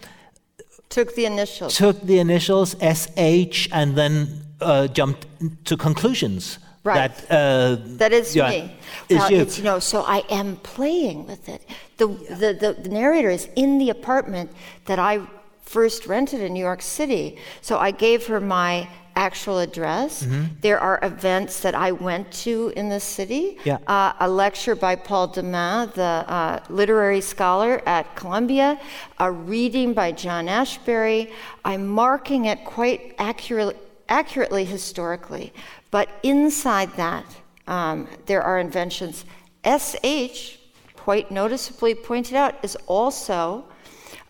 took 0.88 1.14
the 1.14 1.24
initials 1.24 1.76
took 1.76 2.00
the 2.02 2.18
initials 2.18 2.74
sh 2.82 3.68
and 3.72 3.96
then 3.96 4.44
uh, 4.60 4.88
jumped 4.88 5.26
to 5.64 5.76
conclusions 5.76 6.58
right 6.82 7.14
that 7.16 7.30
uh, 7.30 7.76
that 7.96 8.12
is 8.12 8.34
yeah, 8.34 8.50
me 8.50 8.76
well, 9.10 9.30
you. 9.30 9.38
It's, 9.38 9.56
you 9.58 9.64
know 9.64 9.78
so 9.78 10.02
i 10.02 10.18
am 10.28 10.56
playing 10.56 11.26
with 11.26 11.48
it 11.48 11.62
the, 11.96 12.08
yeah. 12.08 12.34
the, 12.34 12.52
the, 12.54 12.82
the 12.82 12.88
narrator 12.88 13.30
is 13.30 13.48
in 13.56 13.78
the 13.78 13.90
apartment 13.90 14.50
that 14.86 14.98
i 14.98 15.20
first 15.62 16.06
rented 16.06 16.40
in 16.40 16.52
new 16.52 16.64
york 16.64 16.82
city 16.82 17.38
so 17.60 17.78
i 17.78 17.90
gave 17.92 18.26
her 18.26 18.40
my 18.40 18.88
actual 19.20 19.58
address. 19.58 20.26
There 20.62 20.80
are 20.80 20.98
events 21.02 21.60
that 21.60 21.74
I 21.74 21.92
went 21.92 22.32
to 22.44 22.72
in 22.74 22.88
the 22.88 22.98
city. 22.98 23.58
Yeah. 23.64 23.78
Uh, 23.86 24.14
a 24.18 24.28
lecture 24.28 24.74
by 24.74 24.96
Paul 24.96 25.26
de 25.28 25.42
Man, 25.42 25.92
the 25.94 26.02
uh, 26.02 26.60
literary 26.70 27.20
scholar 27.20 27.82
at 27.86 28.16
Columbia, 28.16 28.80
a 29.18 29.30
reading 29.30 29.92
by 29.92 30.12
John 30.12 30.46
Ashbery. 30.46 31.30
I'm 31.64 31.86
marking 31.86 32.46
it 32.46 32.64
quite 32.64 33.14
accurate, 33.18 33.76
accurately 34.08 34.64
historically. 34.64 35.52
But 35.90 36.08
inside 36.22 36.90
that, 36.96 37.26
um, 37.66 38.08
there 38.26 38.42
are 38.42 38.58
inventions. 38.58 39.24
SH, 39.64 40.56
quite 40.96 41.30
noticeably 41.30 41.94
pointed 41.94 42.36
out, 42.36 42.54
is 42.62 42.76
also 42.86 43.64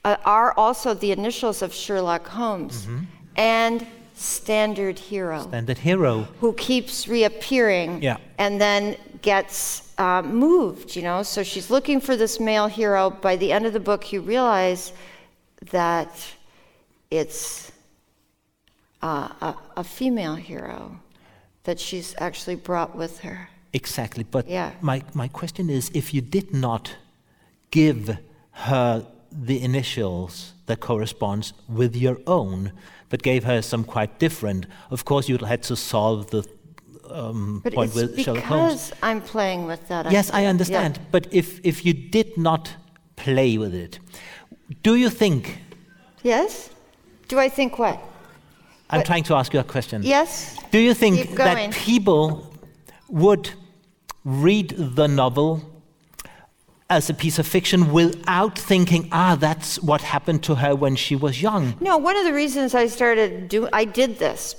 uh, 0.05 0.17
are 0.25 0.53
also 0.57 0.95
the 0.95 1.13
initials 1.13 1.63
of 1.63 1.73
Sherlock 1.73 2.27
Holmes 2.27 2.89
and 3.37 3.87
Standard 4.21 4.99
Hero, 4.99 5.49
And 5.53 5.67
that 5.67 5.79
hero. 5.79 6.29
who 6.41 6.53
keeps 6.53 7.09
reappearing 7.09 8.03
Yeah. 8.03 8.19
and 8.39 8.61
then 8.61 8.97
gets 9.23 9.93
uh, 9.99 10.21
moved. 10.23 10.95
You 10.95 11.03
know, 11.03 11.23
so 11.23 11.43
she's 11.43 11.71
looking 11.71 12.01
for 12.03 12.17
this 12.17 12.39
male 12.39 12.67
hero. 12.67 13.09
By 13.11 13.37
the 13.37 13.51
end 13.51 13.65
of 13.67 13.73
the 13.73 13.81
book, 13.81 14.13
you 14.13 14.21
realize 14.21 14.93
that 15.73 16.11
it's 17.11 17.73
uh, 19.03 19.29
a, 19.41 19.55
a 19.79 19.85
female 19.85 20.35
hero 20.37 21.01
that 21.65 21.81
she's 21.81 22.15
actually 22.19 22.57
brought 22.57 22.95
with 22.95 23.21
her. 23.21 23.49
Exactly. 23.73 24.25
But 24.25 24.47
Yeah. 24.49 24.73
my, 24.83 25.03
my 25.15 25.29
question 25.29 25.71
is 25.71 25.91
if 25.95 26.13
you 26.13 26.21
did 26.21 26.53
not 26.53 26.95
give 27.71 28.19
her 28.53 29.07
the 29.33 29.63
initials 29.63 30.53
that 30.67 30.81
corresponds 30.81 31.53
with 31.69 31.97
your 31.97 32.19
own, 32.27 32.73
but 33.11 33.23
gave 33.23 33.45
her 33.45 33.61
some 33.63 33.85
quite 33.85 34.19
different, 34.19 34.67
of 34.91 35.05
course 35.05 35.29
you'd 35.29 35.43
had 35.43 35.63
to 35.65 35.77
solve 35.77 36.31
the 36.31 36.43
um, 37.11 37.61
But 37.65 37.75
point 37.75 37.95
with 37.95 38.19
Sherlock 38.21 38.45
Holmes. 38.45 38.91
because 38.91 38.99
I'm 39.03 39.21
playing 39.21 39.67
with 39.67 39.87
that. 39.89 40.11
Yes, 40.11 40.31
I 40.33 40.47
understand. 40.47 40.97
Yeah. 40.97 41.03
But 41.11 41.27
if, 41.33 41.61
if 41.65 41.85
you 41.85 41.93
did 41.93 42.39
not 42.39 42.75
play 43.17 43.59
with 43.59 43.75
it, 43.75 43.99
do 44.83 44.95
you 44.95 45.11
think? 45.11 45.59
Yes? 46.23 46.71
Do 47.29 47.39
I 47.39 47.49
think 47.49 47.79
what? 47.79 47.99
I'm 48.91 49.01
But- 49.01 49.07
trying 49.07 49.25
to 49.25 49.35
ask 49.35 49.53
you 49.53 49.61
a 49.61 49.65
question. 49.65 50.03
Yes? 50.05 50.57
Do 50.71 50.79
you 50.79 50.95
think 50.95 51.37
that 51.37 51.73
people 51.73 52.55
would 53.09 53.51
read 54.25 54.69
the 54.97 55.09
novel 55.09 55.63
as 56.91 57.09
a 57.09 57.15
piece 57.15 57.39
of 57.39 57.47
fiction 57.47 57.93
without 57.93 58.59
thinking, 58.59 59.09
ah, 59.13 59.37
that's 59.37 59.81
what 59.81 60.03
happened 60.03 60.43
to 60.43 60.57
her 60.57 60.75
when 60.75 60.97
she 60.97 61.15
was 61.15 61.41
young? 61.41 61.75
No, 61.81 61.97
one 61.97 62.17
of 62.17 62.25
the 62.25 62.35
reasons 62.35 62.75
I 62.75 62.89
started 62.89 63.49
do 63.49 63.69
I 63.73 63.85
did 63.85 64.19
this 64.19 64.57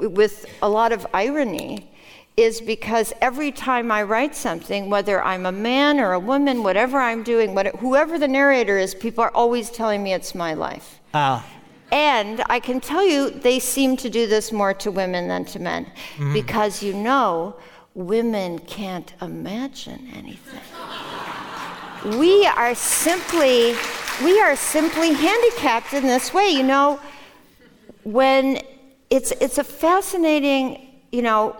with 0.00 0.46
a 0.62 0.68
lot 0.68 0.92
of 0.92 1.06
irony 1.12 1.90
is 2.36 2.60
because 2.60 3.12
every 3.20 3.50
time 3.50 3.90
I 3.90 4.04
write 4.04 4.36
something, 4.36 4.88
whether 4.88 5.20
I'm 5.20 5.44
a 5.44 5.50
man 5.50 5.98
or 5.98 6.12
a 6.12 6.20
woman, 6.20 6.62
whatever 6.62 6.98
I'm 6.98 7.24
doing, 7.24 7.52
what, 7.52 7.66
whoever 7.76 8.16
the 8.16 8.28
narrator 8.28 8.78
is, 8.78 8.94
people 8.94 9.24
are 9.24 9.32
always 9.34 9.70
telling 9.70 10.04
me 10.04 10.12
it's 10.14 10.36
my 10.36 10.54
life. 10.54 11.00
Ah, 11.12 11.44
And 11.90 12.44
I 12.48 12.60
can 12.60 12.80
tell 12.80 13.04
you, 13.04 13.30
they 13.30 13.58
seem 13.58 13.96
to 13.96 14.08
do 14.08 14.28
this 14.28 14.52
more 14.52 14.72
to 14.74 14.90
women 14.92 15.26
than 15.26 15.46
to 15.46 15.58
men. 15.58 15.90
Because 16.32 16.80
you 16.80 16.94
know, 16.94 17.56
women 17.94 18.60
can't 18.60 19.12
imagine 19.20 20.08
anything. 20.14 20.60
We 22.04 22.46
are 22.46 22.74
simply, 22.74 23.74
we 24.24 24.40
are 24.40 24.56
simply 24.56 25.12
handicapped 25.12 25.92
in 25.92 26.04
this 26.04 26.32
way. 26.32 26.50
You 26.50 26.62
know, 26.62 27.00
when 28.04 28.60
it's, 29.10 29.32
it's 29.40 29.58
a 29.58 29.64
fascinating, 29.64 31.00
you 31.10 31.22
know, 31.22 31.56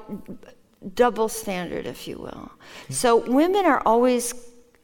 double 0.94 1.28
standard, 1.28 1.86
if 1.86 2.06
you 2.06 2.18
will. 2.18 2.52
So 2.88 3.16
women 3.16 3.66
are 3.66 3.82
always 3.84 4.32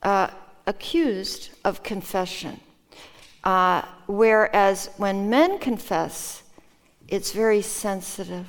uh, 0.03 0.29
accused 0.67 1.51
of 1.65 1.83
confession. 1.83 2.59
Uh, 3.45 3.83
whereas 4.07 4.91
when 4.97 5.31
men 5.31 5.59
confess, 5.59 6.43
it's 7.09 7.31
very 7.33 7.63
sensitive. 7.63 8.47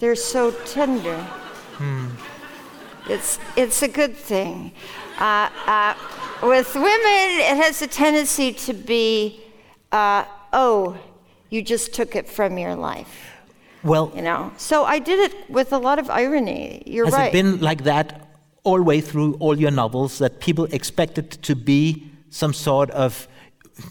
They're 0.00 0.16
so 0.16 0.50
tender. 0.50 1.24
It's, 3.08 3.38
it's 3.56 3.82
a 3.82 3.88
good 3.88 4.16
thing. 4.16 4.72
Uh, 5.18 5.48
uh, 5.66 5.94
with 6.46 6.74
women, 6.74 6.90
it 6.94 7.56
has 7.56 7.82
a 7.82 7.86
tendency 7.86 8.52
to 8.52 8.72
be, 8.72 9.40
uh, 9.92 10.24
oh, 10.52 10.96
you 11.50 11.62
just 11.62 11.94
took 11.94 12.16
it 12.16 12.28
from 12.28 12.58
your 12.58 12.74
life, 12.74 13.32
well, 13.82 14.12
you 14.14 14.22
know. 14.22 14.52
So 14.56 14.84
I 14.84 14.98
did 14.98 15.30
it 15.30 15.50
with 15.50 15.72
a 15.72 15.78
lot 15.78 15.98
of 15.98 16.10
irony. 16.10 16.82
You're 16.86 17.06
has 17.06 17.14
right. 17.14 17.28
it 17.28 17.32
been 17.32 17.60
like 17.60 17.84
that 17.84 18.28
all 18.64 18.76
the 18.76 18.82
way 18.82 19.00
through 19.00 19.34
all 19.34 19.58
your 19.58 19.70
novels 19.70 20.18
that 20.18 20.40
people 20.40 20.64
expect 20.72 21.18
it 21.18 21.30
to 21.42 21.54
be 21.54 22.10
some 22.30 22.52
sort 22.52 22.90
of 22.90 23.28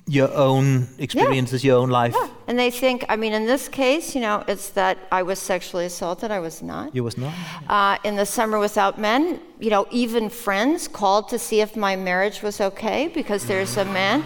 your 0.08 0.32
own 0.34 0.88
experiences, 0.98 1.64
your 1.64 1.78
own 1.78 1.90
life? 1.90 2.14
Yeah. 2.16 2.30
And 2.48 2.58
they 2.58 2.72
think, 2.72 3.06
I 3.10 3.16
mean, 3.16 3.34
in 3.34 3.46
this 3.46 3.68
case, 3.68 4.16
you 4.16 4.22
know, 4.22 4.44
it's 4.48 4.70
that 4.70 4.98
I 5.12 5.24
was 5.24 5.40
sexually 5.40 5.86
assaulted. 5.86 6.32
I 6.32 6.40
was 6.40 6.62
not. 6.62 6.96
You 6.96 7.04
was 7.04 7.18
not? 7.18 7.34
Uh, 7.68 7.98
in 8.04 8.16
the 8.16 8.26
summer 8.26 8.60
without 8.60 9.00
men, 9.00 9.40
you 9.60 9.70
know, 9.70 9.88
even 9.92 10.30
friends 10.30 10.88
called 10.88 11.30
to 11.30 11.40
see 11.40 11.62
if 11.62 11.76
my 11.76 11.96
marriage 11.96 12.42
was 12.42 12.62
okay 12.62 13.08
because 13.08 13.46
there's 13.46 13.78
a 13.78 13.86
man 13.86 14.24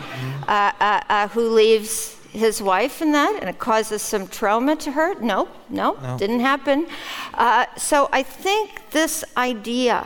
uh, 0.47 0.71
uh, 0.79 1.01
uh, 1.09 1.27
who 1.29 1.49
leaves 1.49 2.15
his 2.31 2.61
wife 2.61 3.01
in 3.01 3.11
that 3.11 3.37
and 3.39 3.49
it 3.49 3.59
causes 3.59 4.01
some 4.01 4.27
trauma 4.27 4.75
to 4.75 4.91
her. 4.91 5.19
Nope, 5.19 5.49
nope, 5.69 5.99
didn't 6.17 6.41
happen. 6.41 6.87
Uh, 7.33 7.65
so 7.75 8.07
I 8.11 8.23
think 8.23 8.89
this 8.91 9.23
idea 9.35 10.05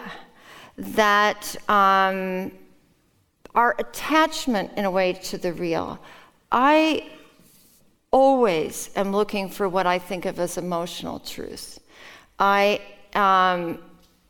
that 0.78 1.56
um, 1.70 2.52
our 3.56 3.76
attachment, 3.78 4.72
in 4.78 4.86
a 4.86 4.92
way, 4.92 5.14
to 5.14 5.38
the 5.38 5.54
real, 5.54 6.00
I 6.52 7.10
always 8.12 8.90
am 8.96 9.12
looking 9.12 9.50
for 9.50 9.68
what 9.68 9.88
I 9.88 10.00
think 10.00 10.26
of 10.26 10.40
as 10.40 10.58
emotional 10.58 11.20
truth. 11.20 11.80
I 12.40 12.82
um, 13.14 13.80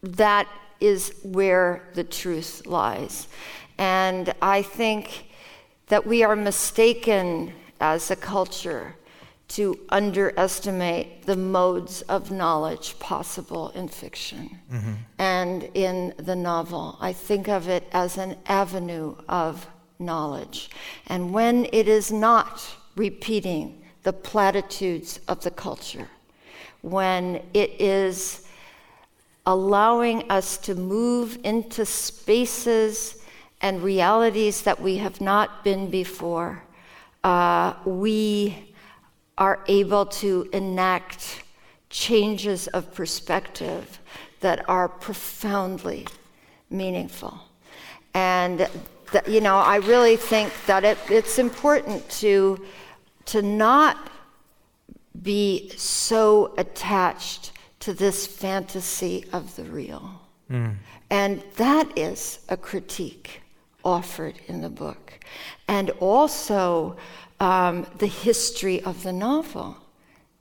that 0.02 0.48
is 0.80 1.14
where 1.24 1.90
the 1.94 2.04
truth 2.04 2.66
lies, 2.66 3.28
and 3.78 4.34
I 4.42 4.62
think 4.62 5.30
that 5.88 6.06
we 6.06 6.24
are 6.24 6.36
mistaken 6.36 7.54
as 7.80 8.12
a 8.12 8.16
culture 8.16 8.96
to 9.54 9.78
underestimate 9.90 11.28
the 11.28 11.36
modes 11.36 12.02
of 12.04 12.32
knowledge 12.32 12.98
possible 12.98 13.70
in 13.70 13.88
fiction. 13.88 14.58
And 15.20 15.70
in 15.76 16.14
the 16.18 16.36
novel, 16.36 16.98
I 17.00 17.14
think 17.14 17.48
of 17.48 17.70
it 17.70 17.84
as 17.92 18.18
an 18.18 18.36
avenue 18.48 19.16
of 19.30 19.68
knowledge. 20.00 20.72
And 21.06 21.34
when 21.34 21.68
it 21.72 21.88
is 21.88 22.12
not 22.12 22.66
repeating 22.96 23.80
the 24.02 24.14
platitudes 24.14 25.20
of 25.28 25.44
the 25.44 25.52
culture, 25.52 26.08
when 26.82 27.44
it 27.54 27.80
is 27.80 28.48
allowing 29.46 30.32
us 30.32 30.58
to 30.58 30.74
move 30.74 31.38
into 31.44 31.86
spaces 31.86 33.22
and 33.62 33.84
realities 33.84 34.64
that 34.64 34.82
we 34.82 34.98
have 34.98 35.22
not 35.22 35.64
been 35.64 35.92
before, 35.92 36.64
uh, 37.24 37.74
we 37.86 38.73
are 39.38 39.64
able 39.68 40.06
to 40.06 40.48
enact 40.54 41.44
changes 41.90 42.68
of 42.68 42.94
perspective 42.94 44.00
that 44.40 44.68
are 44.70 44.90
profoundly 44.90 46.08
meaningful. 46.70 47.40
And 48.14 48.68
th- 49.12 49.28
you 49.28 49.42
know, 49.42 49.58
I 49.58 49.78
really 49.78 50.18
think 50.18 50.52
that 50.66 50.84
it, 50.84 50.98
it's 51.10 51.40
important 51.40 52.08
to 52.22 52.60
to 53.26 53.42
not 53.42 54.12
be 55.22 55.72
so 55.78 56.54
attached 56.58 57.52
to 57.80 57.94
this 57.94 58.28
fantasy 58.28 59.26
of 59.32 59.56
the 59.56 59.64
real. 59.64 60.22
Mm. 60.50 60.76
And 61.10 61.44
that 61.56 61.98
is 61.98 62.40
a 62.50 62.58
critique 62.58 63.42
offered 63.86 64.36
in 64.48 64.62
the 64.62 64.70
book. 64.70 65.20
And 65.68 65.90
also, 66.00 66.98
um, 67.44 67.86
the 67.98 68.08
history 68.08 68.82
of 68.82 69.04
the 69.04 69.12
novel 69.12 69.76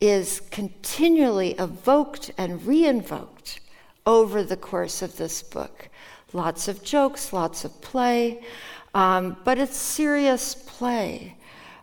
is 0.00 0.40
continually 0.52 1.50
evoked 1.58 2.30
and 2.38 2.60
reinvoked 2.60 3.58
over 4.06 4.44
the 4.44 4.56
course 4.56 5.02
of 5.02 5.16
this 5.16 5.42
book. 5.42 5.88
Lots 6.32 6.68
of 6.68 6.84
jokes, 6.84 7.32
lots 7.32 7.64
of 7.64 7.80
play, 7.80 8.44
um, 8.94 9.36
but 9.44 9.58
it's 9.58 9.76
serious 9.76 10.54
play 10.54 11.36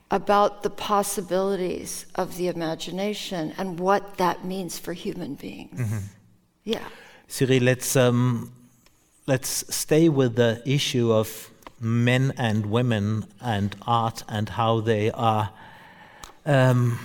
about 0.10 0.64
the 0.64 0.70
possibilities 0.70 2.06
of 2.16 2.38
the 2.38 2.48
imagination 2.48 3.54
and 3.58 3.78
what 3.78 4.18
that 4.18 4.46
means 4.46 4.80
for 4.80 4.94
human 4.94 5.36
beings. 5.36 6.10
Yeah. 6.64 6.88
Siri, 7.28 7.60
let's 7.60 7.96
um, 7.96 8.52
let's 9.28 9.76
stay 9.76 10.08
with 10.08 10.36
the 10.36 10.64
issue 10.66 11.12
of 11.12 11.52
men 11.80 12.34
and 12.38 12.66
women 12.66 13.26
and 13.42 13.76
art 13.86 14.24
and 14.28 14.50
how 14.50 14.80
they 14.82 15.12
are 15.12 15.52
um, 16.46 17.00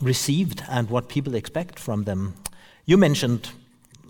received 0.00 0.62
and 0.68 0.90
what 0.90 1.08
people 1.08 1.34
expect 1.34 1.78
from 1.78 2.04
them. 2.04 2.34
You 2.86 2.96
mentioned 2.96 3.50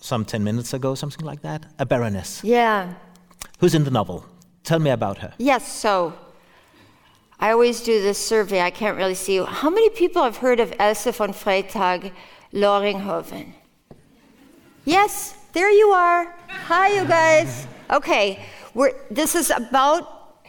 some 0.00 0.24
10 0.24 0.44
minutes 0.44 0.74
ago, 0.74 0.94
something 0.94 1.24
like 1.24 1.42
that, 1.42 1.66
a 1.78 1.86
baroness. 1.86 2.42
Yeah. 2.44 2.94
Who's 3.60 3.74
in 3.74 3.84
the 3.84 3.90
novel? 3.90 4.26
Tell 4.64 4.78
me 4.78 4.90
about 4.90 5.18
her. 5.18 5.32
Yes, 5.38 5.66
so 5.66 6.14
I 7.40 7.50
always 7.50 7.80
do 7.80 8.02
this 8.02 8.18
survey. 8.18 8.60
I 8.60 8.70
can't 8.70 8.96
really 8.96 9.14
see 9.14 9.34
you. 9.34 9.44
How 9.44 9.70
many 9.70 9.90
people 9.90 10.22
have 10.22 10.38
heard 10.38 10.60
of 10.60 10.72
Else 10.78 11.04
von 11.04 11.32
Freytag 11.32 12.12
Loringhoven? 12.52 13.52
Yes, 14.84 15.34
there 15.52 15.70
you 15.70 15.88
are. 15.88 16.34
Hi, 16.48 16.88
you 16.88 17.04
guys. 17.06 17.66
Okay, 17.90 18.44
we're, 18.74 18.92
this 19.10 19.34
is 19.34 19.50
about 19.50 20.42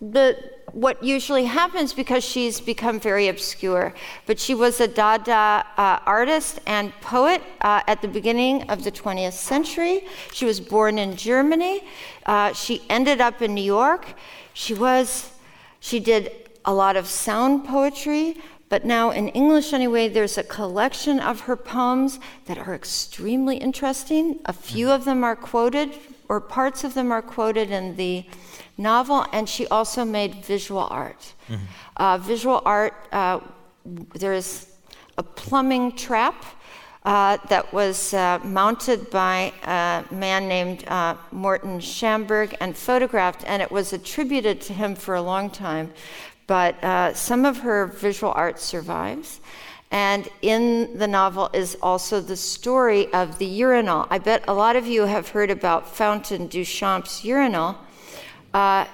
the 0.00 0.36
what 0.74 1.02
usually 1.04 1.44
happens 1.44 1.92
because 1.92 2.24
she's 2.24 2.60
become 2.60 2.98
very 2.98 3.28
obscure. 3.28 3.94
But 4.26 4.40
she 4.40 4.54
was 4.54 4.80
a 4.80 4.88
Dada 4.88 5.64
uh, 5.76 6.00
artist 6.04 6.58
and 6.66 6.92
poet 7.00 7.42
uh, 7.60 7.82
at 7.86 8.02
the 8.02 8.08
beginning 8.08 8.68
of 8.68 8.82
the 8.82 8.90
20th 8.90 9.34
century. 9.34 10.04
She 10.32 10.44
was 10.44 10.60
born 10.60 10.98
in 10.98 11.16
Germany. 11.16 11.84
Uh, 12.26 12.52
she 12.52 12.82
ended 12.90 13.20
up 13.20 13.40
in 13.40 13.54
New 13.54 13.62
York. 13.62 14.14
She 14.52 14.74
was, 14.74 15.30
she 15.78 16.00
did 16.00 16.32
a 16.64 16.74
lot 16.74 16.96
of 16.96 17.06
sound 17.06 17.64
poetry. 17.64 18.36
But 18.68 18.84
now, 18.84 19.10
in 19.10 19.28
English 19.28 19.72
anyway, 19.72 20.08
there's 20.08 20.36
a 20.36 20.42
collection 20.42 21.20
of 21.20 21.42
her 21.42 21.54
poems 21.54 22.18
that 22.46 22.58
are 22.58 22.74
extremely 22.74 23.58
interesting. 23.58 24.40
A 24.46 24.52
few 24.52 24.90
of 24.90 25.04
them 25.04 25.22
are 25.22 25.36
quoted, 25.36 25.96
or 26.28 26.40
parts 26.40 26.84
of 26.84 26.94
them 26.94 27.12
are 27.12 27.22
quoted 27.22 27.70
in 27.70 27.96
the 27.96 28.24
novel, 28.76 29.26
and 29.32 29.48
she 29.48 29.66
also 29.68 30.04
made 30.04 30.44
visual 30.44 30.86
art. 30.90 31.34
Mm-hmm. 31.48 31.64
Uh, 31.96 32.18
visual 32.18 32.62
art, 32.64 32.94
uh, 33.12 33.40
there's 34.14 34.68
a 35.18 35.22
plumbing 35.22 35.92
trap 35.92 36.44
uh, 37.04 37.36
that 37.48 37.72
was 37.72 38.14
uh, 38.14 38.38
mounted 38.42 39.10
by 39.10 39.52
a 39.64 40.04
man 40.14 40.48
named 40.48 40.84
uh, 40.88 41.14
Morton 41.30 41.78
Schamberg 41.78 42.56
and 42.60 42.76
photographed, 42.76 43.44
and 43.46 43.60
it 43.60 43.70
was 43.70 43.92
attributed 43.92 44.60
to 44.62 44.72
him 44.72 44.94
for 44.94 45.14
a 45.14 45.22
long 45.22 45.50
time. 45.50 45.92
But 46.46 46.82
uh, 46.82 47.14
some 47.14 47.44
of 47.44 47.58
her 47.58 47.86
visual 47.86 48.32
art 48.34 48.58
survives. 48.58 49.40
And 49.94 50.28
in 50.42 50.98
the 50.98 51.06
novel 51.06 51.50
is 51.52 51.76
also 51.80 52.20
the 52.20 52.36
story 52.36 53.12
of 53.14 53.38
the 53.38 53.46
urinal. 53.46 54.08
I 54.10 54.18
bet 54.18 54.42
a 54.48 54.52
lot 54.52 54.74
of 54.74 54.88
you 54.88 55.04
have 55.04 55.28
heard 55.28 55.52
about 55.52 55.86
Fountain 55.86 56.48
Duchamp's 56.48 57.24
urinal. 57.24 57.78
Uh, 58.52 58.86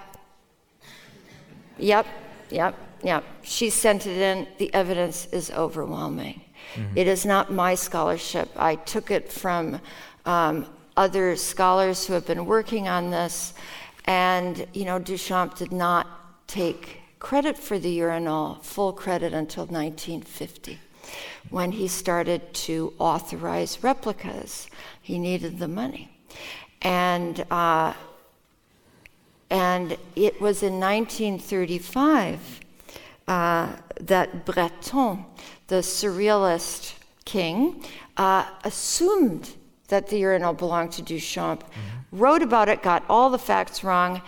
yep, 1.79 2.07
yep, 2.51 2.77
yep. 3.03 3.25
She 3.41 3.71
sent 3.71 4.07
it 4.07 4.19
in. 4.19 4.47
The 4.59 4.73
evidence 4.75 5.25
is 5.33 5.51
overwhelming. 5.53 6.43
Mm-hmm. 6.75 6.99
It 6.99 7.07
is 7.07 7.25
not 7.25 7.51
my 7.51 7.77
scholarship. 7.77 8.51
I 8.55 8.75
took 8.75 9.11
it 9.11 9.33
from 9.33 9.81
um, 10.27 10.67
other 10.99 11.35
scholars 11.35 12.07
who 12.07 12.13
have 12.13 12.27
been 12.27 12.45
working 12.45 12.89
on 12.89 13.11
this. 13.11 13.55
And, 14.05 14.67
you 14.75 14.85
know, 14.85 15.01
Duchamp 15.01 15.57
did 15.57 15.73
not 15.73 16.07
take 16.47 16.99
credit 17.21 17.57
for 17.57 17.79
the 17.79 17.91
urinal, 17.91 18.57
full 18.57 18.93
credit, 18.93 19.33
until 19.33 19.65
1950 19.65 20.79
when 21.51 21.73
he 21.73 21.89
started 21.89 22.53
to 22.55 22.93
authorize 22.99 23.83
replicas. 23.83 24.69
He 25.01 25.19
needed 25.19 25.59
the 25.59 25.69
money. 25.69 26.11
And 26.83 27.45
uh, 27.51 27.95
and 29.51 29.97
it 30.15 30.41
was 30.41 30.63
in 30.63 30.79
1935 30.79 32.61
uh, 33.27 33.69
that 34.01 34.45
Breton, 34.45 35.25
the 35.67 35.77
surrealist 35.77 36.95
king, 37.25 37.85
uh, 38.17 38.47
assumed 38.65 39.55
that 39.89 40.07
the 40.07 40.19
urinal 40.19 40.53
belonged 40.53 40.93
to 40.93 41.03
Duchamp, 41.03 41.63
mm-hmm. 41.63 42.19
wrote 42.19 42.43
about 42.43 42.69
it, 42.69 42.83
got 42.83 43.05
all 43.09 43.29
the 43.29 43.39
facts 43.39 43.83
wrong, 43.83 44.23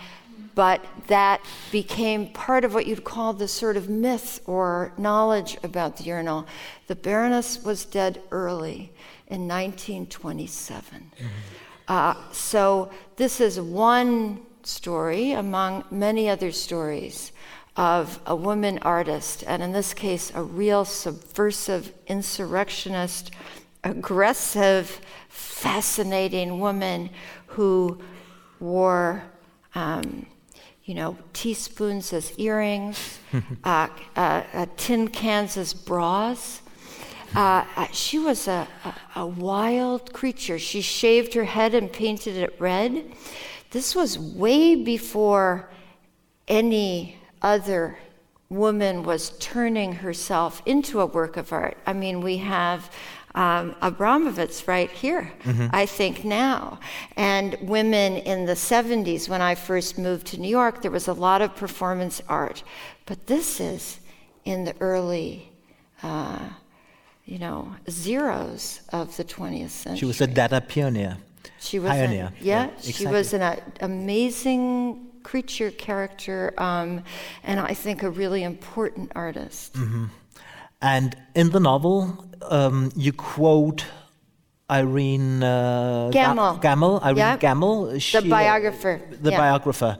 but 0.55 0.85
that 1.07 1.41
became 1.71 2.27
part 2.27 2.63
of 2.63 2.73
what 2.73 2.85
you'd 2.85 3.03
call 3.03 3.33
the 3.33 3.47
sort 3.47 3.77
of 3.77 3.89
myth 3.89 4.41
or 4.45 4.93
knowledge 4.97 5.57
about 5.63 5.97
the 5.97 6.03
urinal. 6.03 6.45
The 6.87 6.95
Baroness 6.95 7.63
was 7.63 7.85
dead 7.85 8.21
early 8.31 8.91
in 9.27 9.47
1927. 9.47 11.11
Mm-hmm. 11.15 11.27
Uh, 11.87 12.15
so 12.31 12.91
this 13.17 13.41
is 13.41 13.59
one 13.59 14.39
story 14.63 15.31
among 15.31 15.83
many 15.91 16.29
other 16.29 16.51
stories 16.51 17.31
of 17.75 18.19
a 18.25 18.35
woman 18.35 18.77
artist, 18.79 19.43
and 19.47 19.63
in 19.63 19.71
this 19.71 19.93
case, 19.93 20.31
a 20.35 20.43
real 20.43 20.85
subversive, 20.85 21.91
insurrectionist, 22.07 23.31
aggressive, 23.83 25.01
fascinating 25.29 26.59
woman 26.59 27.09
who 27.47 27.99
wore, 28.59 29.23
um, 29.73 30.25
you 30.85 30.93
know, 30.93 31.17
teaspoons 31.31 32.11
as 32.11 32.37
earrings, 32.37 33.19
uh, 33.63 33.87
uh, 34.15 34.43
uh, 34.53 34.65
tin 34.75 35.07
cans 35.07 35.57
as 35.57 35.73
bras. 35.73 36.61
Uh, 37.35 37.65
uh, 37.75 37.87
she 37.91 38.19
was 38.19 38.47
a, 38.47 38.67
a, 38.83 39.21
a 39.21 39.25
wild 39.25 40.13
creature. 40.13 40.59
She 40.59 40.81
shaved 40.81 41.33
her 41.33 41.45
head 41.45 41.73
and 41.73 41.91
painted 41.91 42.37
it 42.37 42.55
red. 42.59 43.11
This 43.71 43.95
was 43.95 44.19
way 44.19 44.75
before 44.75 45.69
any 46.47 47.17
other 47.41 47.97
woman 48.49 49.03
was 49.03 49.31
turning 49.39 49.93
herself 49.93 50.61
into 50.65 50.99
a 51.01 51.05
work 51.05 51.37
of 51.37 51.51
art. 51.51 51.77
I 51.87 51.93
mean, 51.93 52.21
we 52.21 52.37
have 52.37 52.91
um, 53.35 53.75
Abramović 53.81 54.67
right 54.67 54.91
here, 54.91 55.31
mm-hmm. 55.43 55.67
I 55.73 55.85
think 55.85 56.23
now. 56.23 56.79
And 57.17 57.57
women 57.61 58.17
in 58.17 58.45
the 58.45 58.53
70s, 58.53 59.27
when 59.27 59.41
I 59.41 59.55
first 59.55 59.97
moved 59.97 60.27
to 60.27 60.39
New 60.39 60.49
York, 60.49 60.81
there 60.81 60.91
was 60.91 61.07
a 61.07 61.13
lot 61.13 61.41
of 61.41 61.55
performance 61.55 62.21
art. 62.29 62.63
But 63.05 63.27
this 63.27 63.59
is 63.59 63.99
in 64.45 64.65
the 64.65 64.75
early, 64.79 65.49
uh, 66.03 66.49
you 67.25 67.39
know, 67.39 67.75
zeros 67.89 68.81
of 68.89 69.15
the 69.17 69.23
20th 69.23 69.69
century. 69.69 69.99
She 69.99 70.05
was 70.05 70.21
a 70.21 70.27
Dada 70.27 70.61
pioneer. 70.61 71.17
She 71.59 71.79
was 71.79 71.89
pioneer. 71.91 72.27
An, 72.27 72.33
yeah, 72.39 72.63
yeah 72.63 72.69
exactly. 72.69 72.91
she 72.93 73.07
was 73.07 73.33
an 73.33 73.41
uh, 73.41 73.59
amazing 73.81 75.07
creature 75.23 75.71
character, 75.71 76.53
um, 76.57 77.03
and 77.43 77.59
I 77.59 77.73
think 77.73 78.03
a 78.03 78.09
really 78.09 78.43
important 78.43 79.11
artist. 79.15 79.73
Mm-hmm. 79.73 80.05
And 80.83 81.15
in 81.33 81.49
the 81.49 81.59
novel, 81.59 82.25
um, 82.49 82.91
you 82.95 83.13
quote 83.13 83.85
Irene 84.69 85.41
uh, 85.41 86.11
Gammel. 86.13 86.59
Ga- 86.59 86.75
Gammel. 86.75 87.01
Irene 87.01 87.17
yeah. 87.17 87.37
Gammel. 87.37 88.01
She, 88.01 88.19
the 88.19 88.29
biographer. 88.29 89.01
Uh, 89.01 89.15
the 89.21 89.31
yeah. 89.31 89.37
biographer 89.37 89.97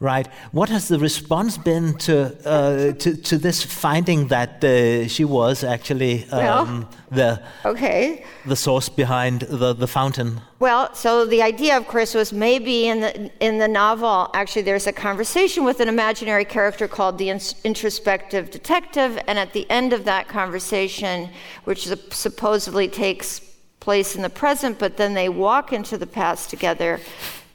right? 0.00 0.28
What 0.52 0.68
has 0.68 0.88
the 0.88 0.98
response 0.98 1.58
been 1.58 1.98
to 1.98 2.36
uh, 2.48 2.92
to, 2.92 3.16
to, 3.16 3.38
this 3.38 3.62
finding 3.62 4.28
that 4.28 4.62
uh, 4.62 5.08
she 5.08 5.24
was 5.24 5.64
actually 5.64 6.24
um, 6.30 6.38
well, 6.38 6.88
the 7.10 7.42
okay 7.64 8.24
the 8.46 8.54
source 8.54 8.88
behind 8.88 9.40
the, 9.42 9.72
the 9.72 9.88
fountain? 9.88 10.40
Well, 10.60 10.94
so 10.94 11.24
the 11.24 11.42
idea, 11.42 11.76
of 11.76 11.86
course, 11.86 12.14
was 12.14 12.32
maybe 12.32 12.86
in 12.86 13.00
the 13.00 13.30
in 13.40 13.58
the 13.58 13.68
novel. 13.68 14.30
Actually, 14.34 14.62
there's 14.62 14.86
a 14.86 14.92
conversation 14.92 15.64
with 15.64 15.80
an 15.80 15.88
imaginary 15.88 16.44
character 16.44 16.86
called 16.86 17.18
the 17.18 17.30
introspective 17.30 18.50
detective, 18.50 19.18
and 19.26 19.38
at 19.38 19.52
the 19.52 19.68
end 19.70 19.92
of 19.92 20.04
that 20.04 20.28
conversation, 20.28 21.28
which 21.64 21.88
supposedly 22.10 22.88
takes 22.88 23.40
place 23.80 24.14
in 24.14 24.22
the 24.22 24.30
present, 24.30 24.78
but 24.78 24.96
then 24.96 25.14
they 25.14 25.28
walk 25.28 25.72
into 25.72 25.96
the 25.96 26.06
past 26.06 26.50
together, 26.50 27.00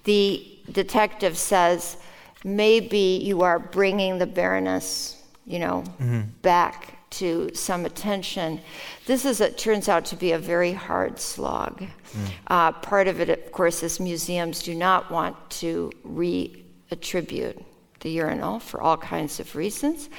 the 0.06 0.44
detective 0.72 1.38
says 1.38 1.98
maybe 2.44 3.22
you 3.24 3.42
are 3.42 3.60
bringing 3.60 4.18
the 4.18 4.28
Baroness, 4.28 5.22
you 5.46 5.60
know, 5.60 5.84
mm-hmm. 6.00 6.22
back 6.42 6.98
to 7.12 7.52
some 7.54 7.86
attention. 7.86 8.60
This 9.06 9.26
is, 9.26 9.40
it 9.40 9.58
turns 9.58 9.88
out 9.88 10.06
to 10.06 10.16
be 10.16 10.32
a 10.32 10.40
very 10.40 10.74
hard 10.74 11.20
slog. 11.20 11.82
Mm. 11.82 11.88
Uh, 12.48 12.72
part 12.72 13.08
of 13.08 13.22
it, 13.22 13.30
of 13.30 13.52
course, 13.52 13.84
is 13.84 14.00
museums 14.00 14.64
do 14.64 14.74
not 14.74 15.12
want 15.12 15.36
to 15.62 15.92
reattribute 16.06 17.64
the 18.00 18.10
urinal 18.10 18.60
for 18.60 18.82
all 18.82 18.98
kinds 18.98 19.40
of 19.40 19.56
reasons. 19.56 20.10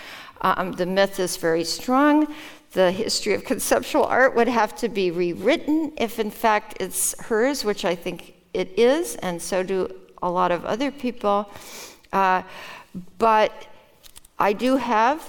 Um, 0.40 0.72
the 0.72 0.86
myth 0.86 1.18
is 1.18 1.36
very 1.36 1.64
strong. 1.64 2.32
The 2.72 2.92
history 2.92 3.34
of 3.34 3.44
conceptual 3.52 4.04
art 4.04 4.36
would 4.36 4.48
have 4.48 4.76
to 4.76 4.88
be 4.88 5.10
rewritten 5.10 5.92
if, 5.96 6.18
in 6.18 6.30
fact, 6.30 6.76
it's 6.80 7.18
hers, 7.24 7.64
which 7.64 7.84
I 7.84 7.94
think 7.94 8.34
it 8.52 8.78
is, 8.78 9.16
and 9.16 9.42
so 9.42 9.62
do 9.62 9.88
a 10.22 10.30
lot 10.30 10.52
of 10.52 10.64
other 10.64 10.90
people. 10.90 11.50
Uh, 12.14 12.42
but 13.18 13.66
I 14.38 14.52
do 14.52 14.76
have 14.76 15.28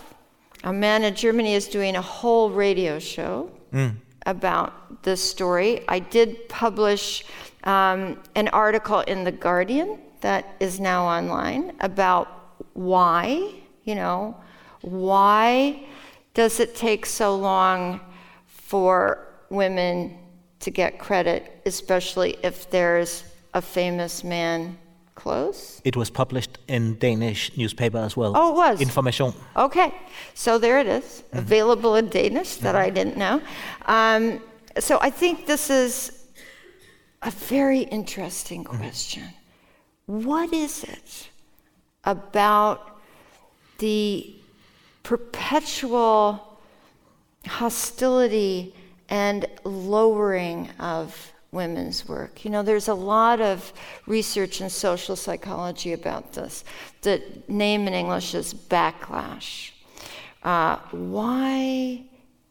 a 0.63 0.71
man 0.71 1.03
in 1.03 1.15
Germany 1.15 1.55
is 1.55 1.67
doing 1.67 1.95
a 1.95 2.01
whole 2.01 2.49
radio 2.49 2.99
show 2.99 3.51
mm. 3.73 3.93
about 4.25 5.03
this 5.03 5.21
story. 5.21 5.83
I 5.88 5.99
did 5.99 6.47
publish 6.47 7.25
um, 7.63 8.19
an 8.36 8.47
article 8.49 9.01
in 9.01 9.23
The 9.23 9.31
Guardian 9.31 9.99
that 10.21 10.55
is 10.59 10.79
now 10.79 11.05
online 11.05 11.73
about 11.79 12.27
why, 12.73 13.51
you 13.83 13.95
know, 13.95 14.36
why 14.81 15.86
does 16.33 16.59
it 16.59 16.75
take 16.75 17.05
so 17.05 17.36
long 17.36 17.99
for 18.45 19.27
women 19.49 20.17
to 20.59 20.71
get 20.71 20.99
credit, 20.99 21.61
especially 21.65 22.38
if 22.43 22.69
there's 22.69 23.23
a 23.53 23.61
famous 23.61 24.23
man 24.23 24.77
close? 25.16 25.82
It 25.84 25.95
was 25.95 26.09
published 26.09 26.57
in 26.68 26.97
Danish 26.99 27.55
newspaper 27.57 27.97
as 27.97 28.16
well. 28.16 28.34
Oh, 28.36 28.51
it 28.51 28.55
was? 28.55 28.82
Information. 28.82 29.34
Okay, 29.55 29.93
so 30.34 30.57
there 30.57 30.80
it 30.80 30.88
is, 30.88 31.03
mm-hmm. 31.03 31.39
available 31.39 31.95
in 31.95 32.09
Danish 32.09 32.57
that 32.57 32.76
I 32.76 32.88
mm-hmm. 32.88 32.95
didn't 32.95 33.18
know. 33.18 33.41
Um, 33.86 34.41
so 34.80 34.99
I 35.01 35.09
think 35.09 35.47
this 35.47 35.70
is 35.70 36.26
a 37.22 37.32
very 37.32 37.82
interesting 37.82 38.66
mm-hmm. 38.66 38.78
question. 38.78 39.24
What 40.05 40.53
is 40.53 40.84
it 40.84 41.30
about 42.03 42.99
the 43.80 44.36
perpetual 45.03 46.59
hostility 47.47 48.74
and 49.09 49.45
lowering 49.63 50.70
of 50.80 51.32
women's 51.56 52.08
work. 52.08 52.45
You 52.45 52.51
know, 52.51 52.62
there's 52.62 52.88
a 52.88 52.93
lot 52.93 53.41
of 53.41 53.74
research 54.06 54.62
in 54.62 54.70
social 54.70 55.16
psychology 55.16 55.93
about 55.93 56.34
this. 56.34 56.64
The 57.01 57.24
name 57.47 57.88
in 57.88 57.93
English 57.93 58.36
is 58.36 58.53
backlash. 58.53 59.72
Uh, 60.43 60.78
why 60.91 62.03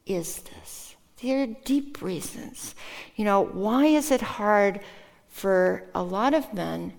is 0.06 0.42
this? 0.42 0.96
There 1.22 1.42
are 1.42 1.46
deep 1.64 2.02
reasons. 2.02 2.74
You 3.14 3.24
know, 3.24 3.44
why 3.44 3.86
is 3.86 4.10
it 4.10 4.20
hard 4.20 4.80
for 5.28 5.84
a 5.94 6.02
lot 6.02 6.34
of 6.34 6.52
men, 6.52 6.94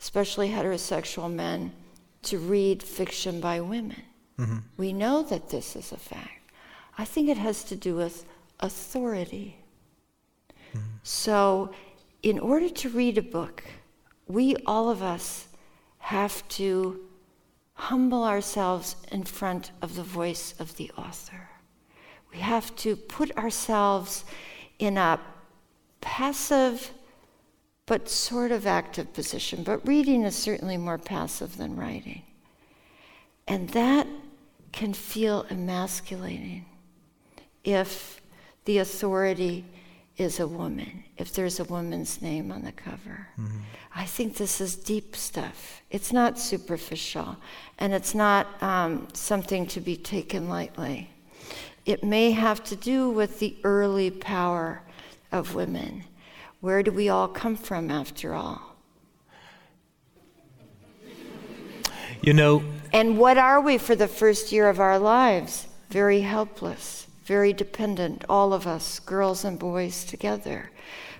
especially 0.00 0.50
heterosexual 0.50 1.32
men, 1.32 1.72
to 2.24 2.38
read 2.38 2.82
fiction 2.82 3.40
by 3.40 3.60
women? 3.60 4.02
Mm-hmm. 4.38 4.58
We 4.76 4.92
know 4.92 5.22
that 5.22 5.48
this 5.48 5.74
is 5.74 5.92
a 5.92 5.96
fact. 5.96 6.52
I 6.96 7.04
think 7.04 7.28
it 7.28 7.38
has 7.38 7.64
to 7.64 7.76
do 7.76 7.94
with 7.94 8.24
authority. 8.60 9.56
So, 11.10 11.70
in 12.22 12.38
order 12.38 12.68
to 12.68 12.90
read 12.90 13.16
a 13.16 13.22
book, 13.22 13.64
we, 14.26 14.56
all 14.66 14.90
of 14.90 15.02
us, 15.02 15.48
have 16.00 16.46
to 16.48 17.00
humble 17.72 18.24
ourselves 18.24 18.94
in 19.10 19.22
front 19.22 19.70
of 19.80 19.96
the 19.96 20.02
voice 20.02 20.54
of 20.58 20.76
the 20.76 20.90
author. 20.98 21.48
We 22.30 22.40
have 22.40 22.76
to 22.76 22.94
put 22.94 23.34
ourselves 23.38 24.26
in 24.78 24.98
a 24.98 25.18
passive 26.02 26.90
but 27.86 28.10
sort 28.10 28.52
of 28.52 28.66
active 28.66 29.14
position. 29.14 29.62
But 29.62 29.88
reading 29.88 30.24
is 30.24 30.36
certainly 30.36 30.76
more 30.76 30.98
passive 30.98 31.56
than 31.56 31.74
writing. 31.74 32.20
And 33.46 33.70
that 33.70 34.06
can 34.72 34.92
feel 34.92 35.46
emasculating 35.48 36.66
if 37.64 38.20
the 38.66 38.76
authority 38.76 39.64
is 40.18 40.40
a 40.40 40.46
woman, 40.46 41.04
if 41.16 41.32
there's 41.32 41.60
a 41.60 41.64
woman's 41.64 42.20
name 42.20 42.50
on 42.50 42.62
the 42.62 42.72
cover. 42.72 43.28
Mm-hmm. 43.38 43.60
I 43.94 44.04
think 44.04 44.36
this 44.36 44.60
is 44.60 44.74
deep 44.74 45.14
stuff. 45.14 45.80
It's 45.90 46.12
not 46.12 46.38
superficial, 46.38 47.36
and 47.78 47.94
it's 47.94 48.14
not 48.14 48.60
um, 48.62 49.08
something 49.12 49.66
to 49.68 49.80
be 49.80 49.96
taken 49.96 50.48
lightly. 50.48 51.08
It 51.86 52.02
may 52.02 52.32
have 52.32 52.62
to 52.64 52.76
do 52.76 53.08
with 53.08 53.38
the 53.38 53.56
early 53.62 54.10
power 54.10 54.82
of 55.30 55.54
women. 55.54 56.04
Where 56.60 56.82
do 56.82 56.90
we 56.90 57.08
all 57.08 57.28
come 57.28 57.56
from, 57.56 57.88
after 57.88 58.34
all? 58.34 58.76
You 62.20 62.34
know. 62.34 62.64
And 62.92 63.18
what 63.18 63.38
are 63.38 63.60
we 63.60 63.78
for 63.78 63.94
the 63.94 64.08
first 64.08 64.50
year 64.50 64.68
of 64.68 64.80
our 64.80 64.98
lives? 64.98 65.68
Very 65.90 66.20
helpless 66.20 67.07
very 67.28 67.52
dependent, 67.52 68.24
all 68.26 68.54
of 68.54 68.66
us, 68.66 68.98
girls 69.00 69.44
and 69.44 69.58
boys 69.58 70.02
together. 70.02 70.70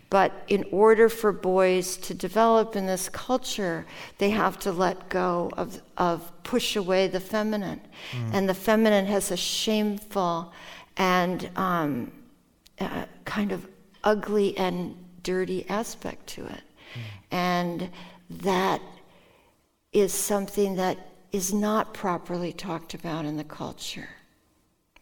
But 0.08 0.32
in 0.48 0.64
order 0.72 1.10
for 1.10 1.32
boys 1.32 1.98
to 1.98 2.14
develop 2.14 2.74
in 2.74 2.86
this 2.86 3.10
culture, 3.10 3.84
they 4.16 4.30
have 4.30 4.58
to 4.60 4.72
let 4.72 5.10
go 5.10 5.50
of, 5.58 5.82
of 5.98 6.32
push 6.44 6.76
away 6.76 7.08
the 7.08 7.20
feminine. 7.20 7.82
Mm. 8.12 8.30
And 8.32 8.48
the 8.48 8.54
feminine 8.54 9.04
has 9.04 9.30
a 9.30 9.36
shameful 9.36 10.50
and 10.96 11.50
um, 11.56 12.10
uh, 12.80 13.04
kind 13.26 13.52
of 13.52 13.68
ugly 14.02 14.56
and 14.56 14.96
dirty 15.22 15.68
aspect 15.68 16.26
to 16.28 16.46
it. 16.46 16.62
Mm. 16.94 17.00
And 17.30 17.90
that 18.30 18.80
is 19.92 20.14
something 20.14 20.76
that 20.76 20.96
is 21.32 21.52
not 21.52 21.92
properly 21.92 22.54
talked 22.54 22.94
about 22.94 23.26
in 23.26 23.36
the 23.36 23.44
culture 23.44 24.08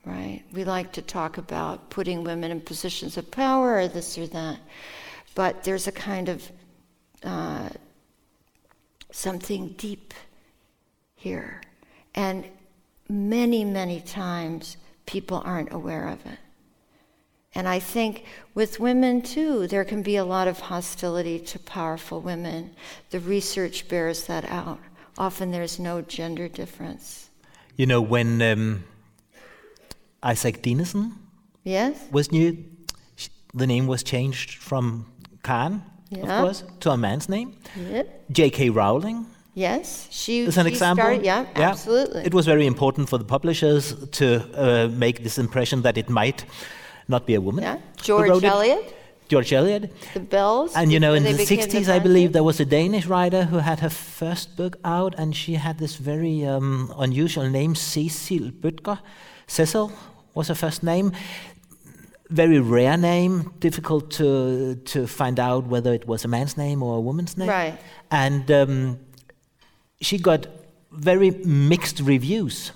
right? 0.06 0.42
We 0.52 0.64
like 0.64 0.92
to 0.92 1.02
talk 1.02 1.36
about 1.36 1.90
putting 1.90 2.24
women 2.24 2.50
in 2.52 2.60
positions 2.60 3.16
of 3.16 3.30
power 3.30 3.74
or 3.76 3.88
this 3.88 4.16
or 4.16 4.26
that, 4.28 4.60
but 5.34 5.64
there's 5.64 5.88
a 5.88 5.92
kind 5.92 6.28
of 6.28 6.50
uh, 7.24 7.68
something 9.10 9.74
deep 9.76 10.14
here. 11.16 11.60
And 12.14 12.44
many, 13.08 13.64
many 13.64 14.00
times 14.00 14.76
people 15.06 15.42
aren't 15.44 15.72
aware 15.72 16.08
of 16.08 16.24
it. 16.24 16.38
And 17.54 17.66
I 17.66 17.78
think 17.78 18.24
with 18.54 18.78
women 18.78 19.22
too, 19.22 19.66
there 19.66 19.84
can 19.84 20.02
be 20.02 20.16
a 20.16 20.24
lot 20.24 20.46
of 20.46 20.60
hostility 20.60 21.38
to 21.40 21.58
powerful 21.58 22.20
women. 22.20 22.76
The 23.10 23.18
research 23.18 23.88
bears 23.88 24.26
that 24.26 24.44
out. 24.44 24.78
Often 25.18 25.50
there's 25.50 25.78
no 25.78 26.02
gender 26.02 26.48
difference. 26.48 27.30
You 27.76 27.86
know, 27.86 28.02
when 28.02 28.42
um, 28.42 28.84
Isak 30.30 30.62
Dinesen 30.62 31.12
yes. 31.64 31.96
was 32.10 32.32
new. 32.32 32.56
The 33.54 33.66
name 33.66 33.86
was 33.86 34.02
changed 34.02 34.50
from 34.54 35.06
Karen, 35.42 35.82
yeah. 36.10 36.20
of 36.20 36.44
course, 36.44 36.64
to 36.80 36.90
a 36.90 36.96
man's 36.96 37.28
name. 37.28 37.56
Yep. 37.76 38.24
J.K. 38.30 38.70
Rowling. 38.70 39.26
Yes, 39.54 40.08
she 40.10 40.40
is 40.40 40.58
an 40.58 40.66
example. 40.66 41.04
Started, 41.04 41.24
yeah, 41.24 41.46
yeah, 41.56 41.70
absolutely. 41.70 42.22
It 42.26 42.34
was 42.34 42.44
very 42.44 42.66
important 42.66 43.08
for 43.08 43.16
the 43.16 43.24
publishers 43.24 43.94
to 44.10 44.26
uh, 44.54 44.88
make 44.88 45.22
this 45.22 45.38
impression 45.38 45.80
that 45.82 45.96
it 45.96 46.10
might 46.10 46.44
not 47.08 47.24
be 47.26 47.34
a 47.34 47.40
woman. 47.40 47.64
Yeah, 47.64 47.78
George 47.96 48.44
Eliot. 48.44 48.94
George 49.28 49.52
Eliot. 49.52 49.90
The 50.12 50.20
Bells. 50.20 50.74
And 50.76 50.92
you 50.92 51.00
know, 51.00 51.14
in 51.14 51.22
the 51.24 51.30
60s, 51.30 51.86
the 51.86 51.94
I 51.94 51.98
believe 51.98 52.32
there 52.32 52.44
was 52.44 52.60
a 52.60 52.64
Danish 52.66 53.06
writer 53.06 53.44
who 53.44 53.58
had 53.58 53.80
her 53.80 53.90
first 53.90 54.56
book 54.56 54.76
out, 54.84 55.14
and 55.18 55.34
she 55.34 55.54
had 55.54 55.78
this 55.78 55.96
very 55.96 56.44
um, 56.44 56.92
unusual 56.98 57.48
name, 57.48 57.74
Cecil 57.74 58.50
Bødker. 58.50 58.98
Cecil 59.46 59.90
was 60.36 60.48
her 60.48 60.54
first 60.54 60.82
name. 60.82 61.12
Very 62.28 62.60
rare 62.60 62.96
name, 62.96 63.52
difficult 63.60 64.10
to 64.12 64.76
to 64.92 65.06
find 65.06 65.38
out 65.40 65.66
whether 65.66 65.94
it 65.94 66.06
was 66.06 66.24
a 66.24 66.28
man's 66.28 66.56
name 66.56 66.82
or 66.82 66.98
a 66.98 67.00
woman's 67.00 67.36
name. 67.36 67.48
Right. 67.48 67.78
And 68.10 68.50
um, 68.50 68.98
she 70.00 70.18
got 70.18 70.46
very 70.92 71.30
mixed 71.44 72.00
reviews. 72.00 72.72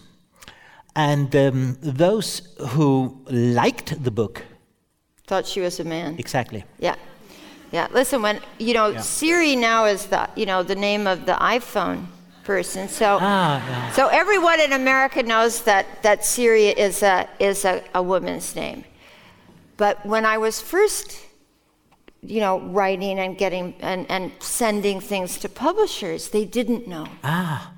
And 0.96 1.34
um, 1.36 1.78
those 1.80 2.42
who 2.74 3.16
liked 3.30 4.02
the 4.02 4.10
book 4.10 4.44
thought 5.26 5.46
she 5.46 5.60
was 5.60 5.80
a 5.80 5.84
man. 5.84 6.16
Exactly. 6.18 6.64
Yeah. 6.78 6.96
Yeah. 7.72 7.86
Listen, 7.92 8.22
when 8.22 8.40
you 8.58 8.74
know 8.74 8.88
yeah. 8.88 9.00
Siri 9.00 9.56
now 9.56 9.84
is 9.84 10.06
the 10.06 10.28
you 10.36 10.46
know 10.46 10.62
the 10.62 10.74
name 10.74 11.06
of 11.06 11.26
the 11.26 11.34
iPhone 11.34 12.06
person. 12.50 12.88
So, 12.88 13.18
ah, 13.20 13.64
yeah. 13.64 13.92
so 13.92 14.08
everyone 14.08 14.58
in 14.58 14.72
America 14.72 15.22
knows 15.22 15.62
that, 15.62 15.86
that 16.02 16.24
Siri 16.24 16.66
is, 16.86 17.00
a, 17.04 17.28
is 17.38 17.64
a, 17.64 17.80
a 17.94 18.02
woman's 18.02 18.56
name. 18.56 18.82
But 19.76 20.04
when 20.04 20.24
I 20.26 20.36
was 20.38 20.60
first, 20.60 21.20
you 22.22 22.40
know, 22.40 22.58
writing 22.58 23.20
and 23.20 23.38
getting 23.38 23.74
and, 23.78 24.04
and 24.10 24.32
sending 24.40 24.98
things 25.00 25.38
to 25.38 25.48
publishers, 25.48 26.30
they 26.30 26.44
didn't 26.44 26.88
know. 26.88 27.06
Ah. 27.22 27.72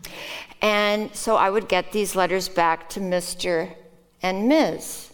And 0.62 1.14
so 1.14 1.36
I 1.36 1.50
would 1.50 1.68
get 1.68 1.92
these 1.92 2.16
letters 2.16 2.48
back 2.48 2.88
to 2.94 3.00
Mr. 3.00 3.74
and 4.22 4.48
Ms. 4.48 5.12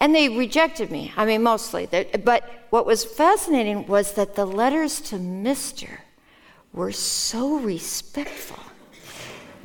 And 0.00 0.14
they 0.14 0.28
rejected 0.28 0.90
me. 0.90 1.14
I 1.16 1.24
mean, 1.24 1.42
mostly. 1.42 1.88
But 2.22 2.42
what 2.68 2.84
was 2.84 3.06
fascinating 3.06 3.86
was 3.86 4.12
that 4.12 4.34
the 4.34 4.44
letters 4.44 5.00
to 5.08 5.16
Mr. 5.16 5.88
were 6.74 6.92
so 6.92 7.58
respectful 7.58 8.62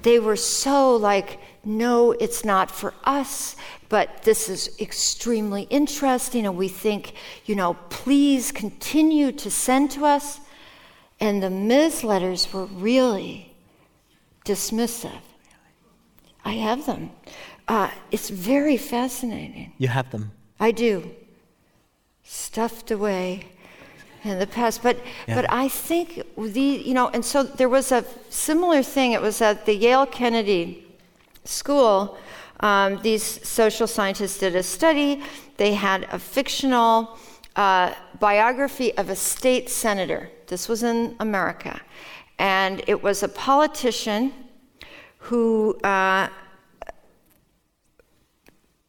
they 0.08 0.20
were 0.20 0.38
so 0.38 0.96
like, 0.96 1.40
no, 1.66 2.14
it's 2.14 2.46
not 2.46 2.72
for 2.72 2.94
us, 3.04 3.58
but 3.90 4.24
this 4.24 4.48
is 4.48 4.70
extremely 4.80 5.64
interesting, 5.64 6.46
and 6.46 6.56
we 6.56 6.70
think, 6.70 7.14
you 7.46 7.56
know, 7.56 7.74
please 7.90 8.52
continue 8.54 9.34
to 9.34 9.52
send 9.52 9.92
to 9.92 10.06
us. 10.06 10.40
And 11.20 11.44
the 11.44 11.50
Ms. 11.50 12.06
letters 12.06 12.54
were 12.54 12.66
really 12.66 13.54
dismissive. 14.46 15.22
I 16.46 16.54
have 16.54 16.86
them. 16.86 17.12
Uh, 17.68 17.90
it's 18.10 18.30
very 18.30 18.78
fascinating. 18.78 19.74
You 19.78 19.90
have 19.90 20.10
them? 20.12 20.32
I 20.60 20.72
do. 20.72 21.12
Stuffed 22.24 22.92
away 22.92 23.44
in 24.24 24.40
the 24.40 24.48
past. 24.48 24.84
But 24.84 24.98
yeah. 25.28 25.36
but 25.36 25.52
I 25.52 25.68
think 25.68 26.24
the 26.38 26.62
you 26.62 26.94
know, 26.94 27.10
and 27.10 27.24
so 27.24 27.44
there 27.44 27.70
was 27.70 27.92
a 27.92 28.04
similar 28.30 28.84
thing. 28.84 29.14
It 29.14 29.22
was 29.22 29.42
at 29.42 29.66
the 29.66 29.76
Yale 29.76 30.06
Kennedy 30.06 30.86
School. 31.44 32.18
Um, 32.60 33.00
these 33.04 33.24
social 33.48 33.88
scientists 33.88 34.40
did 34.40 34.56
a 34.56 34.64
study. 34.64 35.22
They 35.58 35.74
had 35.74 36.08
a 36.12 36.20
fictional 36.20 37.18
uh, 37.56 37.94
biography 38.20 38.96
of 38.98 39.10
a 39.10 39.16
state 39.16 39.70
senator. 39.70 40.30
This 40.48 40.70
was 40.70 40.84
in 40.84 41.16
America. 41.20 41.82
And 42.40 42.84
it 42.88 43.02
was 43.02 43.24
a 43.24 43.28
politician 43.28 44.32
who, 45.18 45.76
uh, 45.84 46.30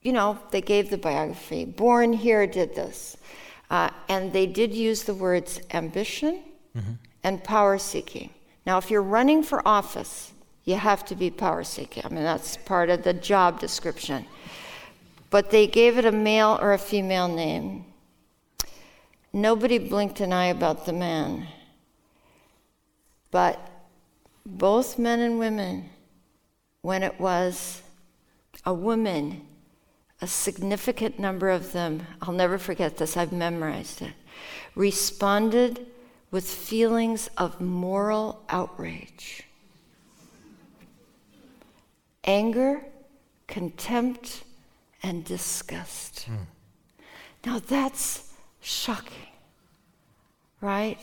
you 0.03 0.13
know, 0.13 0.39
they 0.51 0.61
gave 0.61 0.91
the 0.91 0.99
biography. 0.99 1.65
Born 1.65 2.13
here, 2.13 2.47
did 2.47 2.75
this. 2.75 3.17
Uh, 3.71 3.91
and 4.09 4.33
they 4.33 4.47
did 4.47 4.75
use 4.75 5.03
the 5.03 5.15
words 5.15 5.61
ambition 5.73 6.43
mm-hmm. 6.77 6.93
and 7.23 7.45
power 7.45 7.79
seeking. 7.79 8.31
Now, 8.65 8.79
if 8.79 8.91
you're 8.91 9.03
running 9.03 9.43
for 9.43 9.67
office, 9.67 10.33
you 10.65 10.77
have 10.77 11.05
to 11.07 11.15
be 11.15 11.31
power 11.31 11.65
seeking. 11.65 12.05
I 12.05 12.09
mean, 12.09 12.23
that's 12.23 12.57
part 12.59 12.91
of 12.91 13.03
the 13.03 13.15
job 13.15 13.61
description. 13.61 14.27
But 15.31 15.51
they 15.51 15.67
gave 15.67 15.99
it 15.99 16.05
a 16.05 16.13
male 16.13 16.59
or 16.61 16.73
a 16.73 16.79
female 16.79 17.29
name. 17.29 17.85
Nobody 19.33 19.79
blinked 19.79 20.21
an 20.21 20.33
eye 20.33 20.47
about 20.47 20.87
the 20.87 20.93
man. 20.93 21.47
But 23.31 23.59
both 24.45 24.99
men 24.99 25.21
and 25.21 25.39
women, 25.39 25.91
when 26.83 27.03
it 27.03 27.21
was 27.21 27.83
a 28.65 28.73
woman, 28.73 29.48
a 30.21 30.27
significant 30.27 31.19
number 31.19 31.49
of 31.49 31.73
them, 31.73 32.07
I'll 32.21 32.35
never 32.35 32.59
forget 32.59 32.97
this, 32.97 33.17
I've 33.17 33.33
memorized 33.33 34.03
it, 34.03 34.15
responded 34.75 35.87
with 36.31 36.49
feelings 36.49 37.29
of 37.39 37.61
moral 37.61 38.43
outrage, 38.49 39.45
anger, 42.25 42.83
contempt, 43.47 44.43
and 45.03 45.25
disgust. 45.25 46.29
Mm. 46.29 46.47
Now 47.47 47.59
that's 47.61 48.35
shocking, 48.61 49.29
right? 50.61 50.99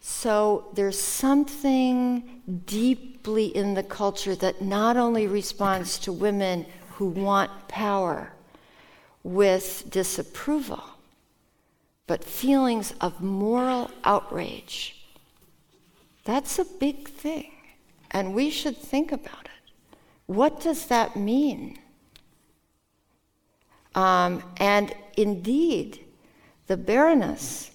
So 0.00 0.68
there's 0.74 1.00
something 1.00 2.42
deeply 2.66 3.46
in 3.46 3.74
the 3.74 3.82
culture 3.82 4.34
that 4.34 4.60
not 4.60 4.96
only 4.96 5.26
responds 5.26 5.98
to 6.00 6.12
women 6.12 6.66
who 6.90 7.06
want 7.06 7.50
power 7.68 8.32
with 9.26 9.82
disapproval, 9.90 10.84
but 12.06 12.22
feelings 12.22 12.94
of 13.00 13.20
moral 13.20 13.90
outrage. 14.04 15.04
That's 16.22 16.60
a 16.60 16.64
big 16.64 17.08
thing, 17.08 17.50
and 18.12 18.36
we 18.36 18.50
should 18.50 18.76
think 18.76 19.10
about 19.10 19.46
it. 19.46 19.98
What 20.26 20.60
does 20.60 20.86
that 20.86 21.16
mean? 21.16 21.76
Um, 23.96 24.44
and 24.58 24.94
indeed, 25.16 26.04
the 26.68 26.76
Baroness 26.76 27.72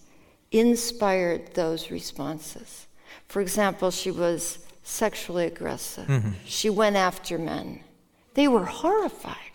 inspired 0.54 1.54
those 1.54 1.92
responses. 1.92 2.88
For 3.28 3.42
example, 3.42 3.92
she 3.92 4.12
was 4.12 4.60
sexually 4.84 5.48
aggressive, 5.48 6.08
mm-hmm. 6.08 6.30
she 6.46 6.70
went 6.70 6.96
after 6.96 7.38
men. 7.38 7.82
They 8.36 8.48
were 8.48 8.66
horrified 8.66 9.51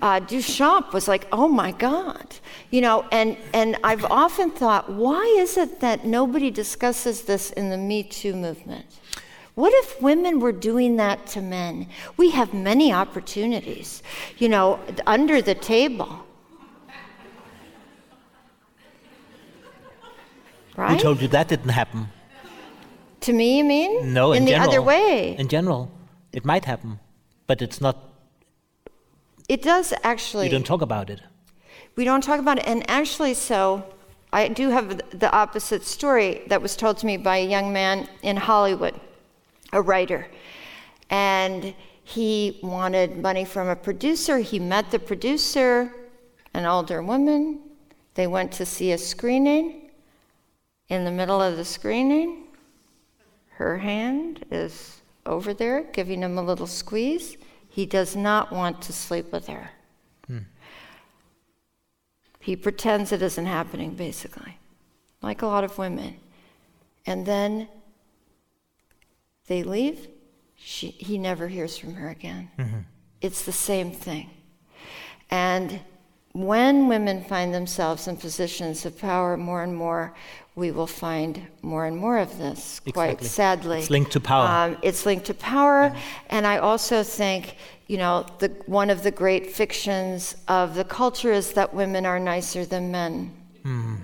uh, 0.00 0.20
Duchamp 0.20 0.92
was 0.92 1.08
like, 1.08 1.26
oh 1.32 1.48
my 1.48 1.72
God. 1.72 2.36
You 2.70 2.80
know, 2.80 3.06
and, 3.10 3.36
and 3.52 3.76
I've 3.82 4.04
often 4.04 4.50
thought, 4.50 4.90
why 4.90 5.24
is 5.38 5.56
it 5.56 5.80
that 5.80 6.04
nobody 6.04 6.50
discusses 6.50 7.22
this 7.22 7.50
in 7.50 7.70
the 7.70 7.78
Me 7.78 8.02
Too 8.02 8.34
movement? 8.34 8.86
What 9.54 9.72
if 9.74 10.00
women 10.00 10.38
were 10.38 10.52
doing 10.52 10.96
that 10.96 11.26
to 11.28 11.40
men? 11.40 11.88
We 12.16 12.30
have 12.30 12.54
many 12.54 12.92
opportunities, 12.92 14.04
you 14.36 14.48
know, 14.48 14.78
under 15.04 15.42
the 15.42 15.56
table. 15.56 16.24
Right? 20.76 20.92
Who 20.92 21.02
told 21.02 21.20
you 21.20 21.26
that 21.28 21.48
didn't 21.48 21.70
happen? 21.70 22.08
To 23.22 23.32
me, 23.32 23.58
you 23.58 23.64
mean? 23.64 24.14
No, 24.14 24.30
in, 24.30 24.38
in 24.38 24.44
the 24.44 24.50
general, 24.52 24.68
other 24.68 24.82
way. 24.82 25.34
In 25.36 25.48
general, 25.48 25.90
it 26.32 26.44
might 26.44 26.64
happen, 26.64 27.00
but 27.48 27.60
it's 27.60 27.80
not 27.80 28.07
it 29.48 29.62
does 29.62 29.92
actually. 30.02 30.46
You 30.46 30.52
don't 30.52 30.66
talk 30.66 30.82
about 30.82 31.10
it. 31.10 31.20
We 31.96 32.04
don't 32.04 32.22
talk 32.22 32.38
about 32.38 32.58
it. 32.58 32.66
And 32.66 32.88
actually, 32.88 33.34
so 33.34 33.84
I 34.32 34.48
do 34.48 34.70
have 34.70 35.18
the 35.18 35.32
opposite 35.32 35.84
story 35.84 36.42
that 36.48 36.60
was 36.60 36.76
told 36.76 36.98
to 36.98 37.06
me 37.06 37.16
by 37.16 37.38
a 37.38 37.46
young 37.46 37.72
man 37.72 38.08
in 38.22 38.36
Hollywood, 38.36 38.94
a 39.72 39.80
writer. 39.80 40.28
And 41.10 41.74
he 42.04 42.60
wanted 42.62 43.18
money 43.18 43.44
from 43.44 43.68
a 43.68 43.76
producer. 43.76 44.38
He 44.38 44.58
met 44.58 44.90
the 44.90 44.98
producer, 44.98 45.92
an 46.54 46.66
older 46.66 47.02
woman. 47.02 47.60
They 48.14 48.26
went 48.26 48.52
to 48.52 48.66
see 48.66 48.92
a 48.92 48.98
screening. 48.98 49.90
In 50.88 51.04
the 51.04 51.10
middle 51.10 51.42
of 51.42 51.56
the 51.56 51.64
screening, 51.64 52.44
her 53.50 53.78
hand 53.78 54.44
is 54.50 55.00
over 55.26 55.52
there 55.52 55.82
giving 55.92 56.22
him 56.22 56.38
a 56.38 56.42
little 56.42 56.66
squeeze. 56.66 57.36
He 57.78 57.86
does 57.86 58.16
not 58.16 58.50
want 58.50 58.82
to 58.82 58.92
sleep 58.92 59.30
with 59.30 59.46
her. 59.46 59.70
Hmm. 60.26 60.38
He 62.40 62.56
pretends 62.56 63.12
it 63.12 63.22
isn't 63.22 63.46
happening, 63.46 63.94
basically, 63.94 64.58
like 65.22 65.42
a 65.42 65.46
lot 65.46 65.62
of 65.62 65.78
women. 65.78 66.16
And 67.06 67.24
then 67.24 67.68
they 69.46 69.62
leave. 69.62 70.08
She, 70.56 70.88
he 70.88 71.18
never 71.18 71.46
hears 71.46 71.78
from 71.78 71.94
her 71.94 72.08
again. 72.08 72.50
Mm-hmm. 72.58 72.80
It's 73.20 73.44
the 73.44 73.52
same 73.52 73.92
thing. 73.92 74.30
And 75.30 75.78
when 76.32 76.88
women 76.88 77.22
find 77.22 77.54
themselves 77.54 78.08
in 78.08 78.16
positions 78.16 78.86
of 78.86 78.98
power 78.98 79.36
more 79.36 79.62
and 79.62 79.76
more, 79.76 80.16
we 80.58 80.72
will 80.72 80.88
find 80.88 81.40
more 81.62 81.86
and 81.86 81.96
more 81.96 82.18
of 82.18 82.36
this, 82.36 82.80
exactly. 82.84 82.92
quite 82.92 83.22
sadly. 83.22 83.78
It's 83.78 83.90
linked 83.90 84.12
to 84.12 84.20
power. 84.20 84.46
Um, 84.46 84.76
it's 84.82 85.06
linked 85.06 85.26
to 85.26 85.34
power. 85.34 85.84
Yeah. 85.84 86.00
And 86.30 86.46
I 86.46 86.58
also 86.58 87.02
think, 87.04 87.54
you 87.86 87.96
know, 87.96 88.26
the, 88.40 88.48
one 88.66 88.90
of 88.90 89.04
the 89.04 89.12
great 89.12 89.52
fictions 89.52 90.36
of 90.48 90.74
the 90.74 90.84
culture 90.84 91.32
is 91.32 91.52
that 91.52 91.72
women 91.72 92.04
are 92.04 92.18
nicer 92.18 92.64
than 92.64 92.90
men. 92.90 93.32
Mm. 93.64 93.98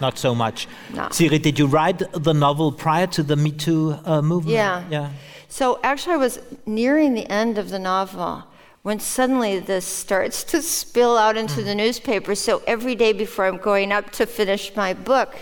Not 0.00 0.18
so 0.18 0.34
much. 0.34 0.68
No. 0.92 1.08
Siri, 1.10 1.38
did 1.38 1.58
you 1.58 1.66
write 1.66 2.02
the 2.12 2.34
novel 2.34 2.70
prior 2.70 3.06
to 3.06 3.22
the 3.22 3.36
Me 3.36 3.50
Too 3.50 3.96
uh, 4.04 4.20
movement? 4.20 4.54
Yeah. 4.54 4.84
Yeah. 4.90 5.10
So 5.48 5.80
actually, 5.82 6.14
I 6.14 6.18
was 6.18 6.38
nearing 6.66 7.14
the 7.14 7.26
end 7.30 7.56
of 7.56 7.70
the 7.70 7.78
novel 7.78 8.44
when 8.86 9.00
suddenly 9.00 9.58
this 9.58 9.84
starts 9.84 10.44
to 10.44 10.62
spill 10.62 11.18
out 11.18 11.36
into 11.36 11.60
the 11.60 11.74
newspaper. 11.74 12.36
So 12.36 12.62
every 12.68 12.94
day 12.94 13.12
before 13.12 13.44
I'm 13.44 13.56
going 13.56 13.90
up 13.90 14.10
to 14.10 14.26
finish 14.26 14.76
my 14.76 14.94
book, 14.94 15.34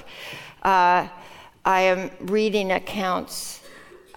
uh, 0.62 1.08
I 1.62 1.80
am 1.82 2.10
reading 2.20 2.72
accounts 2.72 3.60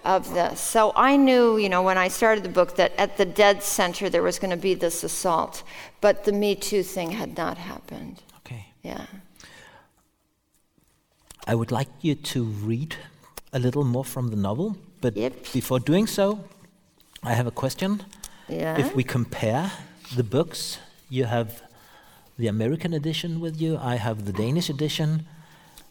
of 0.02 0.32
this. 0.32 0.58
So 0.62 0.92
I 0.96 1.18
knew, 1.18 1.58
you 1.58 1.68
know, 1.68 1.82
when 1.82 1.98
I 1.98 2.08
started 2.08 2.42
the 2.42 2.48
book 2.48 2.76
that 2.76 2.92
at 2.96 3.18
the 3.18 3.26
dead 3.26 3.62
center 3.62 4.08
there 4.08 4.22
was 4.22 4.38
going 4.38 4.50
to 4.50 4.62
be 4.70 4.72
this 4.72 5.04
assault, 5.04 5.62
but 6.00 6.24
the 6.24 6.32
Me 6.32 6.54
Too 6.54 6.82
thing 6.82 7.10
had 7.10 7.36
not 7.36 7.58
happened. 7.58 8.22
Okay. 8.38 8.64
Yeah. 8.82 9.04
I 11.46 11.54
would 11.54 11.70
like 11.70 11.90
you 12.00 12.14
to 12.32 12.44
read 12.44 12.96
a 13.52 13.58
little 13.58 13.84
more 13.84 14.06
from 14.06 14.28
the 14.28 14.36
novel, 14.36 14.78
but 15.02 15.18
yep. 15.18 15.52
before 15.52 15.80
doing 15.80 16.06
so, 16.06 16.42
I 17.22 17.34
have 17.34 17.46
a 17.46 17.50
question. 17.50 18.06
Yeah. 18.48 18.78
If 18.78 18.94
we 18.94 19.04
compare 19.04 19.72
the 20.16 20.24
books, 20.24 20.78
you 21.08 21.24
have 21.24 21.62
the 22.38 22.46
American 22.46 22.94
edition 22.94 23.40
with 23.40 23.60
you. 23.60 23.76
I 23.76 23.96
have 23.96 24.24
the 24.24 24.32
Danish 24.32 24.70
edition. 24.70 25.26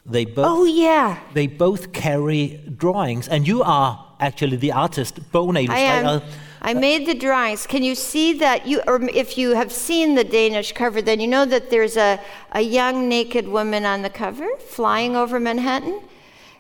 They 0.06 0.26
both. 0.26 0.46
Oh 0.48 0.64
yeah. 0.66 1.20
They 1.34 1.48
both 1.48 1.92
carry 1.92 2.62
drawings, 2.78 3.28
and 3.28 3.48
you 3.48 3.62
are 3.64 4.06
actually 4.20 4.58
the 4.58 4.72
artist, 4.72 5.32
Bone 5.32 5.58
I 5.58 5.62
am. 5.62 6.06
Uh, 6.06 6.20
I 6.62 6.74
made 6.74 7.06
the 7.06 7.14
drawings. 7.14 7.68
Can 7.68 7.84
you 7.84 7.94
see 7.94 8.34
that? 8.40 8.66
You, 8.66 8.82
or 8.88 9.02
if 9.04 9.38
you 9.38 9.52
have 9.52 9.72
seen 9.72 10.16
the 10.16 10.24
Danish 10.24 10.72
cover, 10.72 11.02
then 11.02 11.20
you 11.20 11.28
know 11.28 11.46
that 11.46 11.70
there's 11.70 11.98
a, 11.98 12.20
a 12.52 12.62
young 12.62 13.08
naked 13.08 13.48
woman 13.48 13.86
on 13.86 14.02
the 14.02 14.10
cover 14.10 14.48
flying 14.58 15.16
over 15.16 15.40
Manhattan. 15.40 16.02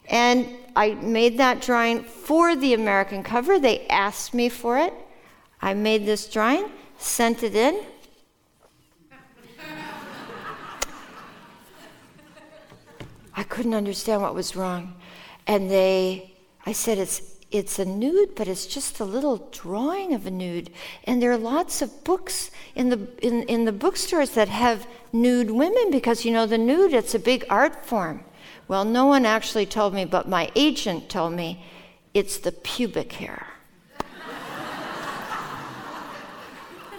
And 0.10 0.48
I 0.76 0.94
made 0.94 1.38
that 1.40 1.62
drawing 1.62 2.04
for 2.04 2.56
the 2.56 2.74
American 2.74 3.24
cover. 3.24 3.60
They 3.60 3.88
asked 3.88 4.34
me 4.34 4.50
for 4.50 4.78
it. 4.78 4.94
I 5.62 5.74
made 5.74 6.06
this 6.06 6.28
drawing, 6.28 6.70
sent 6.98 7.44
it 7.44 7.56
in. 7.56 7.84
I 13.34 13.44
couldn't 13.44 13.76
understand 13.76 14.22
what 14.22 14.34
was 14.34 14.56
wrong. 14.56 14.96
And 15.46 15.70
they, 15.70 16.34
I 16.66 16.72
said, 16.72 16.98
it's, 16.98 17.22
it's 17.52 17.80
a 17.80 17.86
nude, 17.86 18.36
but 18.36 18.48
it's 18.48 18.66
just 18.66 19.00
a 19.00 19.06
little 19.06 19.48
drawing 19.52 20.14
of 20.14 20.26
a 20.26 20.32
nude. 20.32 20.72
And 21.04 21.22
there 21.22 21.32
are 21.32 21.38
lots 21.38 21.82
of 21.82 22.04
books 22.04 22.50
in 22.76 22.90
the, 22.90 23.08
in, 23.22 23.44
in 23.44 23.66
the 23.66 23.72
bookstores 23.72 24.32
that 24.32 24.50
have 24.50 24.88
nude 25.14 25.52
women 25.52 25.92
because, 25.92 26.26
you 26.26 26.32
know, 26.34 26.46
the 26.46 26.58
nude, 26.58 26.94
it's 26.94 27.16
a 27.16 27.20
big 27.20 27.46
art 27.50 27.86
form. 27.86 28.24
Well, 28.68 28.84
no 28.84 29.06
one 29.06 29.26
actually 29.26 29.66
told 29.66 29.94
me, 29.94 30.04
but 30.04 30.28
my 30.28 30.52
agent 30.56 31.08
told 31.08 31.34
me 31.34 31.64
it's 32.14 32.38
the 32.38 32.52
pubic 32.52 33.14
hair. 33.14 33.48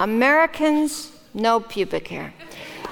Americans, 0.00 1.12
no 1.34 1.60
pubic 1.60 2.08
hair. 2.08 2.32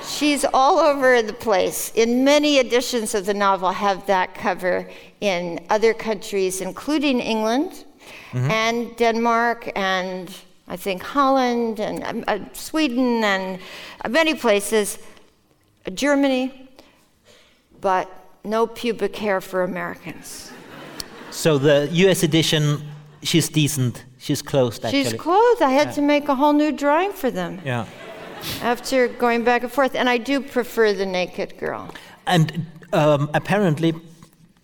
She's 0.06 0.44
all 0.44 0.78
over 0.78 1.20
the 1.22 1.32
place. 1.32 1.90
In 1.94 2.24
many 2.24 2.58
editions 2.58 3.14
of 3.14 3.26
the 3.26 3.34
novel 3.34 3.72
have 3.72 4.06
that 4.06 4.34
cover 4.34 4.88
in 5.20 5.64
other 5.68 5.92
countries, 5.94 6.60
including 6.60 7.20
England 7.20 7.84
mm-hmm. 8.32 8.50
and 8.50 8.96
Denmark 8.96 9.72
and 9.74 10.30
I 10.68 10.76
think 10.76 11.02
Holland 11.02 11.80
and 11.80 12.02
um, 12.04 12.24
uh, 12.26 12.38
Sweden 12.52 13.22
and 13.22 13.60
uh, 14.04 14.08
many 14.08 14.34
places, 14.34 14.98
Germany, 15.94 16.68
but 17.80 18.10
no 18.44 18.66
pubic 18.66 19.16
hair 19.16 19.40
for 19.40 19.62
Americans. 19.62 20.50
So 21.30 21.58
the 21.58 21.88
US 21.92 22.22
edition, 22.22 22.82
she's 23.22 23.48
decent. 23.48 24.05
She's 24.26 24.42
closed, 24.42 24.84
actually. 24.84 25.04
She's 25.04 25.12
clothed. 25.12 25.62
I 25.62 25.70
had 25.70 25.86
yeah. 25.88 25.92
to 25.92 26.02
make 26.02 26.28
a 26.28 26.34
whole 26.34 26.52
new 26.52 26.72
drawing 26.72 27.12
for 27.12 27.30
them. 27.30 27.60
Yeah. 27.64 27.86
After 28.60 29.06
going 29.06 29.44
back 29.44 29.62
and 29.62 29.70
forth. 29.70 29.94
And 29.94 30.08
I 30.08 30.18
do 30.18 30.40
prefer 30.40 30.92
the 30.92 31.06
naked 31.06 31.56
girl. 31.58 31.94
And 32.26 32.66
um, 32.92 33.30
apparently, 33.34 33.94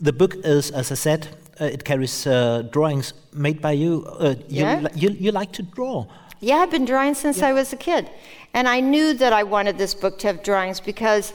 the 0.01 0.13
book 0.13 0.35
is, 0.43 0.73
as 0.73 0.91
I 0.91 0.97
said, 0.97 1.29
uh, 1.61 1.67
it 1.67 1.85
carries 1.85 2.27
uh, 2.27 2.63
drawings 2.73 3.15
made 3.33 3.63
by 3.63 3.71
you. 3.71 4.05
Uh, 4.19 4.35
you, 4.49 4.65
yeah. 4.65 4.89
you. 4.97 5.11
You 5.11 5.31
like 5.31 5.53
to 5.53 5.63
draw. 5.63 6.07
Yeah, 6.41 6.57
I've 6.57 6.73
been 6.73 6.85
drawing 6.85 7.15
since 7.15 7.39
yeah. 7.39 7.51
I 7.51 7.53
was 7.53 7.73
a 7.73 7.77
kid. 7.77 8.11
And 8.55 8.67
I 8.67 8.81
knew 8.81 9.15
that 9.15 9.33
I 9.33 9.45
wanted 9.45 9.79
this 9.79 9.95
book 9.95 10.19
to 10.19 10.27
have 10.27 10.43
drawings 10.43 10.81
because 10.81 11.33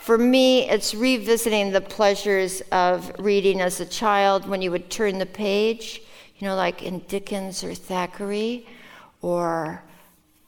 for 0.00 0.18
me, 0.18 0.68
it's 0.68 0.92
revisiting 0.92 1.70
the 1.70 1.80
pleasures 1.80 2.62
of 2.72 3.12
reading 3.20 3.60
as 3.60 3.78
a 3.78 3.86
child 3.86 4.48
when 4.48 4.60
you 4.60 4.72
would 4.72 4.90
turn 4.90 5.18
the 5.18 5.26
page, 5.26 6.02
you 6.40 6.48
know, 6.48 6.56
like 6.56 6.82
in 6.82 7.00
Dickens 7.00 7.62
or 7.62 7.74
Thackeray 7.74 8.66
or 9.20 9.82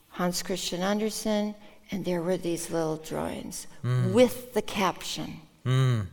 Hans 0.08 0.42
Christian 0.42 0.80
Andersen, 0.80 1.54
and 1.90 2.04
there 2.04 2.22
were 2.22 2.38
these 2.38 2.70
little 2.70 2.96
drawings 2.96 3.66
mm. 3.84 4.12
with 4.12 4.54
the 4.54 4.62
caption. 4.62 5.40
Mm. 5.66 6.06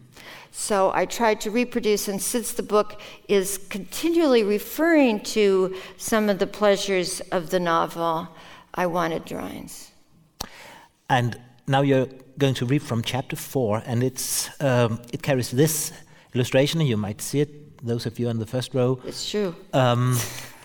So 0.52 0.92
I 0.94 1.06
tried 1.06 1.40
to 1.42 1.52
reproduce, 1.52 2.10
and 2.10 2.22
since 2.22 2.52
the 2.52 2.64
book 2.64 3.00
is 3.30 3.58
continually 3.70 4.44
referring 4.44 5.22
to 5.22 5.76
some 5.98 6.30
of 6.30 6.40
the 6.40 6.48
pleasures 6.48 7.22
of 7.32 7.50
the 7.50 7.60
novel, 7.60 8.28
I 8.74 8.86
wanted 8.86 9.24
drawings. 9.24 9.92
And 11.10 11.40
now 11.68 11.82
you're 11.82 12.08
going 12.38 12.56
to 12.56 12.66
read 12.66 12.84
from 12.84 13.02
chapter 13.02 13.38
four, 13.38 13.82
and 13.86 14.04
it's 14.04 14.50
um, 14.62 15.02
it 15.14 15.22
carries 15.22 15.52
this 15.52 15.94
illustration, 16.34 16.82
and 16.82 16.90
you 16.90 16.98
might 16.98 17.22
see 17.22 17.40
it. 17.40 17.50
Those 17.82 18.06
of 18.06 18.20
you 18.20 18.30
in 18.30 18.40
the 18.40 18.46
first 18.46 18.74
row. 18.74 19.00
It's 19.06 19.30
true. 19.30 19.56
Um, 19.74 20.18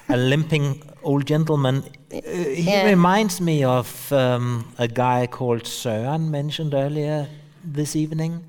a 0.08 0.16
limping 0.16 0.82
old 1.02 1.26
gentleman. 1.26 1.84
Uh, 2.12 2.20
he 2.22 2.62
yeah. 2.62 2.86
reminds 2.86 3.40
me 3.40 3.64
of 3.64 4.12
um, 4.12 4.72
a 4.78 4.88
guy 4.88 5.26
called 5.26 5.62
Søren 5.64 6.28
mentioned 6.30 6.74
earlier 6.74 7.28
this 7.64 7.96
evening 7.96 8.44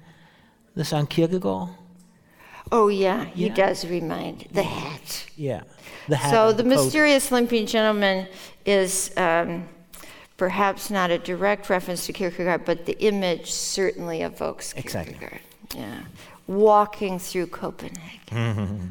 the 0.76 0.84
Søren 0.84 1.07
Kierkegaard? 1.07 1.70
Oh 2.72 2.88
yeah, 2.89 3.26
he 3.26 3.47
yeah. 3.47 3.53
does 3.53 3.86
remind 3.86 4.47
the 4.51 4.63
hat. 4.63 5.26
Yeah, 5.38 5.61
the 6.07 6.18
hat. 6.18 6.32
So 6.32 6.51
the, 6.51 6.63
the 6.63 6.70
mysterious 6.70 7.32
limping 7.32 7.68
gentleman 7.68 8.28
is 8.66 9.11
um, 9.18 9.66
perhaps 10.38 10.89
not 10.89 11.11
a 11.11 11.18
direct 11.18 11.70
reference 11.70 12.05
to 12.07 12.13
Kierkegaard, 12.13 12.66
but 12.66 12.86
the 12.86 12.97
image 12.99 13.51
certainly 13.51 14.22
evokes 14.22 14.74
Kierkegaard. 14.74 15.07
Exactly. 15.07 15.39
Yeah, 15.80 16.01
walking 16.48 17.20
through 17.20 17.48
Copenhagen 17.48 18.20
mm-hmm. 18.30 18.88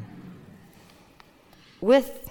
with 1.81 2.29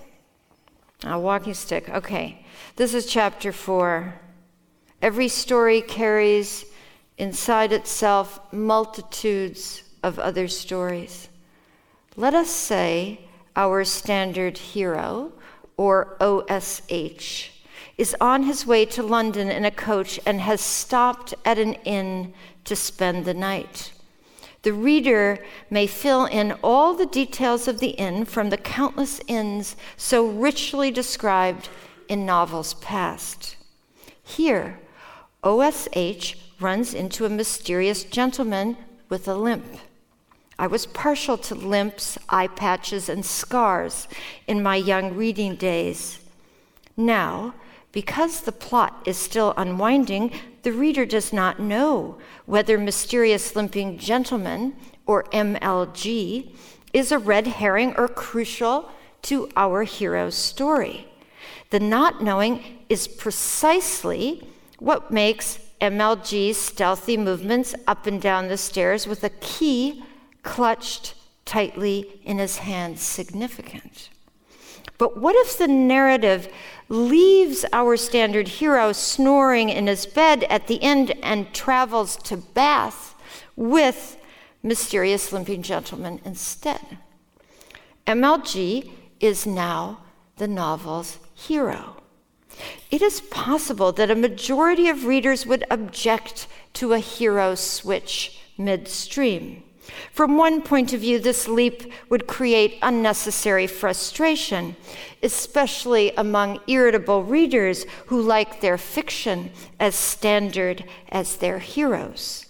a 1.04 1.18
walking 1.18 1.54
stick. 1.54 1.88
Okay, 1.88 2.44
this 2.76 2.94
is 2.94 3.06
chapter 3.06 3.52
four. 3.52 4.14
Every 5.00 5.28
story 5.28 5.80
carries 5.80 6.64
inside 7.18 7.72
itself 7.72 8.40
multitudes 8.52 9.82
of 10.02 10.18
other 10.18 10.48
stories. 10.48 11.28
Let 12.16 12.34
us 12.34 12.50
say 12.50 13.20
our 13.56 13.84
standard 13.84 14.58
hero, 14.58 15.32
or 15.76 16.16
OSH, 16.20 17.50
is 17.96 18.16
on 18.20 18.42
his 18.42 18.66
way 18.66 18.84
to 18.84 19.02
London 19.02 19.50
in 19.50 19.64
a 19.64 19.70
coach 19.70 20.18
and 20.26 20.40
has 20.40 20.60
stopped 20.60 21.34
at 21.44 21.58
an 21.58 21.74
inn 21.84 22.34
to 22.64 22.74
spend 22.74 23.24
the 23.24 23.34
night. 23.34 23.92
The 24.64 24.72
reader 24.72 25.38
may 25.70 25.86
fill 25.86 26.24
in 26.24 26.52
all 26.62 26.94
the 26.94 27.06
details 27.06 27.68
of 27.68 27.80
the 27.80 27.90
inn 27.90 28.24
from 28.24 28.48
the 28.48 28.56
countless 28.56 29.20
inns 29.26 29.76
so 29.96 30.26
richly 30.26 30.90
described 30.90 31.68
in 32.08 32.24
novels 32.24 32.74
past. 32.74 33.56
Here, 34.22 34.80
OSH 35.42 36.36
runs 36.58 36.94
into 36.94 37.26
a 37.26 37.30
mysterious 37.30 38.04
gentleman 38.04 38.78
with 39.10 39.28
a 39.28 39.34
limp. 39.34 39.66
I 40.58 40.66
was 40.66 40.86
partial 40.86 41.36
to 41.38 41.54
limps, 41.54 42.16
eye 42.30 42.46
patches, 42.46 43.10
and 43.10 43.24
scars 43.24 44.08
in 44.46 44.62
my 44.62 44.76
young 44.76 45.14
reading 45.14 45.56
days. 45.56 46.20
Now, 46.96 47.54
because 47.94 48.40
the 48.40 48.52
plot 48.52 49.00
is 49.06 49.16
still 49.16 49.54
unwinding, 49.56 50.32
the 50.62 50.72
reader 50.72 51.06
does 51.06 51.32
not 51.32 51.60
know 51.60 52.18
whether 52.44 52.76
Mysterious 52.76 53.54
Limping 53.54 53.98
Gentleman, 53.98 54.74
or 55.06 55.22
MLG, 55.24 56.52
is 56.92 57.12
a 57.12 57.18
red 57.18 57.46
herring 57.46 57.94
or 57.96 58.08
crucial 58.08 58.90
to 59.22 59.48
our 59.56 59.84
hero's 59.84 60.34
story. 60.34 61.06
The 61.70 61.78
not 61.78 62.20
knowing 62.20 62.84
is 62.88 63.06
precisely 63.06 64.44
what 64.80 65.12
makes 65.12 65.60
MLG's 65.80 66.56
stealthy 66.56 67.16
movements 67.16 67.76
up 67.86 68.08
and 68.08 68.20
down 68.20 68.48
the 68.48 68.56
stairs 68.56 69.06
with 69.06 69.22
a 69.22 69.30
key 69.30 70.02
clutched 70.42 71.14
tightly 71.44 72.20
in 72.24 72.38
his 72.38 72.58
hand 72.58 72.98
significant. 72.98 74.10
But 74.98 75.16
what 75.16 75.34
if 75.36 75.58
the 75.58 75.68
narrative 75.68 76.48
leaves 76.88 77.64
our 77.72 77.96
standard 77.96 78.48
hero 78.48 78.92
snoring 78.92 79.68
in 79.68 79.86
his 79.86 80.06
bed 80.06 80.44
at 80.44 80.66
the 80.66 80.82
end 80.82 81.12
and 81.22 81.52
travels 81.54 82.16
to 82.16 82.36
Bath 82.36 83.14
with 83.56 84.16
mysterious 84.62 85.32
limping 85.32 85.62
gentleman 85.62 86.20
instead? 86.24 86.98
MLG 88.06 88.90
is 89.20 89.46
now 89.46 90.00
the 90.36 90.48
novel's 90.48 91.18
hero. 91.34 91.96
It 92.90 93.02
is 93.02 93.20
possible 93.20 93.92
that 93.92 94.10
a 94.10 94.14
majority 94.14 94.88
of 94.88 95.06
readers 95.06 95.46
would 95.46 95.64
object 95.70 96.46
to 96.74 96.92
a 96.92 96.98
hero 96.98 97.54
switch 97.54 98.38
midstream. 98.56 99.62
From 100.12 100.36
one 100.36 100.62
point 100.62 100.92
of 100.92 101.00
view, 101.00 101.18
this 101.18 101.48
leap 101.48 101.92
would 102.08 102.26
create 102.26 102.78
unnecessary 102.82 103.66
frustration, 103.66 104.76
especially 105.22 106.12
among 106.16 106.60
irritable 106.66 107.22
readers 107.24 107.84
who 108.06 108.20
like 108.20 108.60
their 108.60 108.78
fiction 108.78 109.50
as 109.78 109.94
standard 109.94 110.84
as 111.08 111.36
their 111.36 111.58
heroes. 111.58 112.46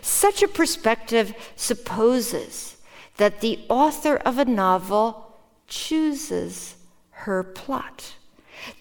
Such 0.00 0.42
a 0.42 0.48
perspective 0.48 1.34
supposes 1.56 2.76
that 3.16 3.40
the 3.40 3.60
author 3.68 4.16
of 4.16 4.38
a 4.38 4.44
novel 4.44 5.36
chooses 5.68 6.76
her 7.10 7.42
plot. 7.42 8.14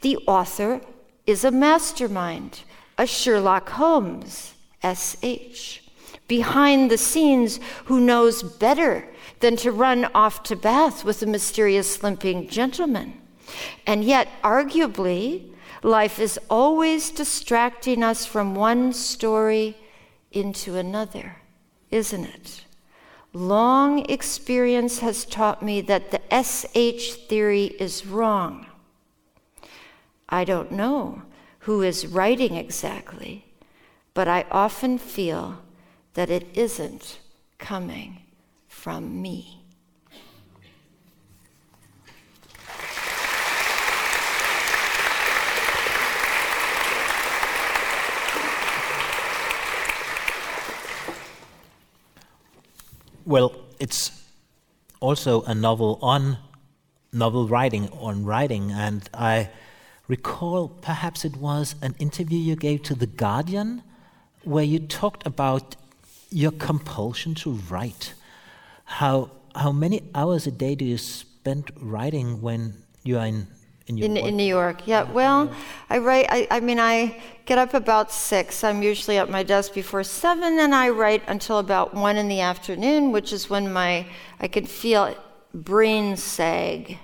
The 0.02 0.18
author 0.28 0.82
is 1.26 1.44
a 1.44 1.52
mastermind, 1.52 2.62
a 2.98 3.06
Sherlock 3.06 3.70
Holmes, 3.70 4.54
S.H., 4.82 5.83
behind 6.28 6.90
the 6.90 6.98
scenes 6.98 7.60
who 7.86 8.00
knows 8.00 8.44
better 8.44 9.08
than 9.40 9.56
to 9.58 9.72
run 9.72 10.06
off 10.16 10.44
to 10.44 10.56
Bath 10.56 11.04
with 11.04 11.22
a 11.22 11.26
mysterious 11.26 12.02
limping 12.02 12.48
gentleman. 12.48 13.20
And 13.86 14.04
yet, 14.04 14.30
arguably, 14.44 15.52
life 15.84 16.20
is 16.20 16.40
always 16.50 17.12
distracting 17.12 18.04
us 18.04 18.26
from 18.26 18.56
one 18.56 18.94
story 18.94 19.78
into 20.32 20.76
another, 20.76 21.38
isn't 21.92 22.26
it? 22.26 22.66
Long 23.34 24.06
experience 24.10 25.00
has 25.00 25.26
taught 25.26 25.64
me 25.64 25.82
that 25.82 26.12
the 26.12 26.22
SH 26.32 27.28
theory 27.28 27.66
is 27.80 28.06
wrong. 28.06 28.68
I 30.30 30.44
don't 30.46 30.72
know 30.72 31.24
who 31.60 31.82
is 31.82 32.08
writing 32.08 32.56
exactly, 32.56 33.46
but 34.14 34.28
I 34.28 34.46
often 34.52 34.98
feel 34.98 35.60
that 36.14 36.30
it 36.30 36.48
isn't 36.54 37.20
coming 37.58 38.22
from 38.68 39.22
me. 39.22 39.60
Well, 53.26 53.56
it's 53.80 54.12
also 55.00 55.44
a 55.44 55.56
novel 55.56 55.98
on 56.02 56.38
novel 57.14 57.48
writing, 57.48 57.90
on 57.90 58.26
writing, 58.26 58.72
and 58.72 59.10
I 59.14 59.50
recall 60.08 60.68
perhaps 60.68 61.24
it 61.24 61.38
was 61.38 61.76
an 61.82 61.96
interview 62.00 62.38
you 62.38 62.56
gave 62.56 62.84
to 62.84 62.96
The 62.96 63.08
Guardian 63.08 63.84
where 64.44 64.64
you 64.64 64.80
talked 64.80 65.26
about 65.26 65.76
your 66.34 66.52
compulsion 66.52 67.36
to 67.36 67.52
write. 67.70 68.14
How, 68.86 69.32
how 69.56 69.72
many 69.72 70.02
hours 70.16 70.48
a 70.48 70.52
day 70.52 70.76
do 70.76 70.84
you 70.84 70.98
spend 70.98 71.72
writing 71.78 72.42
when 72.42 72.74
you 73.04 73.18
are 73.18 73.28
in 73.28 73.48
in, 73.88 73.98
in, 74.02 74.16
in, 74.16 74.38
New 74.38 74.46
York. 74.46 74.88
Yeah. 74.88 75.04
Well, 75.12 75.52
I 75.90 75.98
write. 75.98 76.28
I, 76.30 76.48
I 76.50 76.60
mean, 76.62 76.80
I 76.80 77.22
get 77.46 77.58
up 77.58 77.74
about 77.74 78.14
six. 78.14 78.64
I'm 78.64 78.82
usually 78.82 79.18
at 79.18 79.30
my 79.30 79.44
desk 79.44 79.74
before 79.74 80.06
seven, 80.06 80.58
and 80.60 80.74
I 80.74 80.90
write 80.90 81.22
until 81.28 81.60
about 81.60 81.94
one 81.94 82.16
in 82.16 82.30
the 82.30 82.40
afternoon, 82.40 83.12
which 83.12 83.34
is 83.34 83.50
when 83.50 83.74
my 83.74 84.06
I 84.40 84.48
can 84.48 84.66
feel 84.66 85.14
brain 85.54 86.16
sag. 86.16 86.98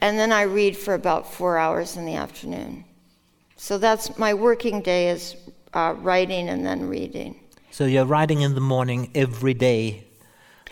And 0.00 0.18
then 0.18 0.30
I 0.30 0.42
read 0.42 0.76
for 0.76 0.94
about 0.94 1.32
four 1.32 1.58
hours 1.58 1.96
in 1.96 2.04
the 2.04 2.14
afternoon. 2.14 2.84
So 3.56 3.76
that's 3.78 4.16
my 4.18 4.34
working 4.34 4.82
day 4.82 5.08
is 5.08 5.34
uh, 5.72 5.94
writing 5.98 6.48
and 6.48 6.64
then 6.64 6.88
reading. 6.88 7.40
So 7.74 7.86
you're 7.86 8.04
writing 8.04 8.42
in 8.42 8.54
the 8.54 8.60
morning 8.60 9.10
every 9.16 9.52
day 9.52 10.04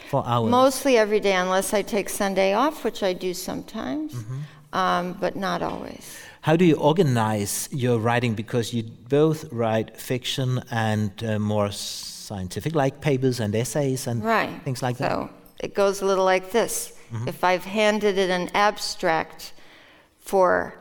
for 0.09 0.23
hours? 0.25 0.53
Mostly 0.53 0.97
every 0.97 1.19
day, 1.19 1.33
unless 1.33 1.75
I 1.75 1.83
take 1.83 2.09
Sunday 2.09 2.53
off, 2.53 2.85
which 2.85 3.03
I 3.03 3.13
do 3.13 3.35
sometimes, 3.35 4.15
mm-hmm. 4.15 4.39
um, 4.73 5.15
but 5.15 5.35
not 5.35 5.63
always. 5.63 6.17
How 6.43 6.55
do 6.55 6.65
you 6.65 6.77
organize 6.77 7.69
your 7.73 7.99
writing? 7.99 8.35
Because 8.35 8.73
you 8.73 8.85
both 8.85 9.53
write 9.53 10.01
fiction 10.01 10.63
and 10.71 11.11
uh, 11.25 11.41
more 11.41 11.73
scientific 11.73 12.77
like 12.77 13.01
papers 13.01 13.41
and 13.41 13.53
essays 13.53 14.07
and 14.07 14.23
right. 14.23 14.63
things 14.63 14.81
like 14.81 14.97
so 14.99 15.03
that. 15.03 15.11
So 15.11 15.31
it 15.59 15.75
goes 15.75 16.03
a 16.03 16.07
little 16.07 16.25
like 16.25 16.53
this. 16.53 16.93
Mm-hmm. 17.13 17.27
If 17.27 17.43
I've 17.43 17.65
handed 17.65 18.17
it 18.17 18.31
an 18.31 18.49
abstract 18.55 19.55
for 20.21 20.79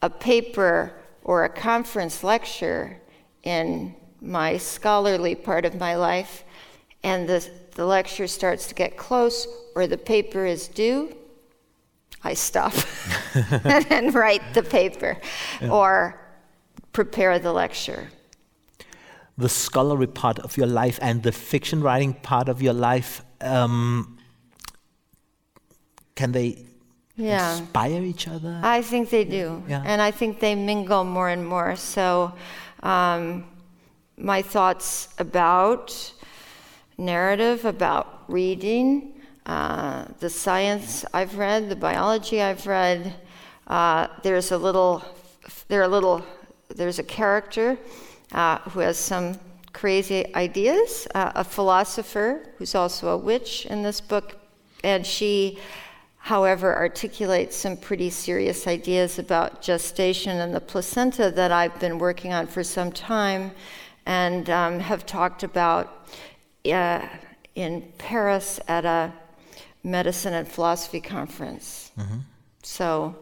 a 0.00 0.10
paper 0.10 0.92
or 1.24 1.42
a 1.42 1.48
conference 1.48 2.22
lecture 2.22 3.00
in 3.42 3.96
my 4.26 4.56
scholarly 4.56 5.34
part 5.34 5.64
of 5.64 5.76
my 5.76 5.94
life, 5.94 6.44
and 7.02 7.28
the, 7.28 7.48
the 7.74 7.86
lecture 7.86 8.26
starts 8.26 8.66
to 8.68 8.74
get 8.74 8.96
close 8.96 9.46
or 9.74 9.86
the 9.86 9.98
paper 9.98 10.44
is 10.46 10.68
due, 10.68 11.14
I 12.24 12.34
stop 12.34 12.72
and 13.62 14.12
write 14.14 14.54
the 14.54 14.62
paper 14.62 15.18
yeah. 15.60 15.70
or 15.70 16.20
prepare 16.92 17.38
the 17.38 17.52
lecture. 17.52 18.08
The 19.38 19.48
scholarly 19.48 20.06
part 20.06 20.38
of 20.38 20.56
your 20.56 20.66
life 20.66 20.98
and 21.02 21.22
the 21.22 21.30
fiction 21.30 21.82
writing 21.82 22.14
part 22.14 22.48
of 22.48 22.62
your 22.62 22.72
life 22.72 23.22
um, 23.40 24.18
can 26.14 26.32
they 26.32 26.64
yeah. 27.16 27.58
inspire 27.58 28.02
each 28.02 28.26
other? 28.26 28.58
I 28.62 28.82
think 28.82 29.10
they 29.10 29.24
do. 29.24 29.62
Yeah. 29.68 29.82
And 29.84 30.00
I 30.00 30.10
think 30.10 30.40
they 30.40 30.54
mingle 30.54 31.04
more 31.04 31.28
and 31.28 31.46
more. 31.46 31.76
So, 31.76 32.32
um, 32.82 33.44
my 34.16 34.40
thoughts 34.40 35.08
about 35.18 36.12
narrative, 36.98 37.64
about 37.64 38.24
reading, 38.28 39.20
uh, 39.44 40.06
the 40.20 40.30
science 40.30 41.04
I've 41.12 41.36
read, 41.36 41.68
the 41.68 41.76
biology 41.76 42.40
I've 42.40 42.66
read. 42.66 43.14
Uh, 43.66 44.08
there's 44.22 44.52
a 44.52 44.58
little, 44.58 45.04
there 45.68 45.82
a 45.82 45.88
little, 45.88 46.24
there's 46.68 46.98
a 46.98 47.04
character 47.04 47.78
uh, 48.32 48.58
who 48.70 48.80
has 48.80 48.96
some 48.96 49.38
crazy 49.72 50.34
ideas, 50.34 51.06
uh, 51.14 51.32
a 51.34 51.44
philosopher 51.44 52.48
who's 52.56 52.74
also 52.74 53.08
a 53.08 53.16
witch 53.16 53.66
in 53.66 53.82
this 53.82 54.00
book, 54.00 54.36
and 54.82 55.06
she 55.06 55.58
however, 56.26 56.74
articulates 56.74 57.54
some 57.54 57.76
pretty 57.76 58.10
serious 58.10 58.66
ideas 58.66 59.20
about 59.20 59.62
gestation 59.62 60.36
and 60.38 60.52
the 60.52 60.60
placenta 60.60 61.30
that 61.30 61.52
I've 61.52 61.78
been 61.78 62.00
working 62.00 62.32
on 62.32 62.48
for 62.48 62.64
some 62.64 62.90
time 62.90 63.52
and 64.06 64.48
um, 64.48 64.78
have 64.78 65.04
talked 65.04 65.42
about 65.42 66.08
uh, 66.64 67.06
in 67.54 67.92
Paris 67.98 68.60
at 68.68 68.84
a 68.84 69.12
medicine 69.82 70.34
and 70.34 70.48
philosophy 70.48 71.00
conference. 71.00 71.90
Mm-hmm. 71.98 72.18
So, 72.62 73.16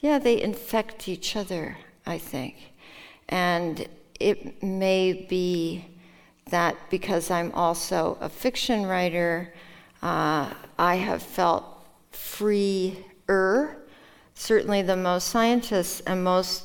yeah, 0.00 0.18
they 0.18 0.40
infect 0.40 1.08
each 1.08 1.36
other, 1.36 1.76
I 2.06 2.18
think. 2.18 2.56
And 3.28 3.86
it 4.20 4.62
may 4.62 5.26
be 5.28 5.84
that 6.50 6.76
because 6.90 7.30
I'm 7.30 7.52
also 7.52 8.18
a 8.20 8.28
fiction 8.28 8.86
writer, 8.86 9.52
uh, 10.02 10.52
I 10.78 10.96
have 10.96 11.22
felt 11.22 11.64
freer. 12.10 13.76
Certainly, 14.34 14.82
the 14.82 14.96
most 14.96 15.28
scientists 15.28 16.00
and 16.00 16.22
most 16.22 16.64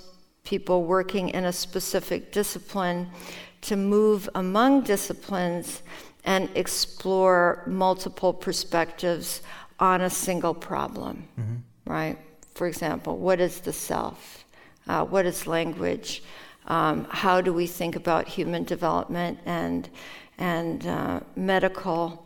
people 0.50 0.84
working 0.84 1.30
in 1.30 1.46
a 1.46 1.54
specific 1.54 2.32
discipline 2.32 3.08
to 3.62 3.76
move 3.76 4.28
among 4.34 4.82
disciplines 4.82 5.84
and 6.26 6.50
explore 6.56 7.62
multiple 7.68 8.34
perspectives 8.34 9.42
on 9.80 10.02
a 10.02 10.10
single 10.10 10.56
problem, 10.56 11.24
mm-hmm. 11.40 11.58
right? 11.86 12.18
For 12.56 12.66
example, 12.66 13.18
what 13.18 13.40
is 13.40 13.60
the 13.60 13.72
self? 13.72 14.44
Uh, 14.88 15.06
what 15.06 15.28
is 15.28 15.46
language? 15.46 16.24
Um, 16.66 17.06
how 17.12 17.42
do 17.42 17.54
we 17.54 17.68
think 17.68 17.96
about 17.96 18.28
human 18.28 18.64
development 18.64 19.38
and, 19.46 19.88
and 20.40 20.88
uh, 20.88 21.20
medical 21.36 22.26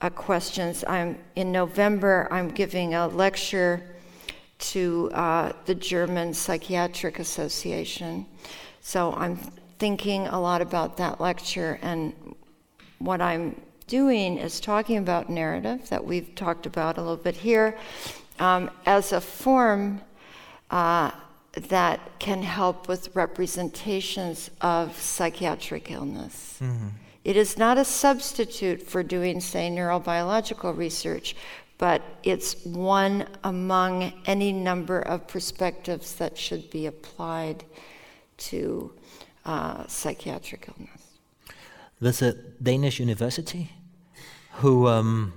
uh, 0.00 0.10
questions. 0.10 0.84
I'm 0.86 1.18
in 1.36 1.52
November. 1.52 2.28
I'm 2.30 2.50
giving 2.50 2.94
a 2.94 3.08
lecture 3.08 3.82
to 4.58 5.10
uh, 5.12 5.52
the 5.66 5.74
German 5.74 6.34
Psychiatric 6.34 7.18
Association. 7.18 8.26
So 8.80 9.12
I'm 9.14 9.36
thinking 9.78 10.26
a 10.28 10.40
lot 10.40 10.62
about 10.62 10.96
that 10.96 11.20
lecture, 11.20 11.78
and 11.82 12.14
what 12.98 13.20
I'm 13.20 13.60
doing 13.86 14.38
is 14.38 14.60
talking 14.60 14.96
about 14.96 15.28
narrative 15.28 15.88
that 15.90 16.04
we've 16.04 16.34
talked 16.34 16.66
about 16.66 16.98
a 16.98 17.00
little 17.00 17.16
bit 17.16 17.36
here 17.36 17.78
um, 18.38 18.70
as 18.86 19.12
a 19.12 19.20
form 19.20 20.00
uh, 20.70 21.10
that 21.68 22.00
can 22.18 22.42
help 22.42 22.88
with 22.88 23.14
representations 23.14 24.50
of 24.60 24.98
psychiatric 24.98 25.90
illness. 25.90 26.58
Mm-hmm. 26.60 26.88
It 27.24 27.36
is 27.36 27.58
not 27.58 27.76
a 27.76 27.84
substitute 27.84 28.82
for 28.82 29.02
doing, 29.02 29.40
say, 29.40 29.68
neurobiological 29.68 30.76
research, 30.76 31.34
but 31.78 32.02
it's 32.22 32.64
one 32.64 33.26
among 33.44 34.12
any 34.26 34.52
number 34.52 35.00
of 35.00 35.26
perspectives 35.26 36.14
that 36.14 36.38
should 36.38 36.70
be 36.70 36.86
applied 36.86 37.64
to 38.38 38.92
uh, 39.44 39.86
psychiatric 39.86 40.68
illness. 40.68 41.02
There's 42.00 42.22
a 42.22 42.32
Danish 42.62 43.00
university 43.00 43.72
who, 44.54 44.88
um, 44.88 45.34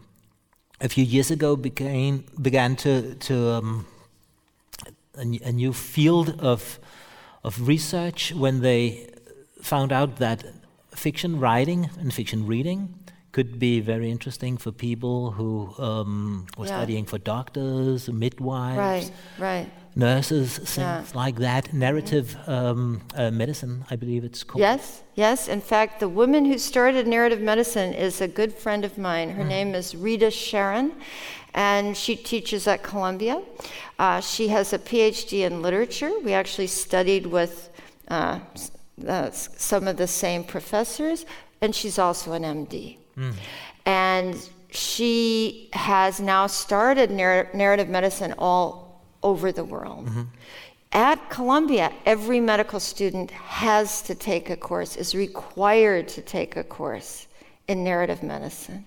a 0.81 0.89
few 0.89 1.03
years 1.03 1.31
ago, 1.31 1.55
began, 1.55 2.23
began 2.41 2.75
to, 2.77 3.15
to 3.15 3.49
um, 3.51 3.85
a, 5.17 5.21
a 5.21 5.51
new 5.51 5.73
field 5.73 6.39
of, 6.39 6.79
of 7.43 7.67
research 7.67 8.33
when 8.33 8.61
they 8.61 9.09
found 9.61 9.91
out 9.91 10.17
that 10.17 10.43
fiction 10.95 11.39
writing 11.39 11.89
and 11.99 12.13
fiction 12.13 12.45
reading 12.47 12.98
could 13.31 13.59
be 13.59 13.79
very 13.79 14.09
interesting 14.09 14.57
for 14.57 14.71
people 14.71 15.31
who 15.31 15.73
um, 15.77 16.47
were 16.57 16.65
yeah. 16.65 16.77
studying 16.77 17.05
for 17.05 17.17
doctors, 17.17 18.09
midwives, 18.09 18.77
right, 18.77 19.11
right. 19.37 19.69
nurses, 19.95 20.57
things 20.57 20.77
yeah. 20.77 21.03
like 21.13 21.35
that. 21.35 21.71
Narrative 21.73 22.35
um, 22.47 23.01
uh, 23.15 23.29
medicine, 23.29 23.85
I 23.89 23.95
believe 23.95 24.23
it's 24.23 24.43
called. 24.43 24.61
Yes, 24.61 25.03
yes. 25.15 25.47
In 25.47 25.61
fact, 25.61 25.99
the 25.99 26.09
woman 26.09 26.45
who 26.45 26.57
started 26.57 27.07
narrative 27.07 27.41
medicine 27.41 27.93
is 27.93 28.21
a 28.21 28.27
good 28.27 28.53
friend 28.53 28.83
of 28.83 28.97
mine. 28.97 29.29
Her 29.29 29.43
mm. 29.43 29.49
name 29.49 29.75
is 29.75 29.95
Rita 29.95 30.31
Charon, 30.31 30.93
and 31.53 31.95
she 31.95 32.15
teaches 32.15 32.67
at 32.67 32.81
Columbia. 32.83 33.41
Uh, 33.99 34.21
she 34.21 34.47
has 34.47 34.73
a 34.73 34.79
PhD 34.79 35.45
in 35.45 35.61
literature. 35.61 36.11
We 36.23 36.33
actually 36.33 36.67
studied 36.67 37.27
with. 37.27 37.69
Uh, 38.07 38.39
uh, 39.07 39.31
some 39.31 39.87
of 39.87 39.95
the 39.95 40.07
same 40.07 40.43
professors, 40.43 41.25
and 41.61 41.73
she's 41.73 41.97
also 41.97 42.33
an 42.33 42.43
MD. 42.43 42.98
Mm. 43.19 43.33
And 43.85 44.49
she 44.71 45.69
has 45.73 46.19
now 46.19 46.47
started 46.47 47.11
narr- 47.11 47.49
narrative 47.53 47.89
medicine 47.89 48.33
all 48.37 49.01
over 49.23 49.51
the 49.51 49.63
world. 49.63 50.07
Mm-hmm. 50.07 50.23
At 50.91 51.29
Columbia, 51.29 51.91
every 52.05 52.39
medical 52.39 52.79
student 52.79 53.29
has 53.31 54.01
to 54.03 54.15
take 54.15 54.49
a 54.49 54.55
course, 54.55 54.95
is 54.95 55.13
required 55.13 56.07
to 56.09 56.21
take 56.21 56.55
a 56.55 56.63
course 56.63 57.27
in 57.67 57.83
narrative 57.83 58.23
medicine. 58.23 58.85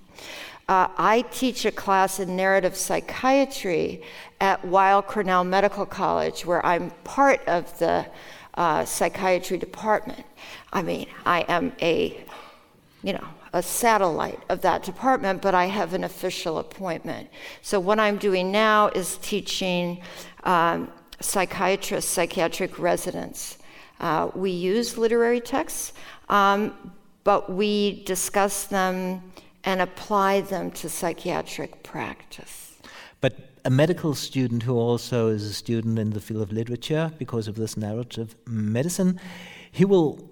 Uh, 0.69 0.89
I 0.97 1.23
teach 1.31 1.65
a 1.65 1.71
class 1.71 2.19
in 2.19 2.35
narrative 2.35 2.77
psychiatry 2.77 4.03
at 4.41 4.65
Weill 4.65 5.03
Cornell 5.03 5.45
Medical 5.45 5.87
College, 5.87 6.47
where 6.47 6.65
I'm 6.65 6.91
part 7.05 7.47
of 7.47 7.79
the 7.79 8.07
uh, 8.55 8.85
psychiatry 8.85 9.59
department. 9.59 10.25
I 10.73 10.83
mean, 10.83 11.07
I 11.27 11.43
am 11.43 11.73
a, 11.81 12.25
you 13.03 13.13
know, 13.13 13.27
a 13.53 13.63
satellite 13.63 14.43
of 14.49 14.63
that 14.63 14.83
department, 14.83 15.43
but 15.43 15.55
I 15.55 15.67
have 15.67 15.93
an 15.95 16.05
official 16.05 16.59
appointment. 16.59 17.29
So 17.61 17.79
what 17.79 17.99
I'm 18.01 18.17
doing 18.17 18.51
now 18.51 18.89
is 18.89 19.19
teaching 19.19 20.01
um, 20.45 20.91
psychiatrists, 21.21 22.11
psychiatric 22.11 22.79
residents. 22.79 23.59
Uh, 24.01 24.31
we 24.35 24.51
use 24.51 24.99
literary 24.99 25.41
texts, 25.41 25.93
um, 26.29 26.93
but 27.25 27.53
we 27.53 28.03
discuss 28.05 28.65
them 28.65 29.23
and 29.65 29.81
apply 29.81 30.41
them 30.41 30.71
to 30.73 30.89
psychiatric 30.89 31.83
practice. 31.83 32.79
But 33.21 33.53
a 33.65 33.71
medical 33.71 34.15
student 34.15 34.65
who 34.65 34.77
also 34.77 35.29
is 35.29 35.45
a 35.45 35.53
student 35.53 35.99
in 35.99 36.11
the 36.11 36.21
field 36.21 36.43
of 36.43 36.53
literature 36.53 37.13
because 37.19 37.47
of 37.47 37.55
this 37.55 37.77
narrative 37.77 38.35
medicine, 38.47 39.21
he 39.71 39.85
will 39.85 40.32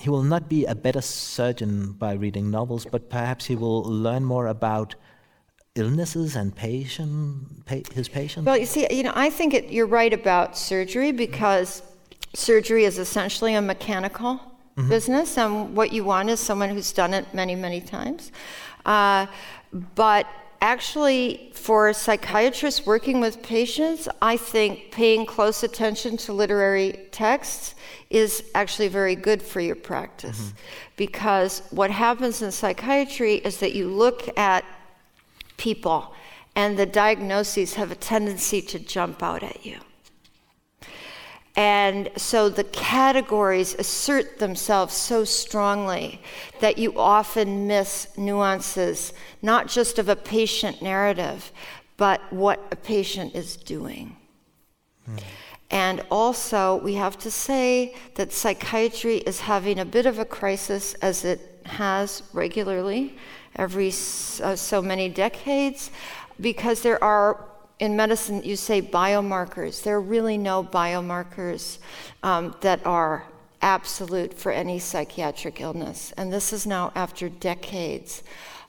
he 0.00 0.10
will 0.10 0.22
not 0.22 0.48
be 0.48 0.64
a 0.64 0.74
better 0.74 1.00
surgeon 1.00 1.92
by 1.92 2.12
reading 2.14 2.50
novels, 2.50 2.84
but 2.84 3.10
perhaps 3.10 3.46
he 3.46 3.56
will 3.56 3.82
learn 3.82 4.24
more 4.24 4.46
about 4.46 4.94
illnesses 5.74 6.36
and 6.36 6.54
patient, 6.54 7.66
pa- 7.66 7.88
his 7.92 8.08
patients. 8.08 8.46
Well, 8.46 8.56
you 8.56 8.66
see, 8.66 8.86
you 8.90 9.02
know, 9.02 9.12
I 9.14 9.30
think 9.30 9.54
it, 9.54 9.70
you're 9.70 9.86
right 9.86 10.12
about 10.12 10.56
surgery 10.56 11.12
because 11.12 11.82
surgery 12.34 12.84
is 12.84 12.98
essentially 12.98 13.54
a 13.54 13.62
mechanical 13.62 14.36
mm-hmm. 14.76 14.88
business, 14.88 15.38
and 15.38 15.76
what 15.76 15.92
you 15.92 16.04
want 16.04 16.30
is 16.30 16.40
someone 16.40 16.70
who's 16.70 16.92
done 16.92 17.14
it 17.14 17.32
many, 17.34 17.54
many 17.54 17.80
times. 17.80 18.32
Uh, 18.84 19.26
but 19.94 20.26
actually, 20.60 21.50
for 21.54 21.92
psychiatrists 21.92 22.86
working 22.86 23.20
with 23.20 23.42
patients, 23.42 24.08
I 24.22 24.36
think 24.36 24.90
paying 24.90 25.26
close 25.26 25.62
attention 25.62 26.16
to 26.18 26.32
literary 26.32 27.08
texts 27.10 27.74
is 28.10 28.44
actually 28.54 28.88
very 28.88 29.16
good 29.16 29.42
for 29.42 29.60
your 29.60 29.76
practice. 29.76 30.40
Mm-hmm. 30.40 30.56
Because 30.96 31.62
what 31.70 31.90
happens 31.90 32.42
in 32.42 32.52
psychiatry 32.52 33.36
is 33.36 33.58
that 33.58 33.74
you 33.74 33.88
look 33.88 34.36
at 34.38 34.64
people 35.56 36.14
and 36.54 36.78
the 36.78 36.86
diagnoses 36.86 37.74
have 37.74 37.90
a 37.90 37.94
tendency 37.94 38.62
to 38.62 38.78
jump 38.78 39.22
out 39.22 39.42
at 39.42 39.64
you. 39.64 39.78
And 41.56 42.10
so 42.16 42.50
the 42.50 42.64
categories 42.64 43.74
assert 43.74 44.38
themselves 44.38 44.94
so 44.94 45.24
strongly 45.24 46.20
that 46.60 46.76
you 46.76 46.98
often 46.98 47.66
miss 47.66 48.08
nuances, 48.18 49.14
not 49.40 49.66
just 49.66 49.98
of 49.98 50.10
a 50.10 50.16
patient 50.16 50.82
narrative, 50.82 51.50
but 51.96 52.20
what 52.30 52.60
a 52.70 52.76
patient 52.76 53.34
is 53.34 53.56
doing. 53.56 54.16
Mm. 55.08 55.22
And 55.70 56.02
also, 56.10 56.76
we 56.76 56.94
have 56.94 57.18
to 57.18 57.30
say 57.30 57.94
that 58.14 58.32
psychiatry 58.32 59.16
is 59.18 59.40
having 59.40 59.78
a 59.78 59.84
bit 59.84 60.06
of 60.06 60.18
a 60.18 60.24
crisis 60.24 60.94
as 60.94 61.24
it 61.24 61.40
has 61.64 62.22
regularly 62.32 63.16
every 63.56 63.88
uh, 63.88 64.54
so 64.54 64.80
many 64.82 65.08
decades 65.08 65.90
because 66.40 66.82
there 66.82 67.02
are 67.02 67.48
in 67.78 67.96
medicine, 67.96 68.42
you 68.42 68.56
say 68.56 68.80
biomarkers. 68.80 69.82
There 69.82 69.96
are 69.96 70.00
really 70.00 70.38
no 70.38 70.64
biomarkers 70.64 71.78
um, 72.22 72.54
that 72.60 72.84
are 72.86 73.26
absolute 73.60 74.32
for 74.32 74.52
any 74.52 74.78
psychiatric 74.78 75.60
illness. 75.60 76.12
And 76.16 76.32
this 76.32 76.52
is 76.52 76.66
now 76.66 76.92
after 76.94 77.28
decades 77.28 78.22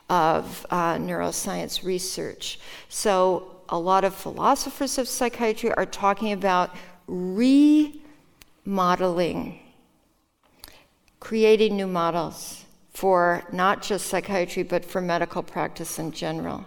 of 0.10 0.66
uh, 0.70 0.96
neuroscience 0.96 1.84
research. 1.84 2.60
So, 2.90 3.54
a 3.70 3.78
lot 3.78 4.06
of 4.06 4.16
philosophers 4.16 4.98
of 4.98 5.10
psychiatry 5.10 5.74
are 5.74 5.86
talking 5.86 6.32
about 6.32 6.74
remodeling, 7.06 7.92
creating 11.20 11.76
new 11.76 11.88
models 11.88 12.64
for 12.94 13.44
not 13.52 13.82
just 13.84 14.08
psychiatry, 14.08 14.64
but 14.64 14.86
for 14.86 15.02
medical 15.02 15.44
practice 15.44 16.00
in 16.00 16.14
general. 16.14 16.66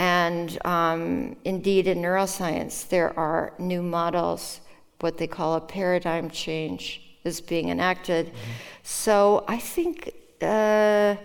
And 0.00 0.58
um, 0.64 1.36
indeed, 1.44 1.86
in 1.86 1.98
neuroscience, 1.98 2.88
there 2.88 3.16
are 3.18 3.52
new 3.58 3.82
models, 3.82 4.62
what 5.00 5.18
they 5.18 5.26
call 5.26 5.56
a 5.56 5.60
paradigm 5.60 6.30
change 6.30 7.02
is 7.24 7.42
being 7.42 7.68
enacted. 7.68 8.28
Mm-hmm. 8.28 8.50
So 8.82 9.44
I 9.46 9.58
think 9.58 10.14
uh, 10.40 11.16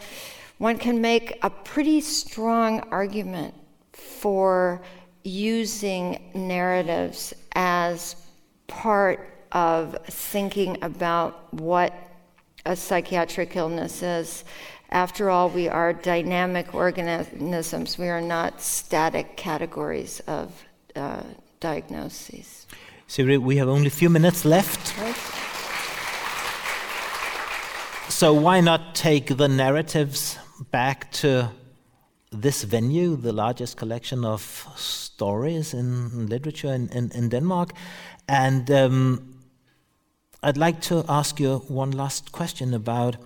one 0.57 0.77
can 0.77 0.99
make 0.99 1.39
a 1.41 1.49
pretty 1.49 2.01
strong 2.01 2.81
argument 2.91 3.53
for 3.93 4.81
using 5.23 6.29
narratives 6.35 7.33
as 7.53 8.17
part 8.67 9.47
of 9.53 9.97
thinking 10.03 10.77
about 10.81 11.53
what 11.53 11.93
a 12.65 12.75
psychiatric 12.75 13.55
illness 13.55 14.03
is 14.03 14.43
after 14.89 15.29
all, 15.29 15.49
we 15.49 15.67
are 15.67 15.93
dynamic 15.93 16.73
organisms. 16.73 17.97
We 17.97 18.09
are 18.09 18.21
not 18.21 18.61
static 18.61 19.35
categories 19.35 20.21
of 20.27 20.63
uh, 20.95 21.23
diagnoses. 21.59 22.67
So 23.07 23.39
we 23.39 23.57
have 23.57 23.67
only 23.67 23.87
a 23.87 23.97
few 24.01 24.09
minutes 24.09 24.45
left. 24.45 24.93
So 28.09 28.33
why 28.33 28.61
not 28.61 28.95
take 28.95 29.37
the 29.37 29.47
narratives 29.47 30.37
back 30.71 31.11
to 31.13 31.51
this 32.31 32.63
venue, 32.63 33.15
the 33.15 33.33
largest 33.33 33.77
collection 33.77 34.23
of 34.23 34.41
stories 34.75 35.73
in 35.73 36.27
literature 36.27 36.73
in, 36.73 36.89
in, 36.89 37.11
in 37.11 37.29
Denmark? 37.29 37.73
And 38.27 38.69
um, 38.71 39.35
I'd 40.41 40.57
like 40.57 40.81
to 40.81 41.03
ask 41.09 41.39
you 41.39 41.57
one 41.67 41.91
last 41.91 42.31
question 42.31 42.73
about 42.73 43.17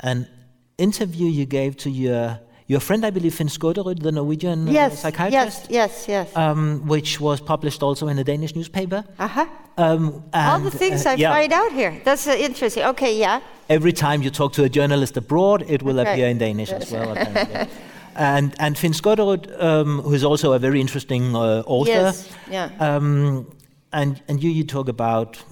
an 0.00 0.28
interview 0.78 1.26
you 1.26 1.46
gave 1.46 1.76
to 1.78 1.90
your 1.90 2.40
your 2.66 2.80
friend, 2.80 3.04
I 3.04 3.10
believe, 3.10 3.34
Finn 3.34 3.48
Skårderud, 3.48 4.02
the 4.02 4.12
Norwegian 4.12 4.68
uh, 4.68 4.72
yes, 4.72 5.00
psychiatrist. 5.00 5.66
Yes, 5.68 6.06
yes, 6.08 6.08
yes. 6.08 6.36
Um, 6.36 6.86
which 6.86 7.20
was 7.20 7.40
published 7.40 7.82
also 7.82 8.08
in 8.08 8.18
a 8.18 8.24
Danish 8.24 8.54
newspaper. 8.54 9.04
Uh-huh. 9.18 9.46
Um, 9.76 10.24
All 10.32 10.60
the 10.60 10.70
things 10.70 11.04
uh, 11.04 11.10
I 11.10 11.14
yeah. 11.14 11.32
find 11.32 11.52
out 11.52 11.72
here. 11.72 12.00
That's 12.04 12.26
uh, 12.26 12.32
interesting. 12.32 12.84
Okay, 12.84 13.18
yeah. 13.18 13.40
Every 13.68 13.92
time 13.92 14.22
you 14.22 14.30
talk 14.30 14.52
to 14.54 14.64
a 14.64 14.68
journalist 14.68 15.16
abroad, 15.16 15.64
it 15.68 15.82
will 15.82 15.98
appear 15.98 16.28
in 16.28 16.38
Danish 16.38 16.70
as 16.70 16.90
well. 16.90 17.16
and 18.16 18.54
and 18.58 18.78
Finn 18.78 18.92
Skårderud, 18.92 19.62
um, 19.62 20.00
who 20.00 20.14
is 20.14 20.24
also 20.24 20.52
a 20.52 20.58
very 20.58 20.80
interesting 20.80 21.34
uh, 21.36 21.62
author. 21.66 21.90
Yes. 21.90 22.30
Yeah. 22.50 22.70
Um, 22.80 23.46
and 23.92 24.22
and 24.28 24.42
you 24.42 24.50
you 24.50 24.64
talk 24.64 24.88
about. 24.88 25.42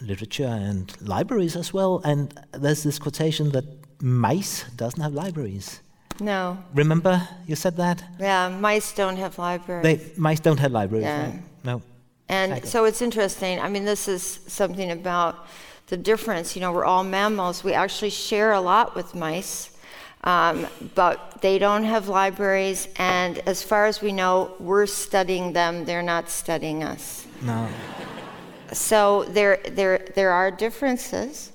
Literature 0.00 0.46
and 0.46 0.94
libraries 1.00 1.56
as 1.56 1.72
well. 1.72 2.00
And 2.04 2.32
there's 2.52 2.82
this 2.82 2.98
quotation 2.98 3.50
that 3.50 3.64
mice 4.00 4.64
doesn't 4.76 5.00
have 5.00 5.12
libraries. 5.12 5.80
No. 6.20 6.58
Remember 6.74 7.26
you 7.46 7.56
said 7.56 7.76
that? 7.76 8.02
Yeah, 8.18 8.48
mice 8.48 8.92
don't 8.94 9.16
have 9.16 9.38
libraries. 9.38 9.82
They, 9.82 10.20
mice 10.20 10.40
don't 10.40 10.58
have 10.58 10.72
libraries. 10.72 11.04
Yeah. 11.04 11.24
Right? 11.24 11.42
No. 11.64 11.82
And 12.28 12.52
exactly. 12.52 12.70
so 12.70 12.84
it's 12.84 13.02
interesting. 13.02 13.60
I 13.60 13.68
mean, 13.68 13.84
this 13.84 14.06
is 14.06 14.40
something 14.46 14.90
about 14.90 15.46
the 15.88 15.96
difference. 15.96 16.54
You 16.54 16.62
know, 16.62 16.72
we're 16.72 16.84
all 16.84 17.04
mammals. 17.04 17.64
We 17.64 17.72
actually 17.72 18.10
share 18.10 18.52
a 18.52 18.60
lot 18.60 18.94
with 18.94 19.14
mice, 19.14 19.76
um, 20.24 20.66
but 20.94 21.38
they 21.40 21.58
don't 21.58 21.84
have 21.84 22.08
libraries. 22.08 22.88
And 22.96 23.38
as 23.40 23.62
far 23.62 23.86
as 23.86 24.00
we 24.00 24.12
know, 24.12 24.54
we're 24.60 24.86
studying 24.86 25.52
them. 25.52 25.84
They're 25.86 26.02
not 26.02 26.28
studying 26.30 26.84
us. 26.84 27.26
No 27.42 27.68
so 28.72 29.24
there, 29.24 29.58
there, 29.68 30.06
there 30.14 30.30
are 30.30 30.50
differences. 30.50 31.52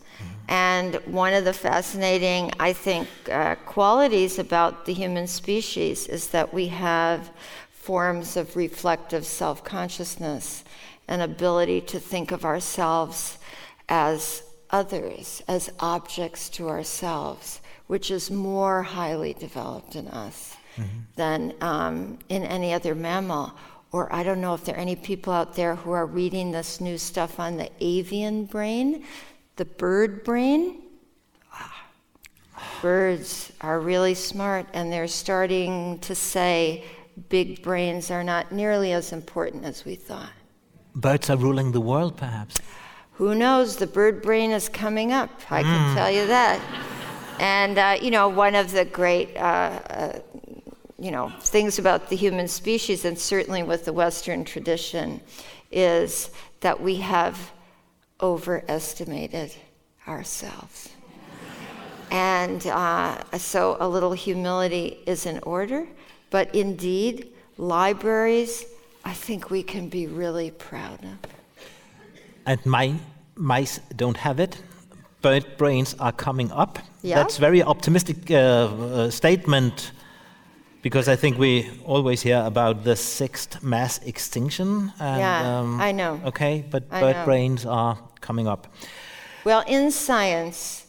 And 0.48 0.96
one 1.06 1.34
of 1.34 1.44
the 1.44 1.54
fascinating, 1.54 2.52
I 2.60 2.72
think, 2.74 3.08
uh, 3.32 3.56
qualities 3.66 4.38
about 4.38 4.86
the 4.86 4.94
human 4.94 5.26
species 5.28 6.08
is 6.08 6.28
that 6.30 6.54
we 6.54 6.68
have 6.68 7.32
forms 7.72 8.38
of 8.38 8.56
reflective 8.56 9.26
self 9.26 9.64
consciousness, 9.64 10.64
an 11.08 11.22
ability 11.22 11.82
to 11.82 12.00
think 12.00 12.32
of 12.32 12.46
ourselves 12.46 13.40
as 13.90 14.44
others, 14.70 15.42
as 15.48 15.72
objects 15.80 16.50
to 16.50 16.70
ourselves, 16.70 17.62
which 17.88 18.12
is 18.12 18.30
more 18.30 18.84
highly 18.84 19.34
developed 19.34 19.96
in 19.96 20.08
us 20.08 20.56
mm-hmm. 20.76 21.00
than 21.16 21.54
um, 21.62 22.20
in 22.30 22.44
any 22.44 22.74
other 22.74 22.94
mammal 22.94 23.54
or 23.96 24.14
I 24.14 24.24
don't 24.24 24.42
know 24.42 24.54
if 24.54 24.66
there 24.66 24.76
are 24.76 24.86
any 24.90 24.98
people 24.98 25.32
out 25.32 25.56
there 25.56 25.74
who 25.74 25.92
are 25.92 26.06
reading 26.06 26.52
this 26.52 26.82
new 26.82 26.98
stuff 26.98 27.40
on 27.40 27.56
the 27.56 27.70
avian 27.80 28.44
brain, 28.44 29.06
the 29.56 29.64
bird 29.64 30.26
brain. 30.26 30.82
Birds 32.82 33.54
are 33.62 33.80
really 33.80 34.14
smart, 34.14 34.66
and 34.74 34.92
they're 34.92 35.08
starting 35.08 35.98
to 36.00 36.14
say 36.14 36.84
big 37.30 37.64
brains 37.64 38.12
are 38.12 38.24
not 38.24 38.52
nearly 38.52 38.92
as 38.92 39.14
important 39.14 39.64
as 39.64 39.86
we 39.86 39.96
thought. 39.96 40.36
Birds 40.94 41.30
are 41.30 41.38
ruling 41.38 41.72
the 41.72 41.80
world, 41.80 42.18
perhaps. 42.18 42.58
Who 43.14 43.34
knows? 43.34 43.78
The 43.78 43.88
bird 43.88 44.22
brain 44.22 44.52
is 44.52 44.68
coming 44.68 45.14
up, 45.14 45.32
I 45.50 45.64
mm. 45.64 45.68
can 45.72 45.96
tell 45.96 46.12
you 46.12 46.28
that. 46.28 46.60
And, 47.40 47.78
uh, 47.78 47.98
you 48.02 48.12
know, 48.12 48.28
one 48.28 48.56
of 48.56 48.72
the 48.72 48.84
great 48.84 49.38
uh, 49.38 49.40
uh, 49.40 50.20
you 50.98 51.12
know, 51.12 51.32
things 51.42 51.78
about 51.78 52.10
the 52.10 52.16
human 52.16 52.48
species, 52.48 53.06
and 53.06 53.18
certainly 53.18 53.64
with 53.64 53.86
the 53.86 53.94
Western 53.94 54.46
tradition, 54.46 55.20
is 55.72 56.30
that 56.62 56.80
we 56.80 56.98
have 56.98 57.52
overestimated 58.22 59.54
ourselves. 60.08 60.90
and 62.12 62.66
uh, 62.68 63.22
so 63.38 63.78
a 63.80 63.88
little 63.88 64.14
humility 64.14 65.00
is 65.06 65.26
in 65.26 65.40
order, 65.44 65.86
but 66.30 66.54
indeed, 66.56 67.34
libraries, 67.58 68.66
I 69.04 69.14
think 69.14 69.50
we 69.50 69.64
can 69.64 69.90
be 69.90 70.08
really 70.08 70.52
proud 70.52 71.04
of. 71.04 71.18
And 72.46 72.66
my 72.66 72.96
mice 73.36 73.80
don't 73.96 74.18
have 74.18 74.40
it. 74.40 74.62
Bird 75.22 75.58
brains 75.58 75.96
are 76.00 76.12
coming 76.12 76.52
up. 76.52 76.80
Yeah. 77.02 77.16
That's 77.16 77.38
very 77.38 77.64
optimistic 77.64 78.32
uh, 78.32 78.36
uh, 78.36 79.10
statement 79.10 79.92
because 80.86 81.08
I 81.10 81.16
think 81.16 81.40
we 81.40 81.68
always 81.84 82.22
hear 82.22 82.44
about 82.46 82.84
the 82.84 82.96
sixth 82.96 83.64
mass 83.64 83.98
extinction. 84.06 84.94
And, 85.00 85.20
Yeah, 85.20 85.84
I 85.88 85.92
know. 85.92 86.22
Okay, 86.26 86.64
but 86.70 86.88
bird 86.90 87.26
brains 87.26 87.66
are 87.66 87.98
coming 88.22 88.48
up. 88.48 88.68
Well, 89.44 89.64
in 89.68 89.90
science, 89.90 90.86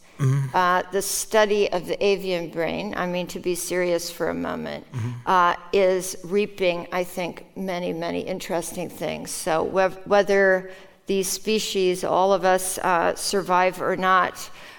uh, 0.53 0.83
the 0.91 1.01
study 1.01 1.63
of 1.71 1.87
the 1.87 1.97
avian 2.11 2.51
brain, 2.51 2.93
I 2.95 3.07
mean, 3.07 3.25
to 3.27 3.39
be 3.39 3.55
serious 3.55 4.11
for 4.11 4.29
a 4.29 4.33
moment, 4.35 4.85
uh, 5.25 5.55
is 5.73 6.15
reaping, 6.23 6.87
I 6.91 7.03
think, 7.03 7.45
many, 7.55 7.91
many 7.91 8.21
interesting 8.21 8.89
things. 8.91 9.31
So, 9.31 9.63
whe- 9.63 9.97
whether 10.05 10.69
these 11.07 11.27
species, 11.27 12.03
all 12.03 12.33
of 12.33 12.43
us, 12.45 12.77
uh, 12.77 13.15
survive 13.15 13.81
or 13.81 13.95
not, 13.97 14.35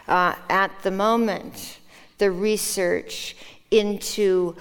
uh, 0.07 0.35
at 0.49 0.71
the 0.85 0.91
moment, 0.93 1.79
the 2.19 2.31
research 2.31 3.35
into 3.73 4.55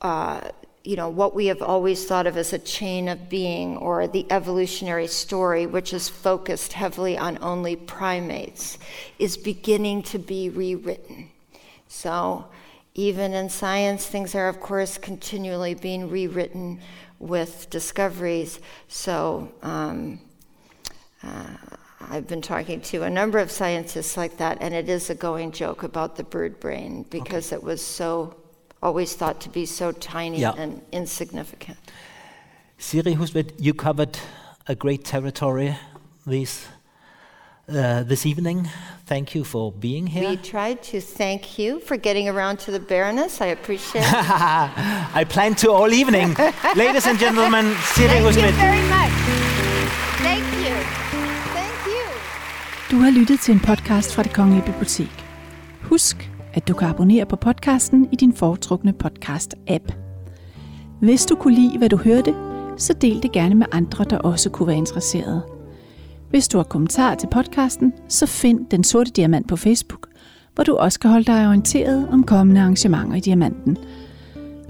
uh, 0.00 0.40
you 0.84 0.96
know, 0.96 1.10
what 1.10 1.34
we 1.34 1.46
have 1.46 1.60
always 1.60 2.06
thought 2.06 2.26
of 2.26 2.36
as 2.38 2.54
a 2.54 2.58
chain 2.58 3.08
of 3.08 3.28
being 3.28 3.76
or 3.76 4.06
the 4.06 4.26
evolutionary 4.30 5.06
story, 5.06 5.66
which 5.66 5.92
is 5.92 6.08
focused 6.08 6.72
heavily 6.72 7.18
on 7.18 7.36
only 7.42 7.76
primates, 7.76 8.78
is 9.18 9.36
beginning 9.36 10.02
to 10.02 10.18
be 10.18 10.48
rewritten. 10.48 11.28
So, 11.88 12.46
even 12.94 13.34
in 13.34 13.50
science, 13.50 14.06
things 14.06 14.34
are, 14.34 14.48
of 14.48 14.60
course, 14.60 14.96
continually 14.96 15.74
being 15.74 16.08
rewritten 16.08 16.80
with 17.18 17.68
discoveries. 17.68 18.58
So, 18.88 19.52
um, 19.62 20.20
uh, 21.22 21.56
I've 22.00 22.26
been 22.26 22.40
talking 22.40 22.80
to 22.80 23.02
a 23.02 23.10
number 23.10 23.38
of 23.38 23.50
scientists 23.50 24.16
like 24.16 24.38
that, 24.38 24.58
and 24.62 24.72
it 24.72 24.88
is 24.88 25.10
a 25.10 25.14
going 25.14 25.52
joke 25.52 25.82
about 25.82 26.16
the 26.16 26.24
bird 26.24 26.60
brain 26.60 27.04
because 27.10 27.52
it 27.52 27.62
was 27.62 27.84
so 27.84 28.37
always 28.82 29.16
thought 29.16 29.40
to 29.40 29.50
be 29.50 29.66
so 29.66 29.92
tiny 29.92 30.38
Yeah. 30.40 30.62
and 30.62 30.80
insignificant. 30.92 31.76
Siri 32.78 33.14
Hustvedt, 33.14 33.50
you 33.58 33.74
covered 33.74 34.18
a 34.68 34.74
great 34.74 35.04
territory 35.04 35.74
this, 36.26 36.66
uh, 37.68 38.02
this 38.08 38.24
evening. 38.26 38.68
Thank 39.06 39.34
you 39.34 39.44
for 39.44 39.72
being 39.72 40.06
here. 40.06 40.28
We 40.28 40.36
tried 40.36 40.82
to 40.92 41.00
thank 41.00 41.58
you 41.58 41.80
for 41.80 41.96
getting 41.96 42.28
around 42.28 42.58
to 42.58 42.70
the 42.70 42.78
Baroness. 42.80 43.40
I 43.40 43.46
appreciate 43.46 44.04
it. 44.04 44.12
I 45.20 45.24
plan 45.28 45.54
to 45.54 45.72
all 45.72 45.92
evening. 45.92 46.36
Ladies 46.76 47.06
and 47.06 47.18
gentlemen, 47.18 47.74
Siri 47.94 48.08
thank 48.08 48.36
you 48.36 48.52
very 48.52 48.82
much. 48.88 49.12
Thank 50.22 50.44
you. 50.64 50.74
Thank 51.54 51.86
you. 51.86 52.04
Du 52.90 52.96
har 53.02 53.10
lyttet 53.10 53.40
til 53.40 53.52
en 53.54 53.60
podcast 53.60 54.14
fra 54.14 54.22
Det 54.22 54.32
Kongelige 54.32 54.62
Bibliotek. 54.64 55.24
Husk, 55.82 56.30
at 56.58 56.68
du 56.68 56.74
kan 56.74 56.88
abonnere 56.88 57.26
på 57.26 57.36
podcasten 57.36 58.08
i 58.12 58.16
din 58.16 58.32
foretrukne 58.32 58.94
podcast-app. 59.04 59.92
Hvis 61.00 61.26
du 61.26 61.34
kunne 61.34 61.54
lide, 61.54 61.78
hvad 61.78 61.88
du 61.88 61.96
hørte, 61.96 62.34
så 62.76 62.92
del 62.92 63.22
det 63.22 63.32
gerne 63.32 63.54
med 63.54 63.66
andre, 63.72 64.04
der 64.04 64.18
også 64.18 64.50
kunne 64.50 64.66
være 64.66 64.76
interesserede. 64.76 65.42
Hvis 66.30 66.48
du 66.48 66.58
har 66.58 66.64
kommentarer 66.64 67.14
til 67.14 67.28
podcasten, 67.32 67.92
så 68.08 68.26
find 68.26 68.66
Den 68.70 68.84
Sorte 68.84 69.10
Diamant 69.10 69.48
på 69.48 69.56
Facebook, 69.56 70.08
hvor 70.54 70.64
du 70.64 70.76
også 70.76 71.00
kan 71.00 71.10
holde 71.10 71.24
dig 71.24 71.48
orienteret 71.48 72.08
om 72.12 72.24
kommende 72.24 72.60
arrangementer 72.60 73.14
i 73.14 73.20
Diamanten. 73.20 73.76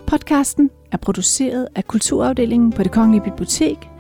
Podcasten 0.07 0.71
er 0.93 0.97
produceret 0.97 1.69
af 1.75 1.87
Kulturafdelingen 1.87 2.73
på 2.73 2.83
Det 2.83 2.93
Kongelige 2.93 3.25
Bibliotek, 3.25 3.91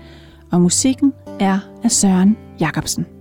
og 0.52 0.60
musikken 0.60 1.12
er 1.40 1.58
af 1.84 1.90
Søren 1.90 2.36
Jacobsen. 2.60 3.17